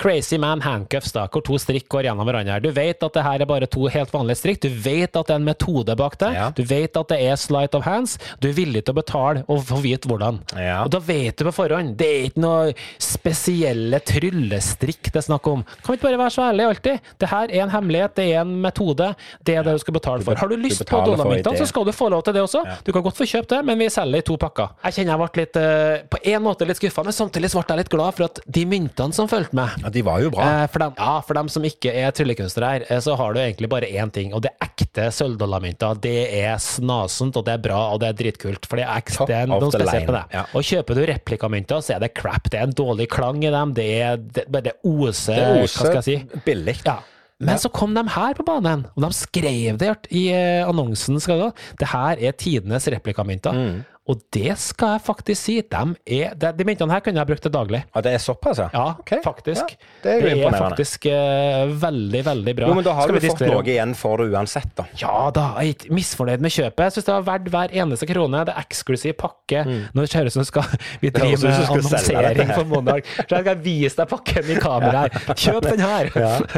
Crazy 0.00 0.38
Man 0.40 0.62
Handcuffs, 0.64 1.12
da, 1.12 1.26
hvor 1.28 1.42
to 1.44 1.58
strikk 1.60 1.88
går 1.92 2.06
gjennom 2.08 2.24
hverandre. 2.28 2.56
Du 2.64 2.70
vet 2.72 3.02
at 3.04 3.12
det 3.16 3.24
her 3.26 3.42
er 3.44 3.48
bare 3.50 3.66
to 3.70 3.84
helt 3.92 4.12
vanlige 4.14 4.40
strikk, 4.40 4.62
du 4.64 4.70
vet 4.72 5.12
at 5.16 5.28
det 5.28 5.34
er 5.34 5.40
en 5.42 5.44
metode 5.44 5.96
bak 6.00 6.16
det, 6.22 6.30
Ja. 6.34 6.46
du 6.56 6.62
vet 6.64 6.96
at 6.96 7.08
det 7.12 7.18
er 7.20 7.36
sleight 7.36 7.74
of 7.76 7.84
hands, 7.84 8.16
du 8.40 8.48
er 8.48 8.54
villig 8.56 8.84
til 8.86 8.94
å 8.94 9.00
betale 9.02 9.44
og 9.48 9.60
få 9.68 9.80
vite 9.84 10.08
hvordan. 10.08 10.40
Ja. 10.56 10.78
Og 10.86 10.90
da 10.94 10.98
vet 11.04 11.36
du 11.36 11.44
på 11.44 11.52
forhånd. 11.52 11.96
Det 12.00 12.08
er 12.08 12.28
ikke 12.30 12.40
noe 12.40 12.72
spesielle 12.98 14.00
tryllestrikk 14.00 15.10
det 15.12 15.20
er 15.20 15.26
snakk 15.26 15.46
om. 15.50 15.64
Kan 15.84 15.92
vi 15.92 15.98
ikke 15.98 16.08
bare 16.08 16.20
være 16.22 16.34
så 16.34 16.46
ærlige 16.48 16.70
alltid? 16.72 17.10
Det 17.20 17.28
her 17.30 17.50
er 17.52 17.64
en 17.66 17.72
hemmelighet, 17.74 18.14
det 18.16 18.26
er 18.32 18.40
en 18.44 18.54
metode, 18.64 19.10
det 19.44 19.56
er 19.58 19.66
det 19.66 19.76
du 19.76 19.82
skal 19.84 19.96
betale 19.96 20.24
for. 20.26 20.34
Har 20.40 20.48
du 20.48 20.56
lyst 20.56 20.80
på 20.80 20.88
betaler 20.88 21.12
dollarmyntene, 21.12 21.60
så 21.60 21.68
skal 21.68 21.84
du 21.88 21.92
få 21.92 22.08
lov 22.12 22.24
til 22.26 22.36
det 22.38 22.42
også. 22.46 22.64
Du 22.86 22.92
kan 22.96 23.04
godt 23.04 23.18
få 23.20 23.28
kjøpt 23.28 23.52
det, 23.54 23.60
men 23.68 23.78
vi 23.80 23.90
selger 23.92 24.22
i 24.22 24.26
to 24.26 24.38
pakker. 24.40 24.72
Jeg 24.86 24.98
kjenner 25.00 25.16
jeg 25.16 25.20
ble 25.34 25.44
litt, 25.44 25.56
eh, 25.60 26.02
på 26.10 26.22
en 26.32 26.42
måte 26.42 26.66
litt 26.68 26.80
skuffa, 26.80 27.04
men 27.04 27.12
samtidig 27.16 27.52
ble 27.52 27.64
jeg 27.68 27.82
litt 27.82 27.92
glad 27.92 28.14
for 28.16 28.24
at 28.30 28.40
de 28.46 28.64
myntene 28.64 29.12
som 29.16 29.28
fulgte 29.28 29.54
med 29.54 29.89
Ja, 29.90 29.94
de 29.98 30.04
var 30.06 30.22
jo 30.22 30.30
bra. 30.32 30.46
eh, 30.62 30.66
for, 30.70 30.84
dem, 30.86 30.94
ja, 30.96 31.18
for 31.26 31.34
dem 31.40 31.50
som 31.52 31.66
ikke 31.66 31.92
er 31.92 32.14
tryllekunstnere 32.16 32.70
her, 32.72 32.86
eh, 32.88 33.02
så 33.02 33.16
har 33.18 33.34
du 33.34 33.40
egentlig 33.42 33.68
bare 33.72 33.90
én 33.90 34.12
ting, 34.14 34.32
og 34.32 34.44
det 34.46 34.54
er 34.54 34.70
ekte 34.70 35.10
sølvdollarmynter. 35.18 36.00
Det 36.00 36.16
er 36.40 36.56
snasent, 36.62 37.36
og 37.36 37.44
det 37.46 37.58
er 37.58 37.62
bra, 37.66 37.82
og 37.92 38.00
det 38.00 38.08
er 38.12 38.18
dritkult. 38.22 38.66
For 38.70 38.80
det 38.80 38.86
er, 38.86 38.96
ekte, 39.02 39.26
det 39.28 39.36
er 39.42 39.50
noe 39.50 39.70
spesielt 39.74 40.06
med 40.08 40.16
det. 40.20 40.24
ja. 40.38 40.46
Og 40.54 40.66
kjøper 40.70 40.98
du 41.00 41.04
replikamynter, 41.10 41.84
så 41.84 41.96
er 41.96 42.04
det 42.06 42.14
crap. 42.14 42.48
Det 42.50 42.60
er 42.60 42.68
en 42.70 42.76
dårlig 42.78 43.08
klang 43.12 43.42
i 43.44 43.50
dem. 43.52 43.74
Det 43.76 43.88
er 44.00 44.16
det, 44.20 44.46
bare 44.48 44.70
det 44.70 44.76
oser, 44.86 45.34
Det 45.40 45.64
hva 45.64 45.70
skal 45.74 46.00
jeg 46.00 46.08
si. 46.08 46.40
billig. 46.46 46.80
Ja. 46.86 46.98
Men 47.40 47.56
så 47.56 47.70
kom 47.72 47.94
de 47.96 48.02
her 48.04 48.34
på 48.36 48.44
banen, 48.44 48.82
og 48.94 49.00
de 49.06 49.08
skrev 49.16 49.78
det 49.80 49.94
i 50.12 50.26
eh, 50.28 50.60
annonsen. 50.68 51.16
Skal 51.24 51.46
det 51.80 51.88
her 51.88 52.20
er 52.20 52.36
tidenes 52.36 52.84
replikamynter. 52.92 53.56
Mm. 53.56 53.78
Og 54.08 54.16
det 54.34 54.54
skal 54.58 54.94
jeg 54.96 55.02
faktisk 55.04 55.38
si. 55.44 55.54
De, 55.70 55.80
er, 56.16 56.32
de, 56.34 56.48
de 56.56 56.64
myntene 56.66 56.90
her 56.90 57.02
kunne 57.04 57.20
jeg 57.20 57.28
brukt 57.28 57.42
til 57.44 57.52
daglig. 57.52 57.82
Ja, 57.94 58.00
det 58.02 58.14
er 58.16 58.22
såpass, 58.24 58.58
ja? 58.58 58.68
Ja, 58.74 58.86
okay. 58.98 59.20
faktisk. 59.22 59.74
Ja, 59.76 59.90
det 60.02 60.14
er 60.14 60.24
det 60.24 60.32
er 60.48 60.56
faktisk 60.56 61.06
uh, 61.12 61.74
veldig, 61.82 62.22
veldig 62.26 62.54
bra. 62.58 62.70
Jo, 62.72 62.78
men 62.78 62.86
da 62.86 62.94
har 62.96 63.06
Skal 63.06 63.20
du 63.20 63.26
fått 63.28 63.44
noe 63.46 63.62
igjen 63.68 63.92
for 63.98 64.22
det 64.24 64.32
uansett, 64.34 64.72
da. 64.80 64.86
Ja 64.98 65.28
da, 65.36 65.44
jeg 65.60 65.74
er 65.74 65.76
ikke 65.76 65.94
misfornøyd 66.00 66.42
med 66.42 66.54
kjøpet. 66.56 66.82
Jeg 66.88 66.96
syns 66.96 67.08
det 67.10 67.14
var 67.18 67.26
verdt 67.28 67.52
hver 67.54 67.76
eneste 67.84 68.08
krone. 68.10 68.42
Det 68.48 68.56
er 68.56 68.64
eksklusiv 68.64 69.16
pakke. 69.20 69.64
Nå 69.94 70.06
ser 70.10 70.26
det 70.26 70.32
ut 70.32 70.38
som 70.40 70.48
skal, 70.48 70.70
vi 71.04 71.10
Mm. 71.10 71.16
driver 71.20 71.48
med 71.50 71.72
annonsering 71.76 72.54
for 72.54 72.64
Monark. 72.70 73.04
Så 73.20 73.28
jeg 73.36 73.44
skal 73.44 73.58
vise 73.64 74.00
deg 74.00 74.10
pakken 74.10 74.50
i 74.50 74.60
kamera 74.62 75.04
her. 75.06 75.34
Kjøp 75.36 75.66
den 75.70 75.84
her! 75.84 76.10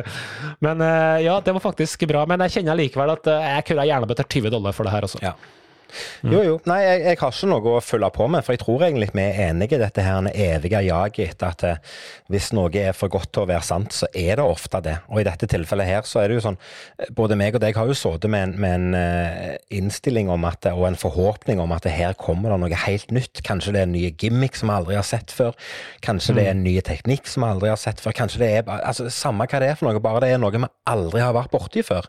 Men 0.64 0.80
uh, 0.84 1.18
ja, 1.24 1.40
det 1.44 1.52
var 1.58 1.64
faktisk 1.64 2.06
bra. 2.08 2.24
Men 2.30 2.46
jeg 2.46 2.60
kjenner 2.60 2.78
likevel 2.78 3.12
at 3.18 3.28
uh, 3.28 3.40
jeg 3.58 3.66
kunne 3.72 3.88
gjerne 3.90 4.08
betalt 4.08 4.30
20 4.40 4.54
dollar 4.54 4.76
for 4.76 4.88
det 4.88 4.94
her 4.94 5.08
også. 5.10 5.20
Ja. 5.24 5.34
Jo, 6.24 6.42
jo. 6.46 6.54
Nei, 6.70 6.78
jeg, 6.84 7.00
jeg 7.04 7.18
har 7.20 7.32
ikke 7.34 7.48
noe 7.50 7.74
å 7.76 7.82
følge 7.84 8.10
på 8.14 8.26
med, 8.32 8.44
for 8.46 8.54
jeg 8.56 8.62
tror 8.62 8.84
egentlig 8.86 9.10
vi 9.12 9.22
er 9.24 9.40
enige 9.50 9.76
i 9.76 9.80
dette 9.82 10.04
her 10.06 10.28
evige 10.32 10.80
jaget 10.86 11.32
etter 11.34 11.48
at 11.52 11.64
eh, 11.68 11.76
hvis 12.32 12.50
noe 12.56 12.70
er 12.80 12.94
for 12.96 13.12
godt 13.12 13.30
til 13.34 13.44
å 13.44 13.48
være 13.50 13.66
sant, 13.66 13.92
så 13.96 14.08
er 14.16 14.36
det 14.40 14.44
ofte 14.46 14.80
det. 14.84 14.96
Og 15.12 15.20
i 15.20 15.26
dette 15.28 15.48
tilfellet 15.50 15.88
her 15.88 16.06
så 16.08 16.22
er 16.22 16.28
det 16.32 16.38
jo 16.38 16.44
sånn 16.46 16.58
eh, 16.98 17.10
Både 17.12 17.36
meg 17.38 17.54
og 17.58 17.62
deg 17.64 17.76
har 17.76 17.90
jo 17.90 17.96
sittet 17.98 18.30
med, 18.32 18.48
en- 18.48 18.56
med 18.62 18.74
en 18.78 18.94
eh, 18.98 19.56
innstilling 19.78 20.30
om 20.32 20.44
at, 20.48 20.66
og 20.72 20.86
en 20.88 20.96
forhåpning 20.98 21.60
om 21.62 21.72
at 21.76 21.86
her 21.92 22.14
kommer 22.18 22.54
det 22.54 22.60
noe 22.62 22.80
helt 22.86 23.10
nytt. 23.14 23.42
Kanskje 23.46 23.74
det 23.76 23.82
er 23.82 23.88
en 23.88 23.94
ny 23.96 24.04
gimmick 24.20 24.56
som 24.58 24.70
vi 24.72 24.76
aldri 24.78 24.96
har 24.98 25.06
sett 25.06 25.32
før. 25.34 25.52
Kanskje 26.04 26.36
det 26.38 26.46
er 26.46 26.54
en 26.56 26.64
ny 26.64 26.76
teknikk 26.84 27.28
som 27.30 27.44
vi 27.44 27.50
aldri 27.52 27.70
har 27.72 27.80
sett 27.80 28.00
før. 28.02 28.16
Kanskje 28.16 28.42
det 28.42 28.50
er 28.60 28.72
altså, 28.80 29.08
Samme 29.12 29.46
hva 29.50 29.60
det 29.62 29.68
er 29.72 29.78
for 29.78 29.90
noe, 29.90 30.00
bare 30.02 30.22
det 30.24 30.32
er 30.34 30.40
noe 30.42 30.54
vi 30.56 30.64
aldri 30.90 31.20
har 31.22 31.34
vært 31.36 31.52
borti 31.52 31.82
før. 31.86 32.08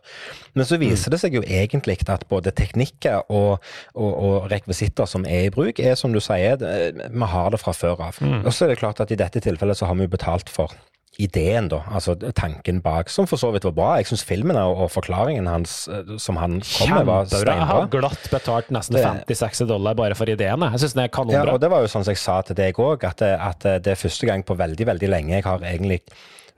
Men 0.58 0.68
så 0.70 0.78
viser 0.82 1.14
det 1.14 1.20
seg 1.22 1.36
jo 1.38 1.44
egentlig 1.44 2.00
at 2.10 2.24
både 2.30 2.52
teknikker 2.56 3.28
og 3.34 3.62
og, 3.96 4.10
og 4.14 4.50
rekvisitter 4.52 5.06
som 5.10 5.26
er 5.26 5.48
i 5.48 5.52
bruk, 5.54 5.80
er 5.80 5.96
som 6.00 6.14
du 6.14 6.20
sier, 6.24 6.58
vi 6.60 7.30
har 7.36 7.54
det 7.54 7.60
fra 7.64 7.74
før 7.76 8.02
av. 8.10 8.18
Og 8.44 8.52
så 8.54 8.66
er 8.66 8.74
det 8.74 8.82
klart 8.82 9.00
at 9.04 9.12
i 9.12 9.20
dette 9.20 9.42
tilfellet 9.44 9.78
så 9.80 9.90
har 9.90 9.96
vi 10.00 10.08
betalt 10.08 10.50
for 10.54 10.74
ideen, 11.22 11.68
da, 11.70 11.84
altså 11.94 12.16
tanken 12.34 12.80
bak, 12.82 13.10
som 13.14 13.28
for 13.30 13.38
så 13.38 13.52
vidt 13.54 13.68
var 13.68 13.76
bra. 13.78 13.90
Jeg 14.02 14.08
syns 14.10 14.24
filmen 14.26 14.58
og, 14.58 14.80
og 14.82 14.90
forklaringen 14.90 15.46
hans 15.46 15.84
eh, 15.86 16.16
som 16.18 16.40
han 16.42 16.56
kom 16.66 16.90
med, 16.90 17.06
var 17.06 17.28
steinbra. 17.30 17.54
Jeg 17.60 17.68
har 17.70 17.90
glatt 17.94 18.24
betalt 18.34 18.72
nesten 18.74 18.98
Det- 18.98 19.06
50-60 19.30 19.70
dollar 19.70 19.94
bare 20.00 20.18
for 20.18 20.26
ideene. 20.34 20.72
Jeg 20.74 20.82
syns 20.82 20.96
den 20.98 21.04
er 21.06 21.12
Ja, 21.30 21.44
og 21.54 21.62
det 21.62 21.70
var 21.70 21.86
jo 21.86 21.92
sånn 21.94 22.02
som 22.08 22.16
jeg 22.16 22.22
sa 22.24 22.40
til 22.42 22.58
deg 22.58 22.82
òg, 22.82 23.06
at, 23.06 23.22
at 23.22 23.62
det 23.86 23.94
er 23.94 24.00
første 24.02 24.26
gang 24.26 24.42
på 24.42 24.58
veldig, 24.58 24.88
veldig 24.90 25.12
lenge 25.14 25.36
jeg 25.38 25.46
har 25.46 25.62
egentlig 25.62 26.02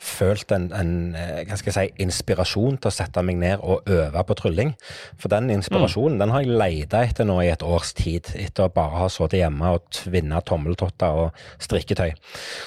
følt 0.02 0.52
en, 0.52 0.68
en 0.76 1.16
eh, 1.16 1.56
si, 1.56 1.86
inspirasjon 2.04 2.78
til 2.82 2.90
å 2.90 2.94
sette 2.94 3.22
meg 3.26 3.40
ned 3.42 3.64
og 3.64 3.88
øve 3.90 4.24
på 4.28 4.38
trylling. 4.40 4.74
For 5.22 5.32
den 5.32 5.50
inspirasjonen 5.54 6.20
den 6.22 6.34
har 6.34 6.44
jeg 6.44 6.58
leita 6.60 7.04
etter 7.06 7.28
nå 7.28 7.38
i 7.44 7.50
et 7.54 7.64
års 7.66 7.94
tid, 7.98 8.28
etter 8.40 8.68
å 8.68 8.74
bare 8.74 9.04
ha 9.04 9.10
sittet 9.12 9.40
hjemme 9.40 9.72
og 9.78 9.86
tvinna 9.96 10.42
tommeltotter 10.46 11.22
og 11.26 11.46
strikketøy. 11.64 12.14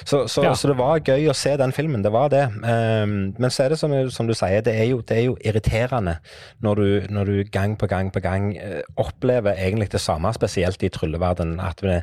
Så, 0.05 0.27
så, 0.27 0.45
Ja. 0.49 0.55
så 0.55 0.73
det 0.73 0.79
var 0.79 1.03
gøy 1.05 1.29
å 1.31 1.37
se 1.37 1.55
den 1.61 1.75
filmen, 1.77 2.03
det 2.03 2.13
var 2.15 2.31
det. 2.33 2.47
Um, 2.63 3.35
men 3.39 3.51
så 3.53 3.65
er 3.67 3.75
det 3.75 3.81
som, 3.81 3.93
som 4.15 4.29
du 4.29 4.35
sier, 4.37 4.63
det 4.65 4.75
er 4.75 4.89
jo, 4.91 5.03
det 5.05 5.19
er 5.19 5.27
jo 5.29 5.37
irriterende 5.45 6.19
når 6.65 6.83
du, 6.83 6.89
når 7.15 7.33
du 7.33 7.37
gang 7.53 7.77
på 7.79 7.89
gang 7.91 8.11
på 8.15 8.23
gang 8.25 8.51
eh, 8.57 8.81
opplever 8.97 9.59
egentlig 9.59 9.91
det 9.93 10.01
samme, 10.03 10.33
spesielt 10.37 10.83
i 10.83 10.91
trylleverdenen. 10.93 11.61
At 11.61 11.83
vi, 11.85 11.99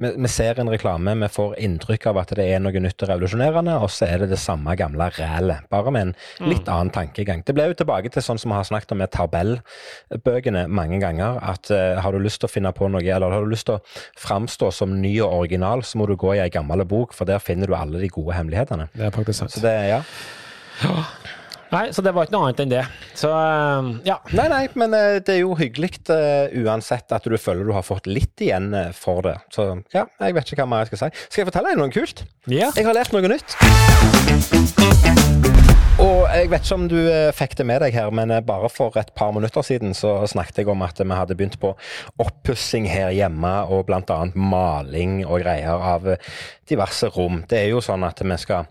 vi, 0.00 0.14
vi 0.16 0.32
ser 0.32 0.60
en 0.60 0.72
reklame, 0.72 1.14
vi 1.22 1.30
får 1.32 1.56
inntrykk 1.62 2.08
av 2.12 2.22
at 2.24 2.34
det 2.38 2.48
er 2.48 2.62
noe 2.62 2.82
nytt 2.82 3.04
og 3.04 3.12
revolusjonerende, 3.12 3.76
og 3.82 3.90
så 3.92 4.08
er 4.08 4.24
det 4.24 4.32
det 4.32 4.40
samme 4.40 4.61
gamle 4.78 5.08
rælet, 5.16 5.66
bare 5.72 5.92
med 5.94 6.08
en 6.08 6.14
litt 6.50 6.70
annen 6.70 6.92
tankegang. 6.94 7.42
Det 7.46 7.54
ble 7.56 7.68
jo 7.70 7.78
tilbake 7.82 8.12
til 8.12 8.24
sånn 8.24 8.40
som 8.40 8.52
vi 8.52 8.58
har 8.58 8.68
snakket 8.68 8.94
om 8.94 9.02
med 9.02 9.12
tabellbøkene 9.14 10.66
mange 10.70 11.00
ganger, 11.02 11.40
at 11.52 11.72
uh, 11.74 12.00
har 12.02 12.14
du 12.14 12.22
lyst 12.22 12.42
til 12.42 12.50
å 12.50 12.52
finne 12.52 12.72
på 12.76 12.88
noe, 12.92 13.02
eller 13.02 13.34
har 13.34 13.44
du 13.44 13.52
lyst 13.52 13.68
til 13.70 13.78
å 13.78 13.82
framstå 14.22 14.72
som 14.74 14.96
ny 15.02 15.14
og 15.20 15.42
original, 15.42 15.84
så 15.86 16.00
må 16.00 16.08
du 16.10 16.16
gå 16.20 16.36
i 16.36 16.42
ei 16.44 16.50
gammel 16.52 16.84
bok, 16.88 17.14
for 17.16 17.28
der 17.28 17.42
finner 17.42 17.70
du 17.70 17.76
alle 17.78 18.02
de 18.02 18.10
gode 18.12 18.36
hemmelighetene. 18.38 18.90
Det 18.94 19.08
er 19.08 19.14
faktisk 19.14 19.42
sant. 19.42 19.54
Så 19.54 19.64
det, 19.64 19.76
ja. 19.92 20.02
Nei, 21.72 21.86
så 21.92 22.02
det 22.04 22.12
var 22.12 22.26
ikke 22.26 22.34
noe 22.36 22.50
annet 22.50 22.60
enn 22.64 22.72
det. 22.72 22.82
Så 23.16 23.30
eh, 23.32 23.86
ja. 24.10 24.18
Nei, 24.36 24.44
nei, 24.52 24.62
men 24.76 24.92
eh, 24.96 25.16
det 25.24 25.38
er 25.38 25.40
jo 25.40 25.54
hyggelig 25.56 26.02
eh, 26.12 26.52
uansett 26.60 27.12
at 27.16 27.24
du 27.24 27.38
føler 27.40 27.64
du 27.64 27.72
har 27.72 27.86
fått 27.86 28.06
litt 28.10 28.44
igjen 28.44 28.74
eh, 28.76 28.92
for 28.96 29.24
det. 29.24 29.38
Så 29.54 29.70
ja, 29.94 30.04
jeg 30.20 30.36
vet 30.36 30.52
ikke 30.52 30.66
hva 30.66 30.70
mer 30.74 30.84
jeg 30.84 30.92
skal 30.92 31.00
si. 31.06 31.26
Skal 31.30 31.40
jeg 31.42 31.48
fortelle 31.52 31.72
deg 31.72 31.80
noe 31.80 31.92
kult? 31.94 32.18
Ja. 32.52 32.68
Jeg 32.76 32.84
har 32.88 32.96
lært 32.98 33.12
noe 33.16 33.24
nytt. 33.32 33.56
Og 36.00 36.24
jeg 36.32 36.48
vet 36.48 36.64
ikke 36.64 36.76
om 36.78 36.86
du 36.88 36.96
eh, 37.02 37.34
fikk 37.36 37.52
det 37.58 37.66
med 37.68 37.82
deg 37.84 37.92
her, 37.92 38.08
men 38.14 38.30
eh, 38.32 38.40
bare 38.44 38.70
for 38.72 38.96
et 38.96 39.10
par 39.18 39.34
minutter 39.36 39.64
siden 39.66 39.92
så 39.96 40.14
snakket 40.30 40.62
jeg 40.62 40.70
om 40.72 40.80
at 40.86 40.96
vi 41.02 41.12
hadde 41.12 41.36
begynt 41.36 41.58
på 41.60 41.74
oppussing 42.22 42.86
her 42.88 43.12
hjemme, 43.12 43.50
og 43.68 43.84
bl.a. 43.90 44.18
maling 44.32 45.20
og 45.26 45.42
greier 45.44 45.84
av 45.92 46.08
eh, 46.14 46.32
diverse 46.70 47.10
rom. 47.12 47.42
Det 47.50 47.58
er 47.58 47.68
jo 47.74 47.82
sånn 47.84 48.06
at 48.06 48.22
vi 48.24 48.38
skal, 48.40 48.70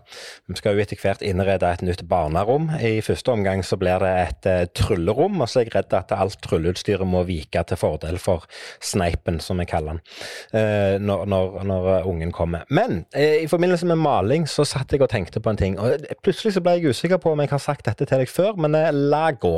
vi 0.50 0.56
skal 0.58 0.74
jo 0.74 0.82
etter 0.82 0.98
hvert 0.98 1.22
innrede 1.22 1.68
et 1.70 1.84
nytt 1.86 2.02
barnerom. 2.10 2.72
I 2.82 2.96
første 3.06 3.30
omgang 3.36 3.62
så 3.62 3.78
blir 3.78 4.02
det 4.02 4.12
et 4.22 4.48
uh, 4.48 4.64
tryllerom, 4.74 5.38
og 5.44 5.50
så 5.50 5.60
er 5.60 5.68
jeg 5.68 5.74
redd 5.76 5.94
at 5.94 6.14
alt 6.16 6.40
trylleutstyret 6.42 7.06
må 7.06 7.22
vike 7.28 7.62
til 7.68 7.78
fordel 7.78 8.18
for 8.18 8.48
sneipen, 8.82 9.38
som 9.44 9.60
vi 9.62 9.68
kaller 9.70 10.00
den, 10.00 11.04
når, 11.04 11.26
når, 11.28 11.60
når, 11.68 11.88
ungen 12.08 12.32
kommer. 12.34 12.64
Men 12.72 13.04
i 13.14 13.46
forbindelse 13.50 13.86
med 13.92 14.00
maling 14.02 14.48
så 14.50 14.64
satt 14.66 14.92
jeg 14.94 15.04
og 15.04 15.12
tenkte 15.12 15.42
på 15.44 15.52
en 15.52 15.60
ting, 15.60 15.78
og 15.78 16.02
plutselig 16.24 16.56
så 16.56 16.64
ble 16.64 16.78
jeg 16.78 16.96
usikker 16.96 17.11
på 17.20 17.32
om 17.32 17.42
jeg 17.42 17.50
har 17.52 17.62
sagt 17.62 17.86
dette 17.88 18.06
til 18.08 18.22
deg 18.22 18.30
før, 18.30 18.56
men 18.60 18.76
la 19.10 19.24
gå. 19.32 19.54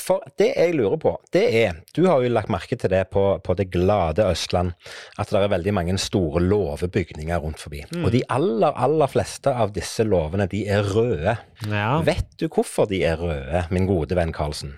for 0.00 0.24
det 0.38 0.50
jeg 0.56 0.74
lurer 0.74 0.98
på, 1.00 1.14
det 1.32 1.44
er 1.62 1.80
Du 1.94 2.06
har 2.06 2.22
jo 2.22 2.30
lagt 2.32 2.50
merke 2.52 2.76
til 2.78 2.90
det 2.90 3.04
på, 3.10 3.24
på 3.44 3.54
det 3.58 3.70
glade 3.70 4.24
Østland, 4.26 4.72
at 5.18 5.30
det 5.30 5.40
er 5.40 5.52
veldig 5.52 5.74
mange 5.74 5.98
store 5.98 6.42
låvebygninger 6.42 7.38
rundt 7.38 7.60
forbi. 7.60 7.84
Mm. 7.90 8.04
Og 8.04 8.12
de 8.14 8.22
aller, 8.28 8.74
aller 8.76 9.10
fleste 9.10 9.52
av 9.52 9.74
disse 9.76 10.04
låvene, 10.06 10.48
de 10.50 10.64
er 10.68 10.86
røde. 10.94 11.36
Ja. 11.66 12.00
Vet 12.06 12.30
du 12.40 12.48
hvorfor 12.48 12.88
de 12.90 13.02
er 13.04 13.20
røde, 13.20 13.66
min 13.70 13.88
gode 13.90 14.18
venn 14.18 14.34
Karlsen? 14.36 14.76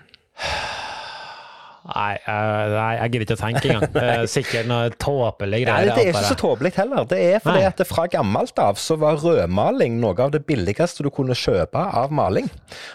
Nei, 1.83 2.13
uh, 2.23 2.69
nei, 2.71 2.91
jeg 2.95 3.11
gidder 3.11 3.25
ikke 3.25 3.35
å 3.35 3.39
tenke 3.41 3.71
engang. 3.73 4.27
Sikkert 4.31 4.67
noe 4.69 4.91
tåpelig 4.95 5.57
greier. 5.65 5.89
Nei, 5.89 5.95
det 5.97 6.05
er 6.05 6.11
ikke 6.13 6.29
så 6.29 6.37
tåpelig 6.39 6.69
heller. 6.77 7.07
Det 7.11 7.17
er 7.19 7.41
fordi 7.43 7.59
nei. 7.59 7.71
at 7.73 7.81
fra 7.89 8.05
gammelt 8.11 8.61
av 8.63 8.77
så 8.79 8.95
var 9.01 9.19
rødmaling 9.19 9.97
noe 9.99 10.15
av 10.23 10.31
det 10.31 10.45
billigste 10.47 11.03
du 11.03 11.09
kunne 11.11 11.35
kjøpe 11.35 11.81
av 11.99 12.13
maling. 12.15 12.47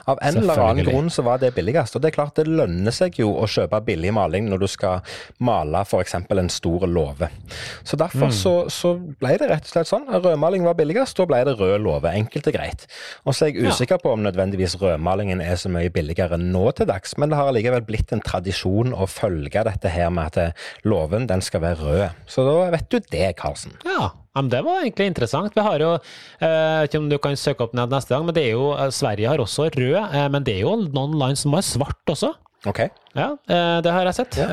Av 0.09 0.23
en 0.25 0.41
eller 0.41 0.63
annen 0.65 0.89
grunn 0.89 1.11
så 1.13 1.25
var 1.27 1.43
det 1.43 1.51
billigst. 1.59 1.99
Og 1.99 2.05
det 2.05 2.11
er 2.11 2.17
klart 2.17 2.41
det 2.41 2.47
lønner 2.49 2.95
seg 2.97 3.19
jo 3.21 3.35
å 3.37 3.45
kjøpe 3.51 3.83
billig 3.91 4.15
maling 4.17 4.49
når 4.49 4.65
du 4.65 4.69
skal 4.73 5.05
male 5.45 5.85
f.eks. 5.85 6.17
en 6.17 6.51
stor 6.53 6.89
låve. 6.89 7.29
Så 7.85 8.01
derfor 8.01 8.33
mm. 8.33 8.37
så, 8.39 8.55
så, 8.73 8.95
ble 9.21 9.37
det 9.37 9.51
rett 9.53 9.69
og 9.69 9.75
slett 9.75 9.93
sånn. 9.93 10.09
Rødmaling 10.09 10.65
var 10.65 10.79
billigst, 10.81 11.19
da 11.21 11.29
ble 11.29 11.43
det 11.45 11.59
rød 11.61 11.77
låve. 11.85 12.15
Enkelt 12.23 12.49
og 12.49 12.57
greit. 12.57 12.89
Og 13.29 13.37
så 13.37 13.51
er 13.51 13.53
jeg 13.53 13.69
usikker 13.69 14.01
på 14.01 14.17
om 14.17 14.25
nødvendigvis 14.25 14.79
rødmalingen 14.81 15.45
er 15.45 15.61
så 15.61 15.69
mye 15.73 15.93
billigere 15.93 16.41
nå 16.41 16.65
til 16.79 16.89
dags, 16.89 17.19
men 17.21 17.29
det 17.29 17.37
har 17.37 17.53
allikevel 17.53 17.85
blitt 17.85 18.17
en 18.17 18.25
tradisjon 18.25 18.78
tradisjon 18.79 18.95
å 18.95 19.07
følge 19.09 19.65
dette 19.65 19.91
her 19.91 20.11
med 20.11 20.37
at 20.37 20.55
låven 20.85 21.27
den 21.29 21.41
skal 21.43 21.63
være 21.63 21.79
rød. 21.83 22.11
Så 22.27 22.45
da 22.47 22.71
vet 22.71 22.89
du 22.91 23.01
det, 23.11 23.37
Karlsen. 23.37 23.73
Ja, 23.85 24.13
men 24.35 24.51
det 24.51 24.63
var 24.65 24.83
egentlig 24.83 25.09
interessant. 25.11 25.55
Vi 25.55 25.61
har 25.63 25.79
jo, 25.81 25.99
eh, 26.41 26.87
ikke 26.87 26.99
om 26.99 27.09
du 27.09 27.19
kan 27.19 27.35
søke 27.37 27.63
opp 27.65 27.75
ned 27.75 27.91
neste 27.91 28.15
gang, 28.15 28.25
men 28.25 28.35
det 28.35 28.45
er 28.45 28.53
jo, 28.53 28.73
eh, 28.75 28.91
Sverige 28.91 29.29
har 29.29 29.39
også 29.39 29.71
rød, 29.75 30.15
eh, 30.15 30.29
men 30.29 30.45
det 30.45 30.57
er 30.57 30.61
jo 30.63 30.77
noen 30.77 31.19
land 31.19 31.37
som 31.37 31.53
har 31.53 31.63
svart 31.63 32.07
også. 32.07 32.35
Ok. 32.67 32.81
Ja, 33.15 33.29
det 33.83 33.91
har 33.91 34.07
jeg 34.07 34.15
sett. 34.15 34.37
Ja. 34.39 34.47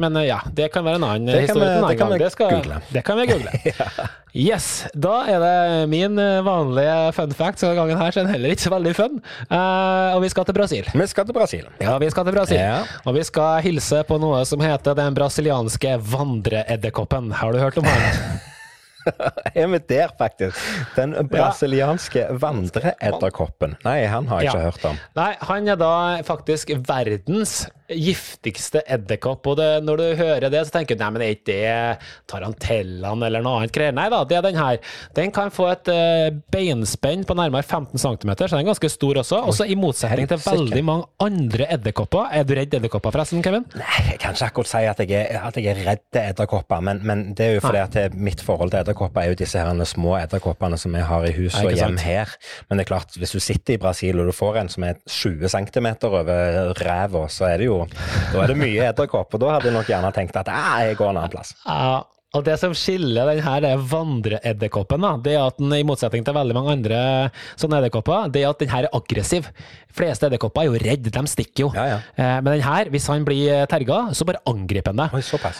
Men 0.00 0.16
ja, 0.24 0.38
det 0.52 0.70
kan 0.72 0.84
være 0.84 0.98
en 1.00 1.04
annen 1.06 1.30
det 1.30 1.42
historie 1.44 1.68
en 1.68 1.84
annen 1.84 1.98
gang. 2.00 2.14
Det, 2.20 2.30
skal, 2.32 2.68
det 2.92 3.02
kan 3.06 3.18
vi 3.20 3.26
google. 3.28 3.52
ja. 3.70 4.06
Yes, 4.32 4.68
da 4.96 5.18
er 5.28 5.40
det 5.40 5.88
min 5.92 6.16
vanlige 6.44 7.12
fun 7.16 7.34
fact. 7.36 7.60
Så 7.60 7.74
gangen 7.76 8.00
her 8.00 8.12
så 8.12 8.22
er 8.22 8.26
den 8.26 8.34
heller 8.34 8.54
ikke 8.56 8.66
så 8.66 8.72
veldig 8.72 8.94
fun. 8.96 9.18
Uh, 9.52 10.16
og 10.16 10.22
vi 10.24 10.32
skal 10.32 10.48
til 10.48 10.56
Brasil. 10.56 10.88
Vi 10.92 11.08
skal 11.08 11.28
til 11.28 11.36
Brasil. 11.36 11.66
Ja, 11.80 11.98
vi 12.00 12.12
skal 12.12 12.28
til 12.28 12.36
Brasil. 12.36 12.60
Ja. 12.60 12.80
Og 13.04 13.16
vi 13.16 13.26
skal 13.28 13.60
hilse 13.64 14.00
på 14.08 14.20
noe 14.22 14.44
som 14.48 14.64
heter 14.64 14.96
den 14.98 15.16
brasilianske 15.16 15.98
vandreedderkoppen. 16.12 17.32
Har 17.40 17.52
du 17.52 17.60
hørt 17.64 17.80
om 17.80 17.88
den? 17.88 18.40
er 19.60 19.68
vi 19.72 19.80
der, 19.88 20.12
faktisk? 20.18 20.58
Den 20.96 21.14
brasilianske 21.30 22.24
ja. 22.24 22.38
vandreedderkoppen. 22.42 23.76
Nei, 23.86 23.98
han 24.10 24.28
har 24.30 24.42
jeg 24.42 24.52
ikke 24.52 24.66
hørt 24.68 24.88
om. 24.92 25.00
Nei, 25.18 25.30
han 25.48 25.72
er 25.72 25.80
da 25.80 25.94
faktisk 26.26 26.74
verdens 26.88 27.62
giftigste 27.88 28.82
edderkopp. 28.86 29.46
Og 29.52 29.58
det, 29.60 29.68
når 29.86 30.00
du 30.00 30.06
hører 30.22 30.48
det, 30.52 30.62
så 30.68 30.78
tenker 30.78 30.98
du 30.98 31.04
nei, 31.04 31.10
men 31.14 31.22
det 31.22 31.28
er 31.28 31.36
ikke 31.36 31.48
det 31.50 32.32
tarantellaen 32.32 33.26
eller 33.26 33.44
noe 33.44 33.62
annet 33.62 33.74
greier. 33.74 33.96
Nei 33.96 34.08
da, 34.12 34.22
det 34.28 34.38
er 34.38 34.46
den 34.46 34.60
her. 34.60 34.80
Den 35.18 35.34
kan 35.34 35.52
få 35.54 35.68
et 35.72 35.90
uh, 35.92 36.28
beinspenn 36.54 37.26
på 37.28 37.36
nærmere 37.38 37.66
15 37.66 37.98
cm, 37.98 38.32
så 38.32 38.50
den 38.54 38.62
er 38.62 38.70
ganske 38.70 38.92
stor 38.92 39.22
også. 39.24 39.42
Også 39.52 39.68
i 39.68 39.78
motsetning 39.78 40.30
til 40.30 40.40
veldig 40.44 40.84
mange 40.86 41.08
andre 41.22 41.68
edderkopper. 41.76 42.30
Er 42.32 42.46
du 42.48 42.54
redd 42.58 42.78
edderkopper 42.78 43.14
forresten, 43.14 43.42
Kevin? 43.44 43.66
Nei, 43.76 44.06
jeg 44.12 44.22
kan 44.22 44.36
ikke 44.36 44.50
akkurat 44.52 44.72
si 44.72 44.84
at 44.88 45.04
jeg 45.04 45.26
er, 45.26 45.42
at 45.42 45.58
jeg 45.60 45.72
er 45.74 45.84
redd 45.90 46.22
edderkopper, 46.22 46.84
men, 46.84 47.02
men, 47.06 47.28
det 47.36 47.48
er 47.48 47.56
jo 47.56 47.64
fordi 47.64 47.82
at 47.82 48.16
mitt 48.16 48.42
forhold 48.44 48.72
til 48.72 48.82
edderkopper 48.82 48.92
edderkopper 48.92 49.22
er 49.22 49.32
jo 49.32 49.38
disse 49.38 49.60
her 49.60 49.84
små 49.88 50.16
edderkoppene 50.18 50.78
som 50.78 50.94
vi 50.94 51.02
har 51.06 51.26
i 51.26 51.32
hus 51.36 51.56
og 51.60 51.72
hjem 51.72 51.98
her. 52.02 52.30
Men 52.68 52.78
det 52.78 52.84
er 52.84 52.90
klart, 52.90 53.16
hvis 53.16 53.34
du 53.34 53.40
sitter 53.40 53.74
i 53.74 53.80
Brasil 53.80 54.20
og 54.20 54.28
du 54.28 54.34
får 54.36 54.60
en 54.60 54.70
som 54.72 54.84
er 54.86 55.00
20 55.08 55.48
cm 55.52 55.88
over 56.08 56.74
ræva, 56.78 57.26
så 57.28 57.48
er 57.50 57.62
det 57.62 57.68
jo 57.68 57.71
Da 58.32 58.44
er 58.44 58.52
det 58.52 58.58
mye 58.60 58.88
edderkopp. 58.90 59.34
Og 59.34 59.42
da 59.42 59.54
hadde 59.56 59.70
jeg 59.70 59.76
nok 59.76 59.90
gjerne 59.90 60.12
tenkt 60.16 60.38
at 60.40 60.50
jeg 60.52 60.98
går 61.00 61.12
en 61.12 61.20
annen 61.22 61.32
plass. 61.32 61.54
Ja, 61.66 62.02
og 62.32 62.46
Det 62.46 62.54
som 62.56 62.72
skiller 62.72 63.28
denne 63.28 63.74
vandreedderkoppen, 63.90 65.04
det 65.20 65.34
er 65.36 65.42
at 65.44 65.58
den 65.60 65.72
i 65.76 65.82
motsetning 65.84 66.24
til 66.24 66.32
veldig 66.32 66.54
mange 66.56 66.72
andre 66.78 67.00
sånne 67.60 67.82
edderkopper, 67.82 68.30
det 68.32 68.40
er 68.40 68.48
at 68.48 68.62
den 68.62 68.70
her 68.72 68.86
er 68.86 68.94
aggressiv. 68.96 69.50
De 69.92 69.98
fleste 69.98 70.24
edderkopper 70.24 70.62
er 70.62 70.70
jo 70.70 70.78
redde, 70.80 71.12
de 71.12 71.22
stikker 71.28 71.66
jo. 71.66 71.68
Ja, 71.76 71.84
ja. 71.90 71.98
Eh, 72.16 72.38
men 72.40 72.54
den 72.54 72.64
her, 72.64 72.88
hvis 72.88 73.08
han 73.12 73.26
blir 73.28 73.50
eh, 73.52 73.66
terga, 73.68 73.98
så 74.16 74.24
bare 74.24 74.40
angriper 74.48 74.94
han 74.94 75.02
deg. 75.02 75.18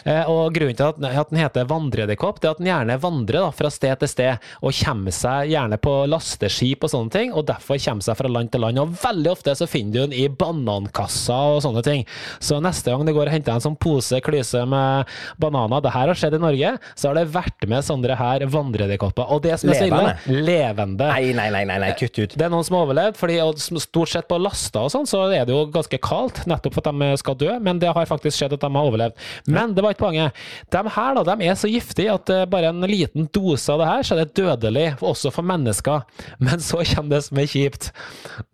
Eh, 0.08 0.30
og 0.32 0.56
grunnen 0.56 0.78
til 0.78 0.86
at, 0.86 1.02
at 1.10 1.34
den 1.34 1.42
heter 1.42 1.68
vandreedderkopp, 1.68 2.40
det 2.40 2.48
er 2.48 2.56
at 2.56 2.62
den 2.62 2.70
gjerne 2.70 2.96
vandrer 3.04 3.40
da, 3.42 3.52
fra 3.58 3.72
sted 3.76 4.00
til 4.00 4.12
sted, 4.14 4.48
og 4.64 4.72
kommer 4.80 5.16
seg 5.18 5.52
gjerne 5.52 5.80
på 5.84 5.94
lasteskip 6.08 6.88
og 6.88 6.94
sånne 6.94 7.16
ting, 7.18 7.36
og 7.36 7.50
derfor 7.52 7.76
kommer 7.84 8.08
seg 8.08 8.16
fra 8.22 8.32
land 8.32 8.54
til 8.54 8.64
land. 8.64 8.80
Og 8.80 8.96
veldig 9.04 9.32
ofte 9.34 9.58
så 9.60 9.68
finner 9.68 9.92
du 9.92 10.00
den 10.06 10.16
i 10.22 10.24
banankasser 10.32 11.58
og 11.58 11.60
sånne 11.68 11.84
ting. 11.84 12.08
Så 12.40 12.64
neste 12.64 12.96
gang 12.96 13.04
du 13.04 13.12
går 13.12 13.28
og 13.28 13.36
henter 13.36 13.60
en 13.60 13.66
sånn 13.68 13.76
pose 13.76 14.24
klyse 14.24 14.64
med 14.64 15.12
bananer, 15.36 15.84
det 15.84 15.92
her 15.92 16.08
har 16.08 16.16
skjedd 16.16 16.40
i 16.40 16.44
Norge 16.48 16.61
Norge, 16.62 16.78
så 16.94 17.10
har 17.10 17.18
det 17.18 17.24
vært 17.32 17.66
med 17.68 17.84
sånne 17.86 18.16
her 18.18 18.44
vandredekopper. 18.50 19.28
Og 19.32 19.42
det 19.44 19.58
som 19.60 19.72
er 19.72 19.78
så 19.78 19.88
ille 19.88 20.42
Levende. 20.42 21.08
Nei, 21.10 21.32
nei, 21.36 21.48
nei, 21.54 21.62
nei, 21.68 21.78
nei, 21.82 21.90
kutt 21.98 22.18
ut. 22.18 22.36
Det 22.38 22.46
er 22.46 22.52
noen 22.52 22.66
som 22.66 22.78
har 22.78 22.86
overlevd, 22.86 23.18
fordi 23.20 23.38
stort 23.82 24.12
sett 24.12 24.28
på 24.30 24.38
laster 24.40 24.86
og 24.86 24.92
sånn, 24.94 25.08
så 25.08 25.24
er 25.30 25.46
det 25.48 25.54
jo 25.54 25.64
ganske 25.72 25.98
kaldt, 26.02 26.42
nettopp 26.50 26.76
for 26.76 26.90
at 26.90 27.00
de 27.02 27.20
skal 27.20 27.38
dø, 27.40 27.50
men 27.62 27.80
det 27.82 27.92
har 27.92 28.08
faktisk 28.08 28.38
skjedd 28.38 28.56
at 28.56 28.64
de 28.64 28.70
har 28.72 28.90
overlevd. 28.90 29.18
Men 29.50 29.74
det 29.76 29.84
var 29.84 29.96
ikke 29.96 30.06
poenget. 30.06 30.42
De 30.72 30.82
her 30.96 31.18
da, 31.18 31.24
de 31.32 31.48
er 31.48 31.58
så 31.58 31.70
giftige 31.70 32.14
at 32.14 32.32
eh, 32.32 32.44
bare 32.50 32.72
en 32.72 32.86
liten 32.88 33.28
dose 33.34 33.72
av 33.72 33.82
det 33.82 33.90
her, 33.90 34.06
så 34.06 34.16
er 34.16 34.22
det 34.22 34.36
dødelig, 34.38 34.86
også 35.02 35.32
for 35.34 35.46
mennesker. 35.48 36.06
Men 36.44 36.62
så 36.62 36.82
kommer 36.94 37.16
det 37.16 37.22
som 37.28 37.40
er 37.42 37.50
kjipt. 37.50 37.90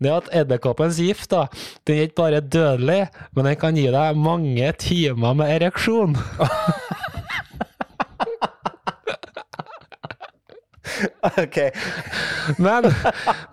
Det 0.01 0.13
at 0.13 0.31
edderkoppens 0.41 0.99
gift, 1.01 1.29
da, 1.33 1.45
den 1.87 1.99
er 1.99 2.09
ikke 2.09 2.19
bare 2.19 2.41
dødelig, 2.43 2.99
men 3.35 3.45
den 3.45 3.57
kan 3.59 3.77
gi 3.77 3.85
deg 3.93 4.17
mange 4.19 4.71
timer 4.81 5.35
med 5.37 5.51
ereksjon. 5.57 6.15
ok. 11.43 11.57
Men 12.61 12.87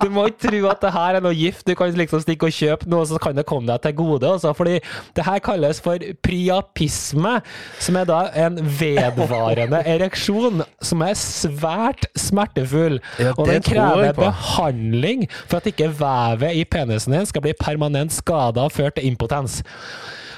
du 0.03 0.09
må 0.13 0.27
ikke 0.31 0.49
tro 0.49 0.61
at 0.71 0.83
det 0.85 0.93
her 0.95 1.19
er 1.19 1.25
noe 1.25 1.37
gift. 1.37 1.67
Du 1.67 1.75
kan 1.79 1.93
liksom 1.97 2.23
stikke 2.25 2.49
og 2.49 2.57
kjøpe 2.57 2.91
noe, 2.91 3.07
så 3.09 3.21
kan 3.23 3.37
det 3.37 3.47
komme 3.49 3.69
deg 3.71 3.83
til 3.85 3.97
gode. 3.99 4.31
Også, 4.37 4.53
fordi 4.57 4.79
det 5.17 5.27
her 5.27 5.43
kalles 5.45 5.81
for 5.85 6.03
priapisme, 6.27 7.37
som 7.83 8.01
er 8.01 8.09
da 8.09 8.21
en 8.47 8.61
vedvarende 8.81 9.83
ereksjon 9.97 10.65
som 10.83 11.05
er 11.07 11.17
svært 11.21 12.09
smertefull. 12.19 13.01
Ja, 13.21 13.35
og 13.37 13.51
den 13.51 13.65
krever 13.67 14.13
behandling 14.17 15.27
for 15.47 15.61
at 15.61 15.71
ikke 15.71 15.91
vevet 15.99 16.57
i 16.57 16.65
penisen 16.69 17.15
din 17.17 17.27
skal 17.29 17.45
bli 17.45 17.57
permanent 17.61 18.15
skada 18.15 18.67
og 18.67 18.75
ført 18.75 18.99
til 18.99 19.11
impotens. 19.11 19.63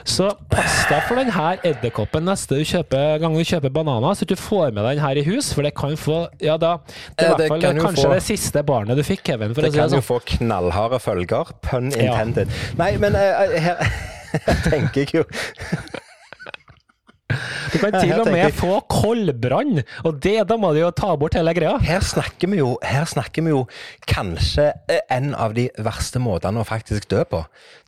Så 0.09 0.29
pass 0.49 0.81
deg 0.89 1.05
for 1.05 1.21
denne 1.21 1.51
edderkoppen 1.69 2.25
neste 2.25 2.57
du 2.59 2.65
kjøper, 2.67 3.19
gang 3.23 3.37
du 3.37 3.45
kjøper 3.45 3.73
bananer, 3.75 4.17
så 4.17 4.29
du 4.29 4.35
får 4.41 4.73
med 4.73 4.87
den 4.89 5.03
her 5.05 5.21
i 5.21 5.25
hus, 5.27 5.53
for 5.53 5.67
det 5.67 5.75
kan 5.77 5.97
få 6.01 6.23
Ja, 6.41 6.57
da 6.57 6.79
Det 6.89 7.27
er 7.27 7.35
i 7.35 7.37
hvert 7.37 7.53
fall 7.53 7.67
kanskje 7.83 8.07
få, 8.07 8.15
det 8.17 8.25
siste 8.25 8.65
barnet 8.67 8.99
du 8.99 9.05
fikk, 9.05 9.27
Kevin. 9.29 9.53
det, 9.53 9.69
det 9.69 9.75
kan 9.77 9.93
sånn. 9.93 10.01
jo 10.01 10.09
få 10.09 10.21
knallharde 10.35 11.01
følger. 11.03 11.53
Pun 11.65 11.93
intended. 11.93 12.49
Ja. 12.49 12.75
Nei, 12.81 12.93
men 13.03 13.17
uh, 13.19 13.57
her 13.61 13.83
tenker 14.71 15.05
jeg 15.05 15.21
jo 15.21 15.25
du 17.29 17.77
kan 17.77 17.93
til 17.93 18.15
og 18.17 18.31
med 18.33 18.55
få 18.57 18.79
koldbrann, 18.89 19.83
og 20.09 20.21
det, 20.25 20.39
da 20.49 20.57
må 20.61 20.73
du 20.73 20.81
jo 20.81 20.91
ta 20.97 21.11
bort 21.21 21.37
hele 21.37 21.53
greia. 21.57 21.75
Her 21.85 22.05
snakker 22.05 22.49
vi 22.49 22.63
jo, 22.63 22.71
snakker 23.13 23.45
vi 23.45 23.53
jo 23.53 23.65
kanskje 24.09 24.71
eh, 24.89 25.03
en 25.13 25.35
av 25.37 25.53
de 25.57 25.67
verste 25.85 26.23
måtene 26.23 26.63
å 26.63 26.67
faktisk 26.69 27.09
dø 27.11 27.21
på. 27.29 27.43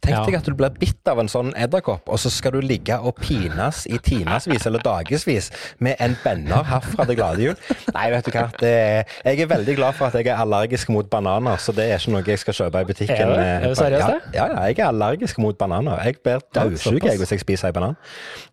Tenk 0.05 0.17
ja. 0.17 0.25
deg 0.27 0.37
at 0.39 0.49
du 0.49 0.55
blir 0.57 0.73
bitt 0.81 1.09
av 1.09 1.23
en 1.23 1.29
sånn 1.29 1.55
edderkopp, 1.57 2.09
og 2.13 2.21
så 2.21 2.33
skal 2.33 2.57
du 2.57 2.61
ligge 2.65 2.97
og 3.01 3.17
pines 3.21 3.87
i 3.89 3.99
timevis 4.01 4.67
eller 4.69 4.85
dagevis 4.85 5.51
med 5.81 5.97
en 6.05 6.17
benner 6.21 6.65
herfra 6.69 7.09
til 7.09 7.19
glade 7.19 7.45
jul. 7.45 7.57
Nei, 7.97 8.07
vet 8.13 8.29
du 8.29 8.33
hva. 8.37 8.47
Er, 8.61 9.09
jeg 9.25 9.45
er 9.45 9.51
veldig 9.51 9.77
glad 9.81 9.97
for 9.97 10.09
at 10.09 10.21
jeg 10.21 10.29
er 10.29 10.41
allergisk 10.41 10.93
mot 10.93 11.09
bananer, 11.09 11.61
så 11.61 11.73
det 11.77 11.89
er 11.89 12.01
ikke 12.01 12.15
noe 12.15 12.25
jeg 12.29 12.45
skal 12.45 12.59
kjøpe 12.61 12.85
i 12.85 12.91
butikken. 12.93 13.35
Er, 13.35 13.43
er 13.65 13.69
du 13.69 13.77
seriøs, 13.81 14.05
det? 14.05 14.37
Ja, 14.37 14.47
ja, 14.53 14.69
jeg 14.69 14.79
er 14.79 14.89
allergisk 14.91 15.41
mot 15.41 15.57
bananer. 15.61 16.01
Jeg 16.05 16.21
blir 16.21 16.45
daudsjuk 16.57 17.09
hvis 17.09 17.37
jeg 17.37 17.45
spiser 17.45 17.73
en 17.73 17.81
banan. 17.81 18.01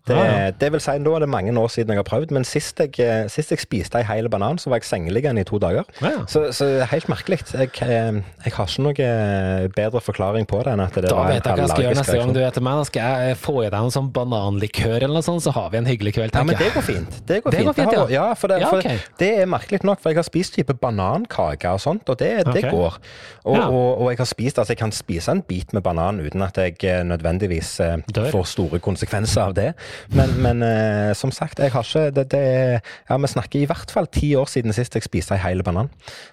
Det, 0.08 0.19
det 0.62 0.71
vil 0.71 0.77
si, 0.84 0.98
da 1.04 1.13
er 1.18 1.24
det 1.26 1.30
mange 1.30 1.54
år 1.60 1.72
siden 1.74 1.94
jeg 1.94 2.02
har 2.02 2.08
prøvd. 2.08 2.34
Men 2.36 2.46
sist 2.48 2.80
jeg, 2.82 2.98
eh, 3.04 3.28
sist 3.32 3.52
jeg 3.54 3.62
spiste 3.63 4.00
ei 4.00 4.06
hel 4.08 4.30
banan, 4.30 4.60
så 4.62 4.72
var 4.72 4.82
jeg 4.82 4.90
sengeliggende 4.90 5.42
i 5.42 5.48
to 5.48 5.60
dager. 5.62 5.88
Ja. 6.02 6.26
Så, 6.28 6.48
så 6.56 6.68
helt 6.92 7.10
merkelig. 7.12 7.40
Jeg, 7.54 7.72
eh, 7.84 8.20
jeg 8.46 8.54
har 8.56 8.68
ikke 8.68 8.86
noe 8.86 9.70
bedre 9.76 10.02
forklaring 10.04 10.48
på 10.50 10.62
det 10.66 10.74
enn 10.76 10.84
at 10.84 10.96
det 10.98 11.10
Da 11.10 11.16
var 11.16 11.32
en 11.32 11.36
vet 11.38 11.46
jeg 11.48 11.58
hva 11.58 11.66
jeg 11.66 11.74
skal 11.74 11.86
gjøre 11.88 12.00
neste 12.02 12.18
gang 12.18 12.34
du 12.34 12.40
reaksjon. 12.40 12.48
er 12.48 12.58
til 12.58 12.68
meg. 12.68 12.82
Da 12.82 12.90
skal 12.92 13.28
jeg 13.28 13.38
få 13.42 13.56
i 13.63 13.70
deg 13.70 13.80
en 13.80 13.96
sånn 13.98 14.12
bananlikør 14.16 14.98
eller 14.98 15.16
noe 15.20 15.26
sånt, 15.26 15.44
så 15.46 15.54
har 15.56 15.70
vi 15.74 15.82
en 15.82 15.90
hyggelig 15.90 16.13
kveld, 16.18 16.36
Ja, 16.38 16.44
men 16.48 16.60
det 16.60 16.72
går 16.76 16.86
fint. 16.86 17.22
Det 17.28 17.42
går 17.44 17.52
Det 17.52 17.62
fint. 17.62 17.70
går 17.72 17.78
fint, 17.82 17.98
ja. 17.98 18.06
ja. 18.18 18.28
For, 18.38 18.52
det, 18.52 18.62
for 18.68 18.84
ok. 18.84 19.10
det 19.20 19.32
er 19.42 19.50
merkelig 19.50 19.82
nok, 19.88 20.02
for 20.02 20.13
jeg 20.13 20.20
har 20.22 20.28
spist 20.28 20.56
type 20.58 20.74
banankake 20.82 21.72
og 21.74 21.82
sånt, 21.82 22.10
og 22.10 22.20
det, 22.20 22.32
det 22.46 22.63
okay. 22.66 22.72
går. 22.72 23.00
Og, 23.48 23.58
og, 23.58 24.02
og 24.02 24.10
jeg 24.12 24.20
har 24.20 24.30
spist, 24.30 24.60
altså 24.60 24.74
jeg 24.76 24.82
kan 24.82 24.92
spise 24.96 25.32
en 25.32 25.42
bit 25.48 25.74
med 25.74 25.82
banan 25.86 26.20
uten 26.20 26.42
at 26.44 26.58
jeg 26.60 26.78
eh, 26.84 27.04
nødvendigvis 27.08 27.80
eh, 27.84 27.98
Dør. 28.16 28.30
får 28.34 28.44
store 28.54 28.80
konsekvenser 28.84 29.42
av 29.42 29.56
det. 29.58 29.70
Men, 30.16 30.36
men 30.44 30.63
eh, 30.67 31.13
som 31.17 31.32
sagt, 31.32 31.60
jeg 31.60 31.71
har 31.73 31.86
ikke 31.88 32.12
det, 32.15 32.25
det 32.32 32.39
er, 32.39 32.80
ja, 33.10 33.17
Vi 33.17 33.27
snakker 33.32 33.60
i 33.62 33.67
hvert 33.69 33.91
fall 33.93 34.08
ti 34.12 34.34
år 34.36 34.50
siden 34.52 34.75
sist 34.75 34.96
jeg 34.96 35.06
spiste 35.06 35.35
ei 35.35 35.42
hel 35.42 35.63
banan. 35.65 35.89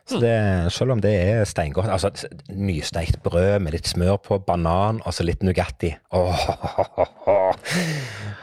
Så 0.09 0.21
det, 0.23 0.35
selv 0.75 0.97
om 0.97 1.03
det 1.05 1.15
er 1.15 1.45
steingodt 1.49 1.91
Altså 1.91 2.11
Nysteikt 2.51 3.23
brød 3.25 3.59
med 3.65 3.73
litt 3.77 3.89
smør 3.89 4.19
på, 4.23 4.39
banan 4.45 5.01
og 5.05 5.15
så 5.15 5.27
litt 5.27 5.43
Nugatti. 5.47 5.95
Åh, 6.15 6.47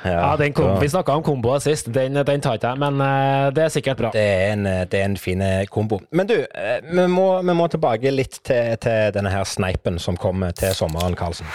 Ja, 0.05 0.36
den 0.39 0.53
kom, 0.53 0.80
Vi 0.82 0.89
snakka 0.89 1.13
om 1.20 1.24
komboer 1.24 1.59
sist, 1.61 1.91
den, 1.93 2.18
den 2.26 2.41
tar 2.41 2.57
ikke 2.57 2.72
jeg, 2.74 2.82
men 2.82 3.01
eh, 3.05 3.51
det 3.53 3.66
er 3.68 3.74
sikkert 3.74 4.01
bra. 4.01 4.09
Det 4.16 4.24
er 4.24 4.53
en, 4.55 4.66
det 4.66 4.99
er 4.99 5.05
en 5.05 5.18
fin 5.20 5.43
kombo. 5.70 6.01
Men 6.11 6.30
du, 6.30 6.38
eh, 6.41 6.80
vi 6.89 7.07
må, 7.11 7.28
vi 7.45 7.53
må 7.57 7.68
tilbake 7.72 8.13
litt 8.13 8.41
til, 8.47 8.76
til 8.82 9.13
denne 9.16 9.34
her 9.34 9.45
sneipen 9.45 9.99
som 10.01 10.18
kommer 10.18 10.55
til 10.57 10.74
sommeren, 10.78 11.16
Karlsen. 11.20 11.45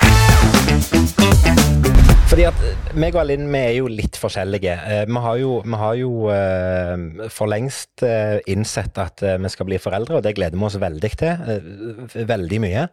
Fordi 2.27 2.43
at 2.43 2.63
eh, 2.67 2.89
meg 2.99 3.15
og 3.15 3.29
Linn, 3.29 3.45
vi 3.53 3.59
er 3.63 3.77
jo 3.77 3.87
litt 3.87 4.17
forskjellige. 4.19 4.73
Eh, 4.75 5.05
Vi 5.07 5.21
har 5.23 5.37
jo, 5.39 5.61
vi 5.63 5.79
har 5.79 5.95
jo 6.01 6.11
eh, 6.35 7.29
for 7.31 7.47
lengst 7.47 8.03
innsett 8.51 8.99
at 8.99 9.23
vi 9.23 9.51
skal 9.53 9.69
bli 9.69 9.79
foreldre, 9.79 10.19
og 10.19 10.27
det 10.27 10.35
gleder 10.35 10.59
vi 10.59 10.67
oss 10.67 10.79
veldig 10.83 11.13
til. 11.23 12.27
Veldig 12.27 12.61
mye. 12.67 12.89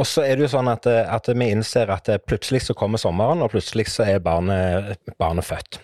Og 0.00 0.08
så 0.08 0.24
er 0.24 0.36
det 0.36 0.46
jo 0.46 0.54
sånn 0.56 0.72
at, 0.72 0.88
at 0.88 1.28
vi 1.28 1.50
innser 1.52 1.92
at 1.92 2.08
plutselig 2.24 2.64
så 2.64 2.76
kommer 2.78 2.98
sommeren, 2.98 3.44
og 3.44 3.52
plutselig 3.52 3.90
så 3.92 4.08
er 4.08 4.24
barnet, 4.24 4.96
barnet 5.20 5.46
født. 5.46 5.82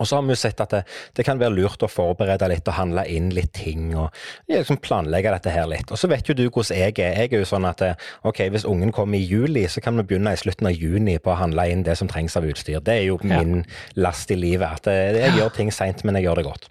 Og 0.00 0.06
så 0.10 0.16
har 0.18 0.22
vi 0.26 0.34
jo 0.34 0.36
sett 0.36 0.58
at 0.60 0.72
det, 0.74 0.80
det 1.14 1.24
kan 1.24 1.38
være 1.38 1.54
lurt 1.54 1.82
å 1.86 1.88
forberede 1.88 2.48
litt 2.50 2.66
og 2.68 2.74
handle 2.74 3.04
inn 3.08 3.28
litt 3.32 3.52
ting. 3.54 3.94
og 3.96 4.10
liksom 4.50 4.80
planlegge 4.82 5.30
dette 5.30 5.52
her 5.54 5.66
litt. 5.70 5.92
Og 5.94 5.96
så 6.00 6.08
vet 6.10 6.26
jo 6.28 6.34
du 6.34 6.42
hvordan 6.50 6.76
jeg 6.76 6.98
er. 6.98 7.14
Jeg 7.22 7.32
er 7.32 7.38
jo 7.38 7.46
sånn 7.48 7.64
at 7.68 7.80
eh, 7.86 7.94
ok, 8.26 8.40
hvis 8.50 8.66
ungen 8.66 8.90
kommer 8.92 9.16
i 9.16 9.22
juli, 9.24 9.62
så 9.70 9.80
kan 9.80 9.96
vi 9.96 10.02
begynne 10.10 10.32
i 10.34 10.40
slutten 10.40 10.66
av 10.68 10.74
juni 10.74 11.14
på 11.22 11.30
å 11.32 11.38
handle 11.38 11.68
inn 11.70 11.84
det 11.86 11.94
som 11.96 12.10
trengs 12.10 12.34
av 12.36 12.44
utstyr. 12.50 12.80
Det 12.82 12.96
er 12.98 13.04
jo 13.06 13.18
Ja. 13.22 13.38
min 13.44 13.64
last 13.96 14.30
i 14.30 14.36
livet. 14.36 14.68
At 14.82 14.90
jeg, 14.90 15.14
jeg 15.22 15.38
gjør 15.38 15.54
ting 15.54 15.70
seint, 15.72 16.02
men 16.04 16.18
jeg 16.18 16.26
gjør 16.26 16.42
det 16.42 16.44
godt. 16.50 16.66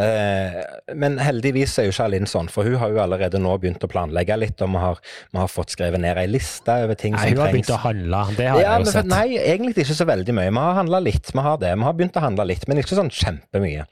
Eh, 0.00 0.94
men 0.96 1.18
heldigvis 1.20 1.74
er 1.82 1.88
jo 1.88 1.92
ikke 1.92 2.06
Alinn 2.06 2.26
sånn, 2.30 2.48
for 2.52 2.64
hun 2.64 2.78
har 2.80 2.94
jo 2.94 3.02
allerede 3.02 3.40
nå 3.42 3.52
begynt 3.60 3.82
å 3.84 3.90
planlegge 3.90 4.38
litt, 4.38 4.62
og 4.64 4.70
vi 4.72 4.80
har, 4.82 5.02
vi 5.34 5.38
har 5.42 5.50
fått 5.50 5.74
skrevet 5.74 6.00
ned 6.02 6.16
ei 6.22 6.26
liste 6.30 6.72
over 6.86 6.94
ting 6.98 7.12
Nei, 7.16 7.26
som 7.26 7.34
hun 7.34 7.42
har 7.42 7.50
trengs. 7.52 7.66
begynt 7.66 7.74
å 7.76 7.80
handle, 7.84 8.22
det 8.38 8.48
har 8.48 8.60
Ja, 8.62 8.72
jeg 8.78 8.86
jo 8.86 8.92
sett. 8.94 9.10
nei, 9.10 9.26
egentlig 9.42 9.84
ikke 9.84 9.98
så 9.98 10.06
veldig 10.08 10.34
mye. 10.38 10.50
Vi 10.54 10.62
har 10.62 10.78
handla 10.80 11.02
litt, 11.02 11.32
vi 11.34 11.44
har 11.44 11.58
det. 11.58 11.74
Vi 11.76 11.84
har 11.88 11.92
begynt 11.98 12.16
å 12.16 12.24
handle 12.24 12.44
litt, 12.48 12.51
men 12.68 12.80
ikke 12.80 12.96
sånn 12.98 13.10
kjempemye. 13.12 13.86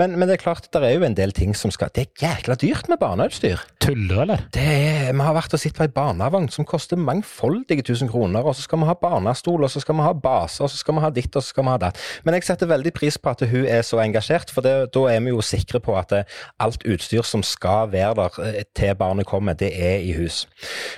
Men, 0.00 0.16
men 0.16 0.28
det 0.28 0.36
er 0.36 0.42
klart, 0.42 0.68
det 0.72 0.82
er 0.82 0.96
jo 0.96 1.06
en 1.06 1.16
del 1.16 1.32
ting 1.36 1.54
som 1.56 1.72
skal 1.74 1.90
Det 1.94 2.06
er 2.06 2.22
jækla 2.26 2.56
dyrt 2.60 2.88
med 2.90 3.00
barneutstyr. 3.00 3.62
Tuller 3.82 4.22
eller? 4.24 4.44
Det 4.54 4.62
er, 4.62 5.12
vi 5.12 5.24
har 5.24 5.36
vært 5.36 5.54
og 5.56 5.62
sett 5.62 5.76
på 5.76 5.84
ei 5.86 5.92
barnevogn 5.92 6.48
som 6.52 6.66
koster 6.68 7.00
mangfoldige 7.00 7.84
tusen 7.86 8.10
kroner, 8.10 8.44
og 8.46 8.56
så 8.56 8.64
skal 8.66 8.82
vi 8.82 8.88
ha 8.88 8.96
barnestol, 9.00 9.64
og 9.64 9.72
så 9.72 9.82
skal 9.82 9.98
vi 9.98 10.06
ha 10.06 10.12
base, 10.12 10.62
og 10.64 10.72
så 10.72 10.80
skal 10.80 10.98
vi 10.98 11.04
ha 11.04 11.10
ditt, 11.14 11.30
og 11.34 11.44
så 11.44 11.54
skal 11.54 11.66
vi 11.66 11.74
ha 11.74 11.80
datt. 11.86 12.00
Men 12.26 12.36
jeg 12.36 12.48
setter 12.48 12.70
veldig 12.70 12.92
pris 12.96 13.18
på 13.18 13.32
at 13.32 13.44
hun 13.46 13.68
er 13.70 13.84
så 13.86 14.00
engasjert, 14.02 14.52
for 14.54 14.66
det, 14.66 14.74
da 14.94 15.04
er 15.12 15.22
vi 15.24 15.34
jo 15.34 15.44
sikre 15.44 15.80
på 15.82 15.96
at 15.98 16.14
eh, 16.16 16.36
alt 16.62 16.86
utstyr 16.86 17.26
som 17.26 17.44
skal 17.46 17.90
være 17.92 18.14
der 18.20 18.40
eh, 18.44 18.62
til 18.76 18.94
barnet 18.98 19.28
kommer, 19.28 19.56
det 19.58 19.72
er 19.74 20.02
i 20.04 20.14
hus. 20.16 20.44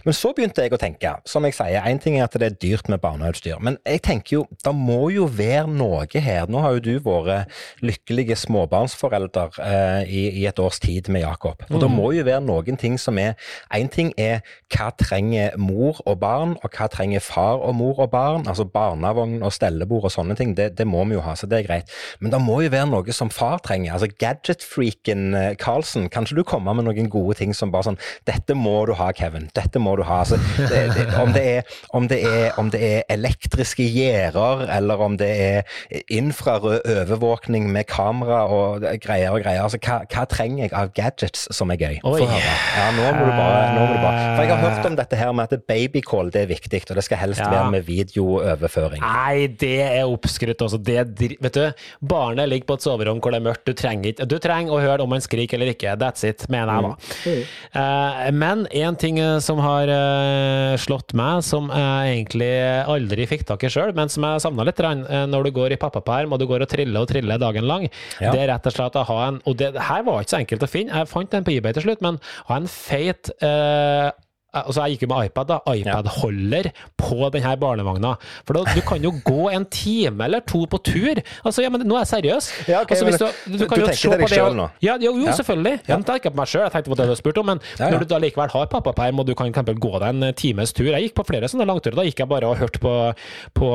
Men 0.04 0.16
så 0.16 0.32
begynte 0.36 0.64
jeg 0.64 0.74
å 0.74 0.80
tenke, 0.80 1.14
som 1.28 1.46
jeg 1.46 1.56
sier, 1.58 1.84
én 1.88 2.00
ting 2.02 2.18
er 2.18 2.28
at 2.28 2.36
det 2.38 2.50
er 2.50 2.58
dyrt 2.62 2.90
med 2.92 3.02
barneutstyr, 3.04 3.58
men 3.64 3.78
jeg 3.86 4.04
tenker 4.06 4.38
jo, 4.38 4.44
det 4.64 4.74
må 4.74 5.08
jo 5.14 5.28
være 5.28 5.68
noe 5.70 6.06
her. 6.18 6.48
Nå 6.50 6.62
har 6.62 6.76
jo 6.76 6.84
du 6.84 6.97
vært 7.04 7.52
lykkelige 7.84 8.36
småbarnsforelder 8.38 9.60
eh, 9.64 10.02
i, 10.08 10.24
i 10.42 10.46
et 10.48 10.58
års 10.62 10.80
tid 10.82 11.10
med 11.12 11.24
Jakob. 11.24 11.62
Og 11.70 11.80
det 11.82 11.90
må 11.92 12.12
jo 12.16 12.26
være 12.26 12.44
noen 12.44 12.78
ting 12.80 12.98
som 13.00 13.18
er 13.18 13.36
Én 13.74 13.88
ting 13.92 14.10
er 14.18 14.40
hva 14.72 14.88
trenger 14.98 15.56
mor 15.60 16.00
og 16.06 16.18
barn, 16.20 16.54
og 16.64 16.72
hva 16.74 16.88
trenger 16.92 17.22
far 17.24 17.60
og 17.64 17.74
mor 17.78 18.00
og 18.04 18.10
barn. 18.12 18.46
Altså 18.48 18.66
barnevogn 18.68 19.42
og 19.44 19.52
stellebord 19.54 20.08
og 20.08 20.12
sånne 20.12 20.36
ting, 20.38 20.54
det, 20.56 20.70
det 20.78 20.86
må 20.88 21.04
vi 21.08 21.16
jo 21.16 21.24
ha, 21.24 21.34
så 21.36 21.48
det 21.48 21.60
er 21.60 21.68
greit. 21.68 21.94
Men 22.20 22.32
det 22.32 22.40
må 22.42 22.60
jo 22.64 22.72
være 22.72 22.88
noe 22.90 23.14
som 23.16 23.30
far 23.32 23.60
trenger. 23.64 23.94
Altså 23.96 24.10
gadget-freaken 24.20 25.26
eh, 25.38 25.50
Karlsen, 25.60 26.08
kan 26.12 26.26
ikke 26.26 26.40
du 26.40 26.44
komme 26.48 26.74
med 26.76 26.88
noen 26.88 27.10
gode 27.12 27.38
ting 27.40 27.54
som 27.56 27.72
bare 27.74 27.90
sånn 27.90 28.00
Dette 28.28 28.56
må 28.58 28.74
du 28.88 28.94
ha, 28.98 29.10
Kevin. 29.16 29.48
Dette 29.56 29.80
må 29.82 29.94
du 29.98 30.04
ha. 30.06 30.20
Altså, 30.24 30.38
det, 30.58 30.82
det, 30.96 31.06
om, 31.20 31.32
det 31.34 31.44
er, 31.52 31.76
om, 31.96 32.08
det 32.10 32.20
er, 32.26 32.48
om 32.60 32.72
det 32.72 32.82
er 32.84 33.06
elektriske 33.12 33.86
gjerder, 33.86 34.66
eller 34.78 35.04
om 35.04 35.16
det 35.20 35.30
er 35.30 35.78
infrarød 36.12 36.87
overvåkning 36.92 37.68
med 37.72 37.86
kamera 37.90 38.40
og 38.52 38.84
greier 39.02 39.34
og 39.34 39.42
greier. 39.44 39.62
Altså, 39.64 39.78
hva, 39.84 40.00
hva 40.10 40.24
trenger 40.30 40.64
jeg 40.66 40.72
av 40.76 40.92
gadgets 40.96 41.46
som 41.54 41.70
er 41.74 41.80
gøy? 41.80 41.98
Få 42.04 42.14
Oi. 42.16 42.26
høre. 42.28 42.54
Ja, 42.78 42.86
nå 42.96 43.06
må 43.18 43.26
du 43.28 43.32
bare, 43.36 43.62
nå 43.74 43.84
må 43.86 43.92
du 43.96 44.02
bare. 44.02 44.22
For 44.36 44.42
jeg 44.44 44.52
har 44.54 44.62
hørt 44.64 44.88
om 44.90 44.96
dette 44.98 45.20
her 45.20 45.32
med 45.36 45.52
at 45.52 45.66
babycall 45.68 46.32
det 46.34 46.44
er 46.44 46.50
viktig, 46.52 46.82
og 46.90 46.96
det 47.00 47.04
skal 47.06 47.22
helst 47.22 47.40
Ja. 47.42 47.50
være 47.52 47.70
med 47.76 47.86
videooverføring. 47.88 49.00
Nei, 49.02 49.46
det 49.60 49.74
er 49.84 50.04
oppskrytt. 50.08 50.60
Også. 50.64 50.78
Det, 50.82 51.04
vet 51.40 51.54
du, 51.54 51.64
barnet 52.02 52.48
ligger 52.50 52.66
på 52.72 52.78
et 52.78 52.86
soverom 52.86 53.20
hvor 53.22 53.34
det 53.34 53.40
er 53.42 53.46
mørkt. 53.48 53.64
Du 53.68 53.72
trenger, 53.78 54.12
ikke, 54.12 54.26
du 54.28 54.38
trenger 54.42 54.74
å 54.74 54.80
høre 54.82 55.04
om 55.04 55.12
han 55.14 55.22
skriker 55.24 55.58
eller 55.58 55.72
ikke. 55.74 55.96
That's 56.00 56.24
it, 56.26 56.46
mener 56.52 56.72
jeg 56.74 56.84
da. 56.88 57.34
Eh, 57.80 58.30
men 58.34 58.66
en 58.72 58.96
ting 59.00 59.18
eh, 59.22 59.38
som 59.44 59.60
har 59.62 59.90
eh, 59.92 60.74
slått 60.80 61.14
meg, 61.18 61.42
som 61.46 61.70
jeg 61.72 62.16
egentlig 62.18 62.50
aldri 62.88 63.26
fikk 63.30 63.46
tak 63.48 63.64
i 63.66 63.72
sjøl, 63.72 63.94
men 63.96 64.10
som 64.12 64.24
jeg 64.26 64.44
savna 64.44 64.66
litt 64.66 64.78
når 64.78 65.48
du 65.48 65.50
går 65.56 65.72
i 65.74 65.78
pappaperm 65.80 66.32
og 66.32 66.38
du 66.38 66.46
går 66.46 66.62
og 66.62 66.70
triller 66.78 67.02
og 67.04 67.10
triller 67.10 67.42
dagen 67.42 67.66
lang, 67.68 67.88
Ja. 68.22 68.30
det 68.32 68.40
er 68.46 68.52
rett 68.54 68.70
og 68.70 68.76
slett 68.78 68.96
å 69.02 69.04
ha 69.10 69.18
en 69.28 69.42
Og 69.46 69.58
det 69.58 69.72
det 69.74 69.82
her 69.90 70.02
var 70.06 70.22
ikke 70.22 70.34
så 70.36 70.40
enkelt 70.40 70.62
å 70.64 70.70
finne, 70.70 70.94
jeg 71.02 71.08
fant 71.10 71.30
den 71.34 71.44
på 71.44 71.52
eBay 71.58 71.74
til 71.76 71.84
slutt, 71.90 72.00
men 72.04 72.16
å 72.46 72.48
ha 72.54 72.56
en 72.62 72.70
feit 72.70 73.30
eh, 73.42 74.10
Altså 74.54 74.80
Jeg 74.86 74.96
gikk 74.96 75.02
jo 75.04 75.08
med 75.14 75.26
iPad, 75.28 75.46
da. 75.50 75.58
iPad-holder 75.76 76.70
på 76.96 77.28
denne 77.34 77.50
barnevogna. 77.60 78.14
For 78.48 78.56
da, 78.56 78.62
du 78.74 78.80
kan 78.86 79.02
jo 79.04 79.10
gå 79.24 79.50
en 79.52 79.66
time 79.68 80.24
eller 80.24 80.40
to 80.48 80.62
på 80.72 80.78
tur. 80.88 81.20
Altså, 81.44 81.62
ja, 81.62 81.68
men 81.70 81.84
Nå 81.86 81.98
er 81.98 82.06
jeg 82.06 82.10
seriøs. 82.14 82.48
Ja, 82.68 82.80
okay, 82.82 82.96
altså, 82.96 83.28
du, 83.44 83.58
du- 83.58 83.66
kan 83.68 83.78
du 83.78 83.84
jo 83.84 83.90
tenker 83.92 84.22
deg 84.22 84.32
sjøl 84.32 84.56
nå? 84.56 84.68
Ja, 84.82 84.96
jo, 84.96 85.12
jo 85.20 85.26
Ja. 85.28 85.32
selvfølgelig. 85.36 85.74
Ja. 85.86 85.96
Jeg 85.98 86.06
tenker 86.08 86.30
på 86.32 86.36
meg 86.40 86.48
selv, 86.48 86.64
jeg 86.64 86.72
tenkte 86.72 86.90
på 86.94 86.96
det 86.96 87.06
du 87.10 87.14
spurte 87.20 87.38
om, 87.44 87.46
men 87.52 87.60
når 87.78 87.98
du 87.98 88.04
da 88.14 88.18
likevel 88.24 88.50
har 88.56 88.66
pappaperm, 88.72 89.20
og 89.20 89.26
du 89.28 89.34
kan 89.34 89.52
eksempel 89.52 89.76
gå 89.78 89.92
deg 90.00 90.08
en 90.08 90.22
eh, 90.30 90.32
times 90.32 90.72
tur 90.72 90.86
Jeg 90.88 91.02
gikk 91.10 91.14
på 91.20 91.26
flere 91.28 91.44
sånne 91.52 91.66
langturer. 91.68 91.94
Da 92.00 92.06
gikk 92.08 92.18
jeg 92.24 92.28
bare 92.32 92.48
og 92.48 92.56
hørte 92.58 92.80
på, 92.80 92.94
på 93.54 93.68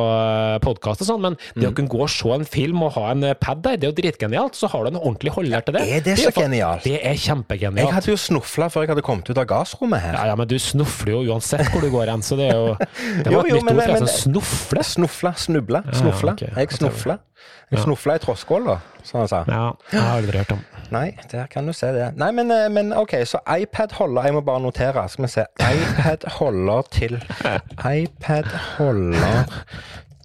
podkast 0.64 1.02
og 1.06 1.08
sånn, 1.08 1.22
men 1.22 1.38
det 1.56 1.64
Mm. 1.64 1.70
å 1.72 1.76
kunne 1.78 1.90
gå 1.90 2.02
og 2.02 2.10
se 2.10 2.30
en 2.34 2.46
film 2.46 2.82
og 2.84 2.94
ha 2.98 3.12
en 3.12 3.24
eh, 3.24 3.34
pad 3.40 3.62
der, 3.64 3.78
det 3.78 3.88
er 3.88 3.92
jo 3.94 3.98
dritgenialt. 4.02 4.56
Så 4.58 4.68
har 4.74 4.84
du 4.84 4.90
en 4.90 5.00
ordentlig 5.02 5.32
holder 5.38 5.62
til 5.62 5.74
det. 5.78 5.82
Er 5.88 6.02
det 6.02 6.14
er 6.18 6.22
så 6.32 6.32
genialt? 6.34 6.84
Det 6.84 7.00
er 7.04 7.14
kjempegenialt. 7.16 7.86
Jeg 7.88 7.94
hadde 7.94 8.12
jo 8.12 8.18
snufla 8.18 8.70
før 8.74 8.82
jeg 8.88 8.90
hadde 8.96 9.06
kommet 9.06 9.30
ut 9.30 9.38
av 9.38 9.46
gassrommet 9.48 10.02
her. 10.02 10.14
Ja, 10.18 10.26
ja, 10.34 10.36
men 10.36 10.48
du 10.48 10.58
snufler 10.64 11.12
jo 11.14 11.34
uansett 11.34 11.68
hvor 11.74 11.82
du 11.84 11.90
går 11.94 12.10
hen, 12.14 12.22
så 12.26 12.38
det 12.40 12.48
er 12.50 12.56
jo 12.58 12.76
Det 13.24 13.32
Jo, 13.32 13.38
var 13.40 13.46
et 13.46 13.52
jo, 13.52 13.56
nytt 13.60 13.66
men- 13.66 13.76
ord, 13.76 13.84
forresten. 13.84 14.08
men- 14.08 14.08
Snufle? 14.24 14.84
Snufla, 14.84 15.34
snubla, 15.36 15.84
Ja, 15.86 16.00
snufla. 16.00 16.32
ok, 16.38 16.42
Jeg 16.58 16.72
snufla. 16.80 17.18
Jeg 17.72 17.80
Ja. 17.80 17.84
snufla 17.88 18.16
i 18.16 18.20
da, 18.68 18.76
som 19.04 19.20
han 19.20 19.28
sa. 19.28 19.44
Ja, 19.48 19.72
jeg 19.92 20.02
har 20.02 20.18
aldri 20.20 20.38
hørt 20.38 20.52
om. 20.52 20.60
Nei, 20.92 21.16
der 21.32 21.48
kan 21.50 21.66
du 21.66 21.74
se 21.74 21.88
det. 21.96 22.12
Nei, 22.18 22.30
men, 22.32 22.52
eh, 22.52 22.68
men 22.70 22.94
OK, 22.94 23.16
så 23.26 23.40
iPad-holder 23.50 24.24
Jeg 24.28 24.34
må 24.34 24.42
bare 24.46 24.60
notere. 24.62 25.08
Skal 25.10 25.26
vi 25.26 25.30
se. 25.32 25.46
iPad-holder 25.60 26.82
til 26.92 27.18
iPad-holder 27.82 29.44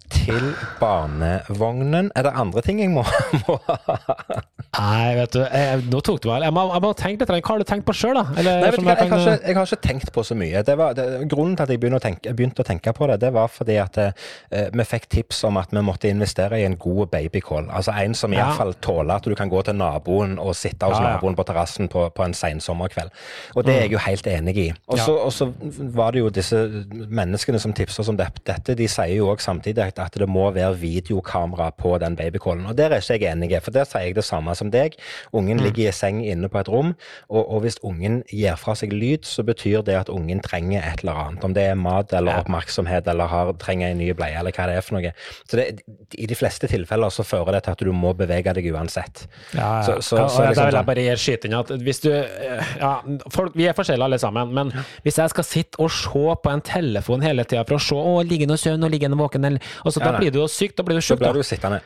til 0.09 0.53
barnevognen. 0.79 2.11
Er 2.15 2.21
det 2.23 2.31
andre 2.35 2.61
ting 2.61 2.79
jeg 2.81 2.89
må, 2.93 3.03
må 3.47 3.57
ha? 3.67 3.97
Nei, 4.79 5.15
vet 5.17 5.33
du, 5.35 5.39
jeg, 5.43 5.81
nå 5.91 5.99
tok 6.05 6.21
du 6.23 6.29
meg 6.29 6.43
Jeg 6.45 6.53
må, 6.55 6.61
jeg 6.71 6.83
må 6.85 6.89
tenke 6.95 7.25
litt. 7.27 7.43
Hva 7.43 7.51
har 7.55 7.59
du 7.59 7.67
tenkt 7.67 7.85
på 7.87 7.95
sjøl, 7.99 8.15
da? 8.15 8.21
Eller, 8.39 8.61
Nei, 8.63 8.69
du 8.71 8.77
jeg, 8.79 8.97
kan- 8.97 9.11
har 9.11 9.19
ikke, 9.19 9.47
jeg 9.49 9.57
har 9.57 9.67
ikke 9.67 9.79
tenkt 9.87 10.11
på 10.15 10.23
så 10.23 10.37
mye. 10.39 10.61
Det 10.63 10.75
var, 10.79 10.93
det, 10.95 11.05
grunnen 11.31 11.57
til 11.59 11.65
at 11.65 11.73
jeg 11.73 11.81
begynte 11.81 11.99
å, 11.99 12.03
tenke, 12.05 12.33
begynte 12.37 12.63
å 12.63 12.67
tenke 12.69 12.93
på 12.95 13.09
det, 13.11 13.17
det 13.25 13.31
var 13.35 13.49
fordi 13.51 13.75
at 13.83 13.99
eh, 14.05 14.69
vi 14.71 14.85
fikk 14.87 15.09
tips 15.11 15.41
om 15.49 15.59
at 15.59 15.73
vi 15.75 15.83
måtte 15.83 16.07
investere 16.09 16.61
i 16.61 16.63
en 16.67 16.77
god 16.79 17.09
babycall. 17.11 17.67
Altså 17.75 17.91
en 17.99 18.15
som 18.15 18.31
Ja. 18.33 18.45
iallfall 18.47 18.73
tåler 18.79 19.15
at 19.19 19.27
du 19.27 19.35
kan 19.35 19.49
gå 19.51 19.61
til 19.67 19.75
naboen 19.75 20.37
og 20.39 20.55
sitte 20.55 20.87
hos 20.87 20.95
Ja, 20.97 21.03
ja. 21.03 21.13
naboen 21.17 21.35
på 21.35 21.43
terrassen 21.49 21.89
på, 21.91 22.05
på 22.15 22.23
en 22.29 22.33
sen 22.37 22.61
sommerkveld. 22.63 23.11
Og 23.59 23.65
det 23.67 23.75
er 23.75 23.81
jeg 23.87 23.91
jo 23.97 24.03
helt 24.05 24.27
enig 24.31 24.55
i. 24.63 24.67
Og 24.87 25.01
så 25.35 25.49
var 25.99 26.15
det 26.15 26.23
jo 26.23 26.29
disse 26.39 26.55
menneskene 27.09 27.59
som 27.59 27.73
tipser 27.75 28.03
som 28.07 28.13
om 28.15 28.17
det- 28.23 28.43
dette, 28.45 28.75
de 28.79 28.87
sier 28.87 29.17
jo 29.17 29.27
òg 29.33 29.41
samtidig 29.43 29.91
at 29.99 30.13
det 30.15 30.29
må 30.29 30.47
være 30.53 30.77
videokamera 30.79 31.71
på 31.75 31.97
den 31.99 32.15
babycallen. 32.15 32.65
Og 32.69 32.75
der 32.77 32.89
er 32.95 33.01
ikke 33.03 33.19
jeg 33.19 33.35
enig 33.35 33.61
for 33.61 33.71
der 33.71 33.83
sier 33.85 34.07
jeg 34.07 34.15
det 34.15 34.23
samme 34.23 34.55
som 34.55 34.68
enn 34.69 34.73
deg. 34.75 34.95
Ungen 35.33 35.59
ligger 35.65 35.89
i 35.89 35.95
seng 35.95 36.21
inne 36.23 36.49
på 36.53 36.61
et 36.61 36.69
rom, 36.71 36.93
og, 37.29 37.41
og 37.43 37.61
hvis 37.65 37.79
ungen 37.83 38.21
gir 38.29 38.55
fra 38.61 38.75
seg 38.77 38.93
lyd, 38.93 39.25
så 39.27 39.43
betyr 39.47 39.83
det 39.87 39.97
at 39.97 40.09
ungen 40.13 40.41
trenger 40.45 40.85
et 40.85 41.03
eller 41.03 41.17
annet. 41.25 41.43
Om 41.49 41.53
det 41.57 41.65
er 41.71 41.75
mat 41.79 42.13
eller 42.13 42.39
oppmerksomhet 42.43 43.07
eller 43.09 43.29
har, 43.31 43.53
trenger 43.61 43.91
en 43.93 43.97
ny 44.01 44.11
bleie 44.13 44.37
eller 44.39 44.53
hva 44.55 44.67
det 44.69 44.77
er 44.79 44.85
for 44.85 44.99
noe. 44.99 45.11
Så 45.49 45.57
det, 45.59 45.67
I 46.19 46.27
de 46.29 46.37
fleste 46.37 46.69
tilfeller 46.69 47.09
så 47.13 47.25
fører 47.25 47.57
det 47.57 47.63
til 47.65 47.75
at 47.75 47.83
du 47.89 47.91
må 47.95 48.13
bevege 48.17 48.53
deg 48.55 48.69
uansett. 48.73 49.25
Ja, 49.53 49.59
ja. 49.59 49.83
Så- 49.83 49.99
så- 50.01 50.17
Ja, 50.19 50.27
så 50.27 50.41
og 50.43 50.49
liksom 50.49 50.55
da 50.55 50.65
vil 50.65 50.73
sånn- 50.73 50.79
jeg 50.79 50.85
bare 50.85 51.17
skyte 51.17 51.45
inn 51.49 51.53
at 51.59 51.67
hvis 51.85 51.99
du 52.03 52.11
eh, 52.13 52.63
Ja, 52.79 53.01
folk, 53.31 53.53
vi 53.55 53.65
er 53.67 53.73
forskjellige 53.73 54.03
alle 54.03 54.19
sammen, 54.19 54.53
men 54.53 54.71
hvis 55.03 55.17
jeg 55.17 55.29
skal 55.29 55.43
sitte 55.43 55.79
og 55.79 55.89
se 55.91 56.25
på 56.43 56.51
en 56.53 56.61
telefon 56.61 57.21
hele 57.21 57.43
tida 57.43 57.63
for 57.67 57.75
å 57.75 57.81
se 57.81 57.95
å, 57.95 58.23
ligger 58.27 58.47
noe 58.47 58.57
søvn 58.57 58.83
og 58.83 58.91
ligger 58.91 59.09
noe 59.09 59.19
våken, 59.27 59.45
eller 59.45 59.59
altså, 59.85 59.99
Ja, 59.99 60.11
Da 60.11 60.17
blir 60.17 60.31
du 60.31 60.39
jo 60.39 60.47
syk, 60.47 60.75
da 60.75 60.83
blir 60.83 60.95
du 60.95 61.01
sjuk. 61.01 61.19
Da 61.19 61.31
blir 61.31 61.41
du 61.41 61.43
sittende. 61.43 61.81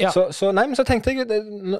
Ja. 0.00 0.10
Så, 0.10 0.28
så, 0.32 0.52
nei, 0.54 0.66
men 0.66 0.76
så 0.76 0.84
tenkte 0.84 1.10
jeg 1.14 1.26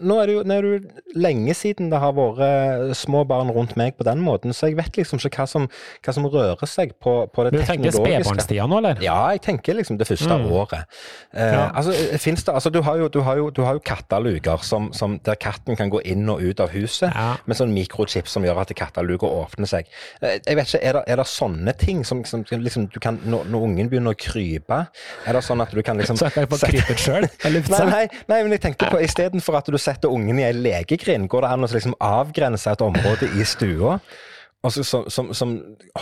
Nå 0.03 0.20
er 0.22 0.26
det 0.26 0.32
jo, 0.33 0.43
det 0.49 0.57
er 0.57 0.66
jo 0.66 0.78
lenge 1.22 1.55
siden 1.57 1.91
det 1.93 2.01
har 2.03 2.12
vært 2.16 2.41
eh, 2.47 2.93
små 2.99 3.22
barn 3.28 3.51
rundt 3.55 3.76
meg 3.78 3.97
på 3.99 4.05
den 4.09 4.20
måten, 4.24 4.53
så 4.57 4.68
jeg 4.70 4.76
vet 4.80 4.97
liksom 4.99 5.20
ikke 5.22 5.43
hva 5.43 5.47
som, 5.51 5.68
hva 6.05 6.14
som 6.16 6.26
rører 6.33 6.68
seg 6.68 6.95
på, 7.03 7.14
på 7.33 7.45
det 7.47 7.53
Du 7.55 7.59
tenker 7.61 7.91
teknologiske. 7.93 8.24
spedbarnstida 8.24 8.66
nå, 8.70 8.78
eller? 8.83 9.03
Ja, 9.05 9.18
jeg 9.37 9.43
tenker 9.47 9.76
liksom 9.78 9.99
det 10.01 10.09
første 10.11 10.39
året. 10.41 10.85
Eh, 11.33 11.43
Mm. 11.43 11.55
Ja. 11.59 11.70
altså, 11.74 11.93
finnes 12.22 12.45
det, 12.45 12.53
altså, 12.55 12.70
du 12.72 12.80
har 12.83 12.97
jo, 12.97 13.09
du 13.09 13.20
har 13.26 13.37
jo, 13.37 13.51
du 13.51 13.62
har 13.66 13.74
jo 13.74 13.80
katteluker 13.85 14.62
som, 14.64 14.91
som, 14.97 15.18
der 15.24 15.35
katten 15.41 15.76
kan 15.76 15.91
gå 15.91 16.01
inn 16.09 16.28
og 16.30 16.41
ut 16.43 16.61
av 16.61 16.70
huset 16.72 17.11
Ja. 17.14 17.37
med 17.47 17.57
sånn 17.59 17.72
mikrochip 17.74 18.28
som 18.30 18.45
gjør 18.47 18.61
at 18.62 18.72
katteluka 18.78 19.26
åpner 19.26 19.66
seg. 19.68 19.87
Eh, 20.22 20.39
jeg 20.47 20.57
vet 20.57 20.68
ikke, 20.68 20.80
Er 20.83 20.93
det, 20.93 21.03
er 21.09 21.16
det 21.16 21.26
sånne 21.26 21.72
ting 21.78 22.05
som, 22.05 22.24
som 22.24 22.45
liksom, 22.51 22.87
du 22.95 22.99
kan, 23.01 23.18
når, 23.24 23.45
når 23.51 23.66
ungen 23.66 23.89
begynner 23.91 24.14
å 24.14 24.18
krype, 24.18 24.78
er 25.26 25.33
det 25.33 25.43
sånn 25.45 25.61
at 25.62 25.70
du 25.74 25.83
kan 25.83 25.99
liksom 25.99 26.16
Så 26.16 26.26
jeg 26.30 26.33
kan 26.37 26.47
få 26.47 26.59
sette- 26.61 26.72
krype 26.78 26.97
sjøl? 26.99 27.26
Nei, 27.45 27.85
nei, 27.91 28.09
nei, 28.28 28.43
men 28.43 28.51
jeg 28.53 28.61
tenkte 28.62 28.89
på 28.93 29.01
istedenfor 29.03 29.57
at 29.59 29.66
du 29.66 29.78
setter 29.78 30.09
ungen 30.09 30.21
i 30.30 30.44
ei 30.46 30.54
lekegrind, 30.54 31.28
går 31.30 31.44
det 31.44 31.50
an 31.54 31.66
å 31.66 31.70
liksom 31.72 31.96
avgrense 32.02 32.70
et 32.70 32.84
område 32.84 33.30
i 33.38 33.46
stua? 33.48 33.98
Altså, 34.62 34.84
som, 34.86 35.08
som, 35.10 35.32
som 35.34 35.52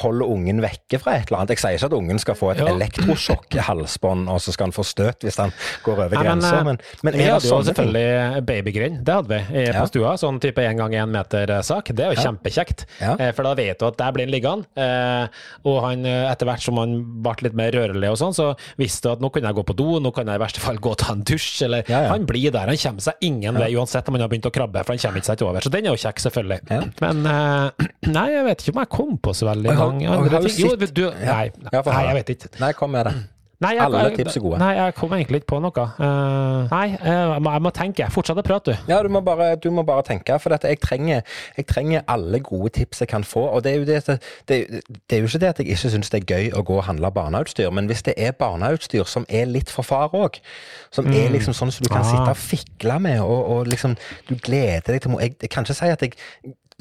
holder 0.03 0.29
ungen 0.29 0.59
vekke 0.61 0.99
fra 1.01 1.15
et 1.17 1.31
eller 1.31 1.39
annet. 1.41 1.55
Jeg 1.55 1.63
sier 1.63 1.79
ikke 1.79 1.89
at 1.89 1.95
ungen 1.97 2.19
skal 2.21 2.35
få 2.37 2.51
et 2.53 2.59
Ja. 2.61 2.67
elektrosjokk 2.75 3.55
i 3.57 3.63
halsbånd, 3.65 4.29
og 4.29 4.37
så 4.45 4.53
skal 4.53 4.67
han 4.69 4.75
få 4.77 4.85
støt 4.85 5.25
hvis 5.25 5.39
han 5.41 5.53
går 5.87 5.95
over 5.95 6.11
grensa, 6.21 6.59
eh, 6.59 6.65
men, 6.69 6.79
men 7.03 7.17
Vi 7.17 7.25
hadde 7.25 7.49
jo 7.49 7.61
selvfølgelig 7.65 8.43
babygrind, 8.45 8.99
det 9.07 9.15
hadde 9.17 9.29
vi 9.33 9.41
i, 9.63 9.65
Ja. 9.71 9.81
på 9.81 9.87
stua. 9.89 10.13
Sånn 10.21 10.41
type 10.45 10.61
én 10.61 10.77
gang 10.77 10.93
én 10.93 11.09
meter-sak. 11.09 11.89
Det 11.97 12.05
er 12.05 12.13
jo 12.13 12.21
Ja. 12.21 12.27
kjempekjekt, 12.29 12.85
eh, 13.01 13.33
for 13.33 13.45
da 13.49 13.55
vet 13.55 13.79
du 13.81 13.87
at 13.87 13.97
der 13.97 14.13
blir 14.13 14.27
han 14.29 14.35
liggende. 14.35 14.67
Eh, 14.77 15.29
og 15.65 15.83
han, 15.87 16.05
eh, 16.05 16.31
etter 16.31 16.45
hvert 16.47 16.61
som 16.61 16.77
han 16.77 16.99
ble 17.23 17.35
litt 17.49 17.55
mer 17.57 17.73
rørlig 17.73 18.11
og 18.13 18.19
sånn, 18.21 18.35
så 18.37 18.53
visste 18.77 19.09
du 19.09 19.13
at 19.13 19.21
nå 19.25 19.33
kan 19.33 19.43
jeg 19.43 19.55
gå 19.55 19.65
på 19.65 19.77
do, 19.77 19.99
nå 20.01 20.13
kan 20.15 20.27
jeg 20.27 20.37
i 20.37 20.45
verste 20.45 20.61
fall 20.61 20.77
gå 20.77 20.91
og 20.91 20.99
ta 20.99 21.13
en 21.15 21.23
dusj, 21.25 21.63
eller. 21.65 21.83
Han 21.89 22.27
blir 22.27 22.51
der, 22.53 22.67
han 22.69 22.77
kommer 22.77 23.01
seg 23.01 23.15
ingen 23.23 23.55
vei 23.57 23.73
uansett 23.75 24.07
om 24.07 24.15
han 24.15 24.21
har 24.21 24.29
begynt 24.29 24.45
å 24.45 24.53
krabbe, 24.53 24.85
for 24.85 24.93
han 24.93 24.99
kommer 25.01 25.17
ikke 25.25 25.33
seg 25.33 25.43
over. 25.49 25.61
Så 25.65 25.71
den 25.73 25.87
er 25.87 25.97
jo 25.97 26.01
kjekk, 26.05 26.21
selvfølgelig. 26.29 26.61
Men 27.01 27.25
eh, 27.27 27.71
nei, 28.13 28.29
jeg 28.33 28.45
vet 28.45 28.50
ikke 28.59 28.73
om 28.77 28.81
jeg 28.85 28.89
kom 28.91 29.19
på 29.19 29.35
så 29.35 29.51
veldig 29.51 29.77
mange 29.79 30.09
andre 30.09 30.41
ting. 30.47 30.59
Jo, 30.65 30.73
du, 30.77 31.05
nei, 31.25 31.51
nei, 31.71 32.01
jeg 32.09 32.17
vet 32.23 32.35
ikke. 32.37 32.57
Nei, 32.61 32.73
kom 32.73 32.91
med 32.91 33.05
det. 33.11 33.15
Nei, 33.61 33.75
jeg, 33.77 33.83
Alle 33.85 34.17
tips 34.17 34.37
er 34.39 34.41
gode. 34.41 34.57
Nei, 34.57 34.71
jeg 34.73 34.93
kom 34.97 35.11
egentlig 35.13 35.43
ikke 35.43 35.51
på 35.53 35.59
noe. 35.61 35.83
Uh, 36.01 36.63
nei, 36.71 36.87
eh, 36.97 37.09
jeg 37.35 37.43
må, 37.45 37.51
jeg 37.53 37.63
må 37.67 37.73
tenke. 37.77 38.07
Fortsett 38.09 38.39
å 38.41 38.45
prate, 38.47 38.73
du. 38.73 38.89
Ja, 38.89 39.03
du 39.05 39.11
må 39.13 39.21
bare, 39.21 39.51
du 39.61 39.67
må 39.77 39.83
bare 39.85 40.01
tenke, 40.07 40.39
for 40.41 40.49
dette, 40.55 40.71
jeg, 40.73 40.81
trenger, 40.81 41.21
jeg 41.59 41.67
trenger 41.69 42.07
alle 42.09 42.41
gode 42.41 42.71
tips 42.79 43.03
jeg 43.05 43.11
kan 43.11 43.27
få. 43.29 43.43
Og 43.53 43.61
det 43.67 43.75
er 43.75 43.83
jo, 43.83 43.85
det, 43.85 44.17
det, 44.49 44.59
det 44.81 45.19
er 45.19 45.21
jo 45.21 45.29
ikke 45.29 45.43
det 45.43 45.51
at 45.53 45.61
jeg 45.61 45.69
ikke 45.75 45.93
syns 45.93 46.09
det 46.15 46.23
er 46.23 46.33
gøy 46.33 46.49
å 46.57 46.63
gå 46.71 46.79
og 46.79 46.87
handle 46.89 47.11
barneutstyr, 47.13 47.69
men 47.77 47.91
hvis 47.91 48.01
det 48.09 48.15
er 48.17 48.33
barneutstyr 48.41 49.05
som 49.05 49.29
er 49.29 49.45
litt 49.53 49.69
for 49.69 49.85
far 49.85 50.17
òg, 50.17 50.41
som 50.89 51.13
er 51.13 51.29
liksom 51.37 51.53
sånn 51.53 51.75
som 51.77 51.85
du 51.85 51.93
kan 51.93 52.01
Ah. 52.01 52.09
sitte 52.09 52.33
og 52.33 52.41
fikle 52.41 52.97
med, 52.99 53.21
og, 53.21 53.45
og 53.59 53.69
liksom 53.69 53.93
du 54.31 54.39
gleder 54.41 54.89
deg 54.97 55.05
til 55.05 55.21
jeg 55.21 55.53
kan 55.53 55.69
ikke 55.69 55.77
si 55.77 55.93
at 55.93 56.01
jeg 56.09 56.17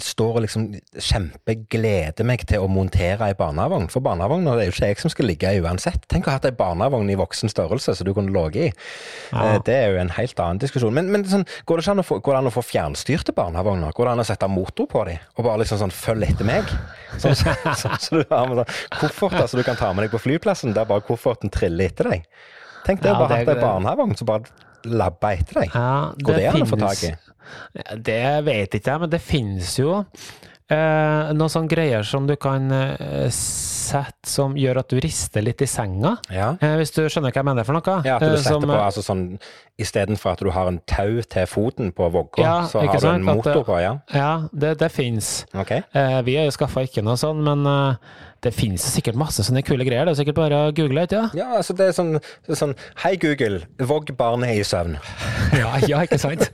står 0.03 0.37
og 0.39 0.43
liksom 0.45 0.65
kjempegleder 0.99 2.25
meg 2.27 2.43
til 2.49 2.63
å 2.63 2.69
montere 2.71 3.29
ei 3.29 3.35
barnevogn. 3.37 3.87
For 3.91 4.03
barnevogner 4.05 4.57
det 4.57 4.63
er 4.65 4.69
jo 4.69 4.75
ikke 4.75 4.89
jeg 4.91 5.01
som 5.03 5.11
skal 5.13 5.27
ligge 5.29 5.51
i 5.55 5.61
uansett. 5.63 6.05
Tenk 6.11 6.27
å 6.27 6.33
ha 6.33 6.37
hatt 6.39 6.47
ei 6.49 6.55
barnevogn 6.55 7.09
i 7.11 7.17
voksen 7.19 7.51
størrelse 7.51 7.95
som 7.97 8.07
du 8.07 8.13
kunne 8.17 8.33
ligget 8.33 8.69
i. 8.69 8.85
Ja. 9.33 9.43
Eh, 9.55 9.59
Det 9.65 9.75
er 9.75 9.93
jo 9.93 9.99
en 10.01 10.13
helt 10.15 10.39
annen 10.43 10.61
diskusjon. 10.61 10.93
Men, 10.95 11.11
men 11.13 11.25
sånn, 11.29 11.45
går, 11.65 11.79
det 11.79 11.85
ikke 11.85 11.95
an 11.97 12.03
å 12.03 12.07
få, 12.07 12.19
går 12.25 12.37
det 12.37 12.41
an 12.43 12.51
å 12.51 12.55
få 12.55 12.63
fjernstyrte 12.65 13.35
barnevogner? 13.37 13.93
Går 13.95 14.09
det 14.09 14.15
an 14.15 14.23
å 14.23 14.27
sette 14.29 14.49
motor 14.51 14.87
på 14.89 15.03
dem, 15.09 15.19
og 15.35 15.45
bare 15.47 15.61
liksom 15.63 15.81
sånn 15.83 15.93
følg 15.95 16.29
etter 16.29 16.47
meg? 16.47 16.71
Sånn 17.19 17.33
så, 17.35 17.55
så, 17.73 17.89
så 17.97 18.19
du 18.19 18.23
har 18.29 18.45
med 18.47 18.59
sånn 18.61 18.99
kofferter 18.99 19.47
som 19.49 19.57
du 19.57 19.65
kan 19.65 19.77
ta 19.79 19.87
med 19.97 20.05
deg 20.05 20.11
på 20.13 20.19
flyplassen, 20.21 20.75
der 20.75 20.85
bare 20.89 21.01
kofferten 21.07 21.49
triller 21.49 21.89
etter 21.89 22.05
deg. 22.11 22.27
Tenk 22.85 23.01
det, 23.01 23.09
Ja, 23.09 23.17
bare 23.17 23.39
hatt 23.41 23.49
ei 23.49 23.57
barnevogn 23.59 24.13
som 24.19 24.29
bare 24.29 24.45
labba 24.85 25.33
etter 25.35 25.61
deg. 25.63 25.71
Ja, 25.75 26.11
Går 26.23 26.37
det 26.39 26.47
an 26.53 26.61
å 26.63 26.69
få 26.69 26.79
tak 26.79 27.03
i? 27.09 27.15
Det 27.97 28.21
vet 28.45 28.75
ikke 28.77 28.91
jeg, 28.93 29.01
men 29.01 29.09
det 29.09 29.19
finnes 29.25 29.71
jo 29.79 30.03
eh, 30.69 31.31
noen 31.33 31.49
sånne 31.49 31.71
greier 31.71 32.03
som 32.05 32.27
du 32.29 32.35
kan 32.37 32.69
eh, 32.71 33.29
sette 33.33 34.29
som 34.29 34.53
gjør 34.59 34.83
at 34.83 34.91
du 34.93 34.99
rister 35.01 35.41
litt 35.41 35.63
i 35.65 35.67
senga. 35.69 36.11
Ja. 36.29 36.51
Eh, 36.61 36.75
hvis 36.77 36.93
du 36.93 37.01
skjønner 37.09 37.33
hva 37.33 37.41
jeg 37.41 37.47
mener 37.49 37.65
for 37.65 37.79
noe? 37.79 37.95
Ja, 38.05 38.19
at 38.19 38.25
du 38.27 38.35
Eh, 38.35 38.37
setter 38.37 38.59
som, 38.59 38.67
på 38.69 38.77
altså 38.77 39.01
sånn 39.05 39.23
Istedenfor 39.79 40.33
at 40.35 40.41
du 40.43 40.49
har 40.51 40.67
en 40.67 40.77
tau 40.91 41.21
til 41.23 41.45
foten 41.47 41.93
på 41.95 42.09
vogga, 42.11 42.43
Ja, 42.43 42.55
så 42.67 42.81
har 42.83 42.99
du 42.99 43.07
en? 43.07 43.23
Motor 43.23 43.63
på, 43.63 43.77
ja? 43.81 43.93
Ja, 44.13 44.31
det, 44.51 44.75
det 44.81 44.89
fins. 44.91 45.45
Okay. 45.55 45.81
Eh, 45.95 46.17
vi 46.27 46.35
har 46.35 46.49
jo 46.49 46.51
skaffa 46.57 46.83
ikke 46.85 47.01
noe 47.07 47.15
sånn, 47.17 47.39
men 47.45 47.63
eh, 47.65 47.95
det 48.45 48.53
finnes 48.55 48.83
sikkert 48.93 49.17
masse 49.19 49.43
sånne 49.45 49.63
kule 49.67 49.85
greier. 49.87 50.07
Det 50.07 50.15
er 50.15 50.19
sikkert 50.21 50.39
bare 50.39 50.59
å 50.67 50.71
google, 50.75 51.03
ut, 51.03 51.15
ja. 51.15 51.25
Ja, 51.37 51.49
altså 51.59 51.75
det 51.77 51.89
er 51.89 51.95
sånn, 51.97 52.15
det 52.19 52.55
er 52.55 52.59
sånn 52.59 52.75
Hei, 53.03 53.15
Google, 53.21 53.63
vogg 53.89 54.13
barnet 54.19 54.55
i 54.57 54.65
søvn. 54.67 54.97
Ja, 55.59 55.73
ja, 55.89 56.03
ikke 56.05 56.19
sant? 56.21 56.49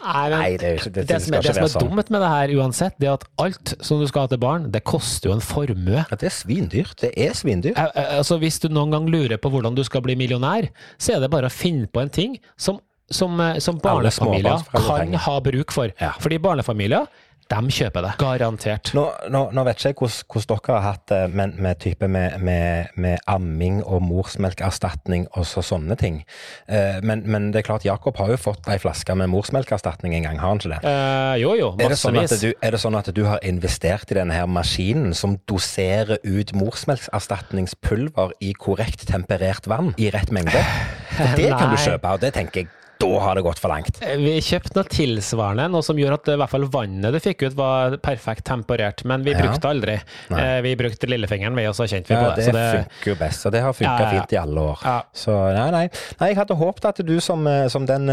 Nei, 0.00 0.24
men 0.30 0.36
Nei, 0.40 0.50
det 0.58 0.70
ikke 0.78 0.92
det, 0.94 1.04
det 1.08 1.18
som, 1.22 1.34
er, 1.36 1.44
det 1.44 1.54
som 1.54 1.64
er 1.64 1.72
sånn. 1.72 1.88
dumt 1.90 2.12
med 2.12 2.22
det 2.22 2.30
her 2.32 2.52
uansett, 2.58 2.96
det 3.02 3.08
er 3.10 3.16
at 3.18 3.26
alt 3.42 3.74
som 3.84 4.00
du 4.00 4.06
skal 4.08 4.26
ha 4.26 4.30
til 4.32 4.40
barn, 4.42 4.68
det 4.72 4.82
koster 4.88 5.30
jo 5.30 5.36
en 5.36 5.44
formue. 5.44 6.00
Ja, 6.00 6.18
det 6.20 6.30
er 6.30 6.34
svindyrt. 6.34 6.96
Det 7.02 7.10
er 7.20 7.34
svindyrt. 7.36 7.78
Altså, 7.78 8.38
hvis 8.42 8.60
du 8.62 8.70
noen 8.72 8.94
gang 8.94 9.08
lurer 9.12 9.40
på 9.40 9.52
hvordan 9.52 9.76
du 9.78 9.82
skal 9.86 10.04
bli 10.06 10.16
millionær, 10.18 10.70
så 10.98 11.16
er 11.16 11.24
det 11.24 11.30
bare 11.32 11.50
å 11.50 11.54
finne 11.54 11.90
på 11.90 12.02
en 12.02 12.12
ting 12.12 12.38
som, 12.60 12.80
som, 13.12 13.36
eh, 13.44 13.58
som 13.62 13.78
barnefamilier 13.82 14.64
kan 14.74 15.14
ha 15.26 15.36
bruk 15.44 15.74
for. 15.76 15.92
Ja. 16.00 16.14
Fordi 16.22 16.40
barnefamilier, 16.42 17.10
de 17.50 17.74
kjøper 17.74 18.04
det. 18.04 18.10
Garantert. 18.20 18.92
Nå, 18.94 19.04
nå, 19.32 19.42
nå 19.54 19.64
vet 19.66 19.80
ikke 19.80 19.90
jeg 19.90 19.98
hvordan, 19.98 20.60
dere 20.60 20.76
har 20.76 20.84
hatt 20.86 21.04
det 21.10 21.20
med, 21.34 21.56
med, 21.58 21.78
type 21.82 22.08
med, 22.10 22.36
med, 22.46 22.92
med 23.00 23.24
amming 23.30 23.80
og 23.82 24.04
morsmelkerstatning 24.06 25.26
og 25.34 25.46
så, 25.48 25.64
sånne 25.66 25.96
ting. 25.98 26.20
Eh, 26.70 27.00
men, 27.06 27.24
men 27.26 27.50
det 27.50 27.62
er 27.62 27.66
klart, 27.66 27.86
Jakob 27.86 28.20
har 28.22 28.30
jo 28.30 28.38
fått 28.40 28.70
ei 28.70 28.78
flaske 28.82 29.16
med 29.18 29.32
morsmelkerstatning 29.32 30.14
en 30.18 30.28
gang, 30.28 30.40
har 30.42 30.54
han 30.54 30.62
ikke 30.62 30.74
det? 30.76 30.80
Eh, 30.86 31.34
jo, 31.42 31.54
jo, 31.58 31.72
Er 31.80 31.94
det, 31.94 32.00
sånn 32.00 32.20
at 32.22 32.36
du, 32.38 32.50
er 32.54 32.76
det 32.76 32.82
sånn 32.82 32.98
at 33.00 33.10
du 33.16 33.22
har 33.26 33.42
investert 33.46 34.14
i 34.14 34.20
denne 34.20 34.38
her 34.38 34.50
maskinen 34.50 35.14
som 35.18 35.36
doserer 35.50 36.22
ut 36.22 36.54
morsmelkerstatningspulver 36.56 38.36
i 38.46 38.54
korrekt 38.54 39.08
temperert 39.10 39.66
vann 39.70 39.94
i 39.98 40.12
rett 40.14 40.30
mengde? 40.34 40.62
For 41.16 41.34
det 41.38 41.50
kan 41.56 41.74
du 41.74 41.80
kjøpe, 41.80 42.14
og 42.14 42.22
det 42.22 42.34
tenker 42.38 42.62
jeg, 42.62 42.74
da 43.00 43.08
har 43.24 43.34
det 43.38 43.42
gått 43.46 43.58
for 43.62 43.72
langt. 43.72 43.96
Eh, 44.04 44.16
Vi 44.20 44.34
kjøpte 44.44 44.76
noe 44.76 44.88
tilsvarende, 44.92 45.66
noe 45.72 45.82
som 45.86 45.96
gjør 45.98 46.18
at 46.18 46.28
eh, 46.28 46.36
i 46.36 46.40
hvert 46.42 46.52
fall 46.52 46.66
vannet 46.72 47.14
du 47.16 47.20
fikk 47.24 47.46
ut 47.48 47.54
var 47.58 47.96
perfekt 48.04 48.44
temperert, 48.50 49.04
men 49.08 49.24
vi 49.24 49.32
Ja. 49.32 49.40
brukte 49.40 49.70
aldri. 49.70 49.96
Nei. 50.30 50.40
Eh, 50.40 50.60
Vi 50.66 50.74
brukte 50.76 51.08
lillefingeren, 51.08 51.56
vi, 51.56 51.64
og 51.66 51.74
så 51.74 51.86
kjente 51.88 52.08
vi 52.12 52.14
Ja, 52.14 52.30
på 52.30 52.36
det. 52.36 52.44
det 52.44 52.44
Så 52.44 52.52
det 52.52 52.84
funker 52.84 53.10
jo 53.10 53.14
best, 53.22 53.46
og 53.46 53.52
det 53.52 53.62
har 53.64 53.72
funka 53.72 54.00
Ja, 54.04 54.10
fint 54.10 54.32
i 54.32 54.36
alle 54.36 54.60
år. 54.60 54.84
Så 55.14 55.32
nei, 55.54 55.70
nei. 55.70 55.88
nei, 56.20 56.28
jeg 56.28 56.36
hadde 56.36 56.56
håpet 56.60 56.84
at 56.90 57.00
du 57.06 57.16
som, 57.20 57.44
som 57.70 57.86
den 57.86 58.06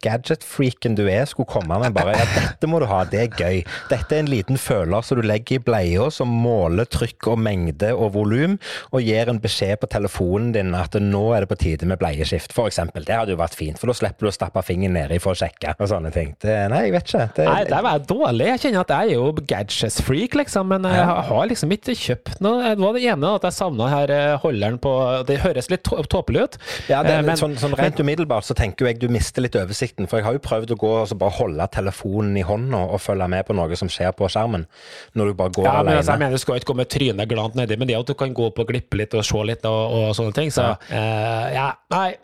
gadget-freaken 0.00 0.94
du 0.96 1.04
er, 1.08 1.24
skulle 1.28 1.48
komme 1.50 1.78
med 1.82 1.92
bare 1.96 2.14
ja, 2.16 2.26
dette 2.36 2.68
må 2.70 2.80
du 2.82 2.86
ha, 2.90 3.02
det 3.08 3.20
er 3.24 3.28
gøy. 3.38 3.62
Dette 3.90 4.16
er 4.16 4.22
en 4.24 4.30
liten 4.32 4.58
føler 4.60 5.04
som 5.06 5.20
du 5.20 5.26
legger 5.26 5.58
i 5.58 5.62
bleia, 5.62 6.08
som 6.14 6.28
måler 6.42 6.88
trykk 6.92 7.28
og 7.34 7.38
mengde 7.42 7.92
og 7.94 8.12
volum, 8.16 8.58
og 8.92 9.04
gir 9.04 9.28
en 9.32 9.40
beskjed 9.42 9.80
på 9.82 9.90
telefonen 9.92 10.52
din 10.56 10.74
at 10.78 10.96
nå 11.00 11.22
er 11.36 11.44
det 11.44 11.50
på 11.52 11.58
tide 11.62 11.88
med 11.88 12.00
bleieskift, 12.02 12.54
eksempel. 12.62 13.04
Det 13.04 13.16
hadde 13.16 13.34
jo 13.34 13.40
vært 13.40 13.56
fint, 13.58 13.78
for 13.80 13.90
da 13.90 13.96
slipper 13.98 14.21
du 14.22 14.30
å 14.30 14.34
stappe 14.34 14.62
fingeren 14.64 14.94
nedi 14.96 15.18
for 15.22 15.32
å 15.34 15.38
sjekke 15.38 15.74
og 15.78 15.88
sånne 15.90 16.12
ting. 16.14 16.34
Det, 16.42 16.54
nei, 16.72 16.84
jeg 16.88 16.92
vet 16.96 17.08
ikke. 17.10 17.26
Det, 17.36 17.46
Nei, 17.48 17.64
det 17.68 17.80
var 17.86 17.98
dårlig. 18.08 18.46
Jeg 18.52 18.60
kjenner 18.66 18.80
at 18.86 18.92
jeg 18.94 19.08
er 19.08 19.14
jo 19.18 19.32
gadgets-freak, 19.72 20.34
liksom, 20.42 20.68
men 20.72 20.82
jeg 20.88 20.96
Ja. 21.02 21.20
har 21.22 21.46
liksom 21.48 21.70
ikke 21.72 21.94
kjøpt 21.96 22.40
noe. 22.40 22.74
Det 22.74 22.78
var 22.82 22.92
det 22.94 23.02
ene 23.04 23.34
at 23.34 23.42
jeg 23.42 23.52
savna 23.52 23.88
her 23.88 24.10
eh, 24.10 24.36
holderen 24.42 24.78
på 24.82 24.92
Det 25.26 25.38
høres 25.42 25.70
litt 25.70 25.82
tå- 25.84 26.02
tåpelig 26.06 26.42
ut. 26.44 26.58
Ja, 26.88 27.02
det, 27.02 27.12
Eh, 27.12 27.22
men- 27.22 27.36
sånn, 27.36 27.56
sånn 27.56 27.74
Rent 27.76 27.96
umiddelbart 28.00 28.44
så 28.44 28.54
tenker 28.54 28.86
jeg 28.86 28.98
du 29.00 29.08
mister 29.08 29.42
litt 29.42 29.54
oversikten. 29.54 30.08
For 30.08 30.18
jeg 30.18 30.24
har 30.24 30.32
jo 30.34 30.38
prøvd 30.38 30.70
å 30.72 30.76
gå 30.78 30.92
og 31.02 31.18
bare 31.18 31.30
holde 31.30 31.68
telefonen 31.72 32.36
i 32.38 32.42
hånda 32.42 32.78
og 32.92 33.00
følge 33.00 33.28
med 33.28 33.46
på 33.46 33.54
noe 33.54 33.76
som 33.76 33.88
skjer 33.88 34.12
på 34.12 34.28
skjermen. 34.30 34.66
Når 35.14 35.26
du 35.26 35.34
bare 35.34 35.50
går 35.50 35.64
Ja, 35.64 35.82
men 35.82 35.96
altså, 35.98 36.12
jeg 36.12 36.18
mener 36.18 36.30
Du 36.32 36.38
skal 36.38 36.54
ikke 36.56 36.72
gå 36.72 36.76
med 36.76 36.88
trynet 36.88 37.28
glant 37.28 37.54
nedi, 37.54 37.76
men 37.78 37.88
det 37.88 37.96
at 37.98 38.06
du 38.06 38.14
kan 38.14 38.32
gå 38.34 38.46
opp 38.46 38.58
og 38.58 38.68
glippe 38.68 38.96
litt 38.96 39.14
og 39.14 39.24
se 39.24 39.36
litt 39.44 39.64
og, 39.64 39.92
og 39.92 40.14
sånne 40.16 40.34
ting. 40.34 40.50
Så 40.50 40.64
eh, 40.90 41.54
ja, 41.54 41.72
nei, 41.90 42.16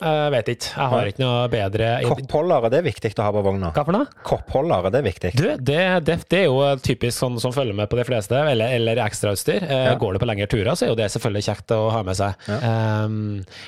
jeg 0.00 0.32
vet 0.32 0.48
ikke. 0.48 0.70
Jeg 0.76 0.88
har 0.90 1.06
ikke 1.10 1.20
noe 1.24 1.39
bedre 1.52 1.88
Koppholdere, 2.04 2.70
det 2.72 2.78
er 2.80 2.86
viktig 2.86 3.12
å 3.16 3.24
ha 3.26 3.32
på 3.34 3.42
vogna. 3.46 3.70
Hva 3.74 3.84
for 3.86 3.96
noe? 3.96 4.06
Koppholdere, 4.26 4.90
det 4.92 5.00
er 5.00 5.06
viktig. 5.06 5.32
Du, 5.38 5.46
det, 5.70 5.80
det, 6.06 6.18
det 6.30 6.40
er 6.42 6.46
jo 6.50 6.60
typisk 6.84 7.16
sånn 7.16 7.40
som 7.42 7.54
følger 7.56 7.76
med 7.76 7.88
på 7.90 7.96
de 8.00 8.04
fleste, 8.08 8.36
eller, 8.52 8.74
eller 8.76 9.00
ekstrautstyr. 9.06 9.64
Eh, 9.64 9.86
Ja. 9.90 9.96
Går 10.00 10.14
du 10.14 10.22
på 10.22 10.28
lengre 10.28 10.46
turer, 10.50 10.74
så 10.76 10.86
er 10.86 10.92
jo 10.92 10.98
det 11.00 11.08
selvfølgelig 11.14 11.46
kjekt 11.48 11.72
å 11.76 11.80
ha 11.94 12.02
med 12.06 12.18
seg. 12.18 12.46
Um, 12.60 13.18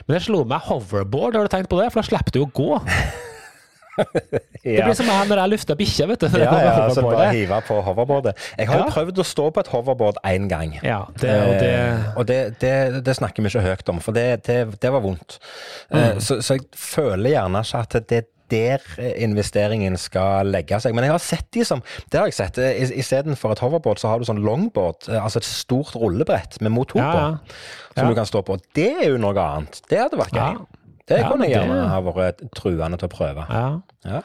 men 0.06 0.16
det 0.16 0.22
slo 0.26 0.44
meg 0.48 0.66
hoverboard, 0.68 1.36
har 1.40 1.48
du 1.48 1.52
tenkt 1.56 1.70
på 1.72 1.80
det? 1.80 1.88
For 1.94 2.02
da 2.02 2.08
slipper 2.10 2.36
du 2.36 2.42
å 2.44 2.50
gå. 2.52 2.70
Det 4.62 4.78
blir 4.84 4.94
som 4.94 5.08
han 5.10 5.26
når 5.28 5.40
jeg 5.42 5.50
lufter 5.52 5.78
bikkja, 5.78 6.06
vet 6.12 6.22
du. 6.22 6.28
Ja, 6.38 6.52
ja, 6.62 6.74
altså 6.86 7.02
bare 7.04 7.30
hive 7.34 7.58
på 7.66 7.80
hoverboardet. 7.82 8.36
Jeg 8.58 8.68
har 8.70 8.78
jo 8.78 8.84
Ja. 8.86 8.90
prøvd 8.94 9.18
å 9.18 9.26
stå 9.26 9.48
på 9.52 9.60
et 9.64 9.70
hoverboard 9.74 10.20
én 10.28 10.46
gang. 10.50 10.76
Ja, 10.82 11.00
det, 11.20 11.32
og 11.46 11.54
det 11.60 11.70
Eh, 11.72 12.12
og 12.16 12.26
det, 12.28 12.38
det, 12.62 12.74
det 13.04 13.16
snakker 13.18 13.42
vi 13.42 13.50
ikke 13.50 13.64
høyt 13.64 13.88
om, 13.90 13.98
for 14.04 14.12
det, 14.14 14.38
var 14.82 15.00
vondt. 15.02 15.38
Mm. 15.90 15.98
Eh, 15.98 16.18
så, 16.22 16.38
så 16.44 16.58
jeg 16.60 16.68
føler 16.78 17.34
gjerne 17.34 17.64
ikke 17.66 17.82
at 17.86 17.98
det 18.08 18.20
er 18.22 18.28
der 18.52 18.82
eh, 19.00 19.14
investeringen 19.24 19.96
skal 20.00 20.50
legge 20.52 20.76
seg. 20.84 20.92
Men 20.94 21.06
jeg 21.06 21.14
har 21.14 21.22
sett 21.24 21.46
de 21.56 21.64
som 21.64 21.80
Det 22.12 22.20
har 22.20 22.28
jeg 22.28 22.36
sett. 22.36 22.58
Eh, 22.60 22.92
Istedenfor 23.00 23.54
et 23.54 23.62
hoverboard, 23.64 23.98
så 24.02 24.10
har 24.12 24.20
du 24.20 24.28
sånn 24.28 24.42
longboard, 24.44 25.08
eh, 25.08 25.16
altså 25.22 25.40
et 25.40 25.48
stort 25.48 25.94
rullebrett 25.96 26.60
med 26.60 26.74
motor 26.74 27.00
på, 27.00 27.24
ja. 27.24 27.30
som 27.96 28.04
Ja. 28.04 28.08
du 28.12 28.14
kan 28.20 28.28
stå 28.28 28.42
på. 28.46 28.58
Det 28.76 28.90
er 28.92 29.08
jo 29.14 29.18
noe 29.22 29.32
annet. 29.40 29.80
Det 29.88 29.98
hadde 30.04 30.20
vært 30.20 30.36
gøy. 30.36 30.60
Det 31.08 31.18
Ja, 31.18 31.28
kunne 31.30 31.48
jeg 31.48 31.58
det- 31.58 31.68
gjerne 31.68 31.88
ha 31.88 32.00
vært 32.00 32.42
truende 32.54 32.98
til 32.98 33.08
å 33.08 33.12
prøve. 33.12 33.46
Ja. 33.50 33.80
Ja. 34.04 34.20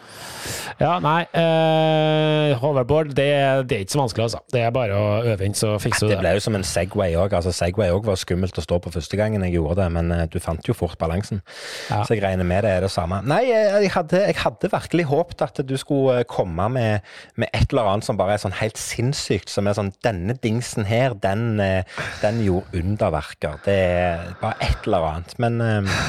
Ja, 0.80 1.00
nei. 1.00 1.26
uh, 1.38 2.56
hoverboard, 2.62 3.12
det, 3.18 3.28
det 3.70 3.76
er 3.78 3.84
ikke 3.86 3.94
så 3.94 4.00
vanskelig, 4.02 4.24
altså. 4.28 4.40
Det 4.54 4.62
er 4.66 4.72
bare 4.74 4.96
å 4.98 5.08
øve 5.34 5.46
inn, 5.46 5.54
så 5.58 5.76
fikser 5.82 6.08
du 6.08 6.12
Det 6.12 6.16
det. 6.18 6.22
ble 6.24 6.32
jo 6.38 6.44
som 6.48 6.56
en 6.58 6.66
Segway 6.66 7.14
òg. 7.20 7.34
Altså, 7.38 7.52
Segway 7.54 7.92
òg 7.94 8.06
var 8.08 8.18
skummelt 8.20 8.58
å 8.58 8.64
stå 8.66 8.80
på 8.82 8.92
første 8.94 9.18
gangen 9.20 9.44
jeg 9.46 9.54
gjorde 9.58 9.76
det, 9.84 9.88
men 9.94 10.12
eh, 10.16 10.26
du 10.34 10.40
fant 10.44 10.66
jo 10.70 10.74
fort 10.78 10.98
balansen. 11.02 11.42
Så 11.90 12.16
jeg 12.16 12.24
regner 12.24 12.48
med 12.48 12.64
det 12.66 12.72
er 12.78 12.82
det 12.88 12.92
samme. 12.94 13.22
Nei, 13.28 13.44
jeg 13.50 13.84
jeg 13.88 13.92
hadde, 13.94 14.22
jeg 14.32 14.36
hadde 14.42 14.72
virkelig 14.72 15.06
håpet 15.12 15.42
at 15.46 15.62
du 15.68 15.76
skulle 15.78 16.20
eh, 16.22 16.28
komme 16.30 16.70
med, 16.74 17.06
med 17.38 17.50
et 17.54 17.70
eller 17.72 17.92
annet 17.94 18.08
som 18.08 18.18
bare 18.18 18.34
er 18.38 18.42
sånn 18.42 18.58
helt 18.62 18.78
sinnssykt. 18.82 19.50
Som 19.54 19.68
er 19.70 19.78
sånn 19.78 19.94
Denne 20.04 20.34
dingsen 20.42 20.86
her, 20.90 21.14
den, 21.22 21.60
eh, 21.64 21.84
den 22.22 22.42
gjorde 22.46 22.82
underverker. 22.82 23.60
Det 23.66 23.78
er 23.78 24.34
bare 24.42 24.58
et 24.62 24.88
eller 24.90 25.06
annet. 25.12 25.38
Men 25.42 25.62
uh, 25.62 26.02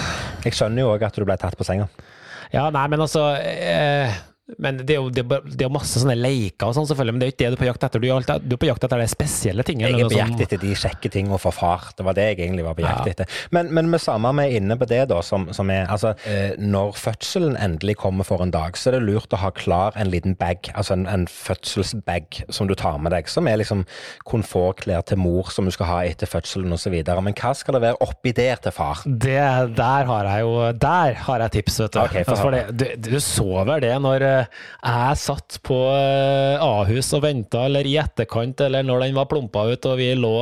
jeg 0.44 0.54
skjønner 0.58 0.84
jo 0.84 0.92
òg 0.94 1.06
at 1.08 1.18
du 1.18 1.26
ble 1.28 1.38
tatt 1.40 1.56
på 1.58 1.66
senga. 1.66 1.88
Ja, 2.52 2.68
nei, 2.72 2.86
men 2.90 3.02
altså 3.04 3.24
eh, 3.38 4.14
Men 4.56 4.78
det 4.80 4.94
er 4.94 5.02
jo 5.02 5.10
det 5.12 5.24
er, 5.28 5.68
masse 5.68 6.00
sånne 6.00 6.14
leker 6.16 6.70
og 6.70 6.76
sånn, 6.78 6.86
selvfølgelig, 6.88 7.14
men 7.14 7.20
det 7.20 7.26
er 7.26 7.30
jo 7.30 7.34
ikke 7.34 7.42
det 7.42 7.48
du 7.52 7.56
er 7.58 7.60
på 7.60 7.66
jakt 7.68 7.82
etter. 7.84 8.00
Du 8.00 8.06
er, 8.08 8.14
alltid, 8.16 8.46
du 8.48 8.54
på 8.56 8.68
jakt 8.70 8.84
etter 8.86 9.02
de 9.02 9.08
spesielle 9.12 9.64
tingene. 9.68 9.90
Jeg 9.92 10.06
er 10.06 10.08
på 10.08 10.16
jakt 10.16 10.40
etter 10.46 10.62
de 10.62 10.70
kjekke 10.72 11.10
tingene 11.12 11.36
og 11.36 11.42
forfart. 11.42 11.90
Det 11.98 12.06
var 12.06 12.16
det 12.16 12.24
jeg 12.30 12.38
egentlig 12.46 12.64
var 12.64 12.78
på 12.78 12.84
jakt 12.86 13.04
Ja. 13.04 13.12
etter. 13.12 13.34
Men, 13.52 13.68
men 13.76 13.90
med 13.92 14.00
samme 14.00 14.32
vi 14.38 14.46
er 14.46 14.56
inne 14.62 14.78
på 14.80 14.88
det, 14.88 15.02
da, 15.10 15.18
som, 15.26 15.44
som 15.52 15.68
er 15.74 15.84
altså 15.92 16.14
eh, 16.24 16.54
Når 16.58 16.96
fødselen 16.96 17.58
endelig 17.60 17.98
kommer 18.00 18.24
for 18.24 18.40
en 18.40 18.50
dag, 18.54 18.76
så 18.80 18.88
er 18.88 18.96
det 18.96 19.02
lurt 19.10 19.36
å 19.36 19.42
ha 19.42 19.50
klar 19.52 19.92
en 20.00 20.08
liten 20.08 20.32
bag, 20.40 20.70
altså 20.74 20.96
en, 20.96 21.04
en 21.12 21.28
fødselsbag 21.28 22.40
som 22.48 22.68
du 22.70 22.74
tar 22.78 22.96
med 23.04 23.12
deg, 23.12 23.28
som 23.28 23.46
er 23.50 23.60
liksom 23.60 23.84
komfortklær 24.28 25.04
til 25.08 25.20
mor 25.20 25.50
som 25.52 25.68
du 25.68 25.72
skal 25.74 25.88
ha 25.90 25.98
etter 26.08 26.28
fødselen 26.30 26.72
osv. 26.76 26.96
Men 26.96 27.36
hva 27.36 27.52
skal 27.56 27.76
det 27.78 27.82
være 27.84 28.00
oppi 28.04 28.32
der 28.36 28.60
til 28.64 28.72
far? 28.74 29.04
Det, 29.04 29.38
der 29.76 30.08
har 30.08 30.28
jeg 30.32 30.44
jo 30.46 30.56
Der 30.78 31.14
har 31.28 31.44
jeg 31.46 31.54
tips, 31.58 31.80
vet 31.84 31.92
du. 31.94 32.00
Okay, 32.02 32.24
for, 32.24 32.32
altså, 32.32 32.42
for 32.48 32.56
det, 32.56 32.96
du, 33.04 33.10
du 33.12 33.20
sover 33.22 33.82
det 33.84 33.94
når 34.02 34.24
eh, 34.26 34.37
jeg 34.46 35.20
satt 35.22 35.58
på 35.66 35.78
eh, 35.94 36.64
Ahus 36.64 37.12
og 37.16 37.24
venta, 37.24 37.64
eller 37.68 37.86
i 37.88 37.96
etterkant, 38.00 38.60
eller 38.64 38.86
når 38.86 39.06
den 39.06 39.18
var 39.18 39.28
plumpa 39.30 39.66
ut 39.70 39.88
og 39.88 39.98
vi 40.00 40.10
lå 40.18 40.34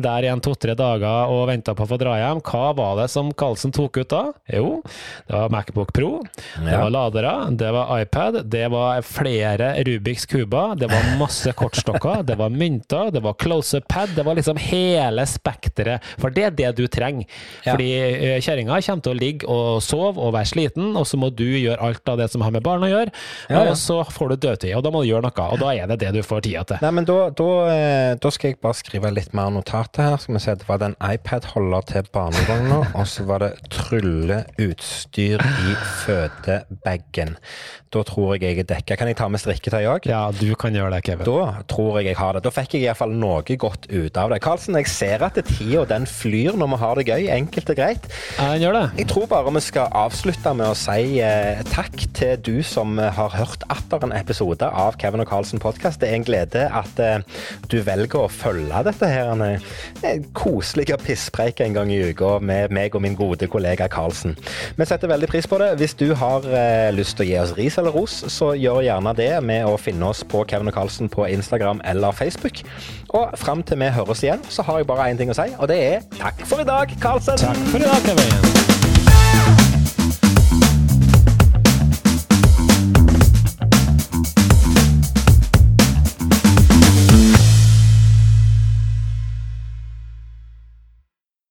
der 0.00 0.26
igjen 0.26 0.42
to-tre 0.44 0.74
dager 0.78 1.32
og 1.32 1.46
venta 1.50 1.74
på 1.76 1.84
å 1.84 1.90
få 1.90 1.98
dra 2.00 2.16
hjem. 2.20 2.42
Hva 2.46 2.72
var 2.78 2.96
det 3.00 3.08
som 3.12 3.30
Karlsen 3.36 3.74
tok 3.76 4.00
ut 4.02 4.10
da? 4.12 4.22
Jo, 4.54 4.80
det 5.28 5.36
var 5.36 5.52
Macbook 5.52 5.92
Pro, 5.96 6.12
det 6.56 6.72
var 6.72 6.92
ladere, 6.94 7.34
det 7.60 7.70
var 7.74 7.92
iPad, 8.00 8.42
det 8.50 8.66
var 8.72 9.04
flere 9.06 9.72
Rubiks 9.86 10.26
kuber, 10.30 10.76
det 10.80 10.90
var 10.90 11.14
masse 11.20 11.52
kortstokker, 11.56 12.24
det 12.28 12.38
var 12.40 12.52
mynter, 12.54 13.10
det 13.14 13.22
var 13.24 13.38
close-up 13.40 13.88
pad, 13.90 14.14
det 14.16 14.24
var 14.26 14.38
liksom 14.38 14.60
hele 14.60 15.26
spekteret. 15.28 16.04
For 16.20 16.32
det 16.34 16.46
er 16.46 16.56
det 16.56 16.70
du 16.78 16.84
trenger. 16.90 17.26
Fordi 17.64 17.90
eh, 17.98 18.38
kjerringa 18.42 18.78
kommer 18.80 19.04
til 19.04 19.14
å 19.14 19.18
ligge 19.18 19.50
og 19.50 19.80
sove 19.84 20.20
og 20.20 20.34
være 20.36 20.50
sliten, 20.52 20.92
og 20.98 21.06
så 21.08 21.18
må 21.20 21.30
du 21.34 21.46
gjøre 21.46 21.80
alt 21.90 22.12
av 22.12 22.20
det 22.20 22.30
som 22.32 22.44
har 22.44 22.54
med 22.54 22.64
barn 22.66 22.86
å 22.86 22.90
gjøre, 22.90 23.14
Ja, 23.50 23.64
ja. 23.64 23.70
og 23.70 23.76
så 23.80 24.00
får 24.04 24.32
du 24.32 24.36
dødtid, 24.46 24.74
og 24.78 24.84
da 24.86 24.92
må 24.94 25.02
du 25.04 25.10
gjøre 25.10 25.24
noe, 25.26 25.46
og 25.54 25.62
da 25.62 25.72
er 25.74 25.90
det 25.90 26.00
det 26.04 26.12
du 26.16 26.20
får 26.26 26.44
tida 26.46 26.64
til. 26.68 26.80
Nei, 26.84 26.92
men 27.00 27.08
da, 27.08 27.18
da, 27.36 27.48
eh, 27.72 28.12
da 28.20 28.32
skal 28.34 28.52
jeg 28.52 28.60
bare 28.62 28.78
skrive 28.78 29.12
litt 29.14 29.34
mer 29.36 29.52
notater 29.54 30.06
her. 30.06 30.16
Skal 30.22 30.36
vi 30.36 30.44
se, 30.44 30.56
Det 30.60 30.68
var 30.68 30.82
den 30.82 30.96
iPad-holder 31.00 31.86
til 31.90 32.08
barnevogna, 32.14 32.80
og 32.94 33.06
så 33.10 33.26
var 33.28 33.44
det 33.44 33.52
trylleutstyr 33.72 35.42
i 35.42 35.76
fødebagen. 36.04 37.36
Da 37.90 38.04
tror 38.06 38.36
jeg 38.36 38.44
jeg 38.46 38.62
er 38.62 38.66
dekka. 38.70 38.94
Kan 39.00 39.08
jeg 39.10 39.16
ta 39.18 39.26
med 39.30 39.40
strikketøy 39.42 39.82
òg? 39.90 40.06
Ja, 40.06 40.28
du 40.30 40.52
kan 40.58 40.74
gjøre 40.76 40.92
det, 40.94 41.02
Kevin. 41.08 41.26
Da 41.26 41.64
tror 41.70 41.98
jeg 41.98 42.12
jeg 42.12 42.18
har 42.20 42.36
det. 42.36 42.44
Da 42.44 42.52
fikk 42.54 42.76
jeg 42.76 42.84
iallfall 42.86 43.14
noe 43.18 43.42
godt 43.42 43.88
ut 43.90 44.20
av 44.20 44.30
det. 44.30 44.38
Karlsen, 44.44 44.78
jeg 44.78 44.86
ser 44.90 45.24
at 45.26 45.38
tida 45.48 45.82
den 45.90 46.06
flyr 46.06 46.54
når 46.58 46.70
vi 46.70 46.78
har 46.84 47.00
det 47.00 47.06
gøy. 47.08 47.26
Enkelt 47.34 47.72
og 47.74 47.80
greit. 47.80 48.06
Ja, 48.38 48.52
den 48.52 48.62
gjør 48.62 48.78
det. 48.78 48.84
Jeg 49.02 49.08
tror 49.10 49.26
bare 49.30 49.54
vi 49.56 49.64
skal 49.66 49.90
avslutte 50.04 50.54
med 50.54 50.70
å 50.70 50.78
si 50.78 51.18
eh, 51.24 51.64
takk 51.72 52.06
til 52.16 52.38
du 52.46 52.54
som 52.66 52.94
eh, 53.02 53.10
har 53.20 53.34
hørt 53.36 53.64
atter 53.68 54.04
en 54.04 54.12
episode 54.16 54.64
av 54.64 54.96
Kevin 55.00 55.22
og 55.22 55.28
Carlsen 55.28 55.60
podkast. 55.60 56.00
Det 56.00 56.08
er 56.08 56.16
en 56.16 56.24
glede 56.24 56.62
at 56.76 57.00
eh, 57.02 57.20
du 57.68 57.80
velger 57.84 58.24
å 58.24 58.30
følge 58.32 58.80
dette 58.86 59.08
her. 59.10 59.32
En 59.34 59.42
eh, 59.44 60.22
koselig 60.36 60.88
pisspreik 61.04 61.60
en 61.64 61.76
gang 61.76 61.92
i 61.92 62.00
uka 62.10 62.38
med 62.44 62.72
meg 62.74 62.96
og 62.96 63.04
min 63.04 63.18
gode 63.18 63.48
kollega 63.50 63.90
Carlsen. 63.92 64.36
Vi 64.78 64.88
setter 64.88 65.12
veldig 65.12 65.28
pris 65.30 65.48
på 65.50 65.60
det. 65.60 65.74
Hvis 65.80 65.96
du 66.00 66.08
har 66.16 66.46
eh, 66.48 66.88
lyst 66.96 67.18
til 67.18 67.26
å 67.26 67.30
gi 67.30 67.36
oss 67.42 67.54
ris 67.58 67.78
eller 67.80 67.96
ros, 67.96 68.16
så 68.32 68.52
gjør 68.56 68.84
gjerne 68.86 69.14
det 69.18 69.32
med 69.44 69.68
å 69.68 69.76
finne 69.80 70.12
oss 70.12 70.24
på 70.24 70.44
Kevin 70.48 70.72
og 70.72 70.78
Carlsen 70.78 71.12
på 71.12 71.28
Instagram 71.28 71.84
eller 71.84 72.16
Facebook. 72.16 72.64
Og 73.10 73.36
fram 73.40 73.64
til 73.66 73.80
vi 73.80 73.92
høres 73.92 74.24
igjen, 74.24 74.44
så 74.48 74.64
har 74.66 74.80
jeg 74.80 74.90
bare 74.90 75.10
én 75.10 75.20
ting 75.20 75.32
å 75.32 75.36
si, 75.36 75.48
og 75.58 75.70
det 75.70 75.80
er 75.92 76.04
takk 76.18 76.44
for 76.46 76.62
i 76.62 76.68
dag, 76.68 76.98
Carlsen. 77.02 77.40
Takk 77.40 77.64
for 77.72 77.82
i 77.82 77.88
dag, 77.88 78.04
Kevin. 78.06 78.69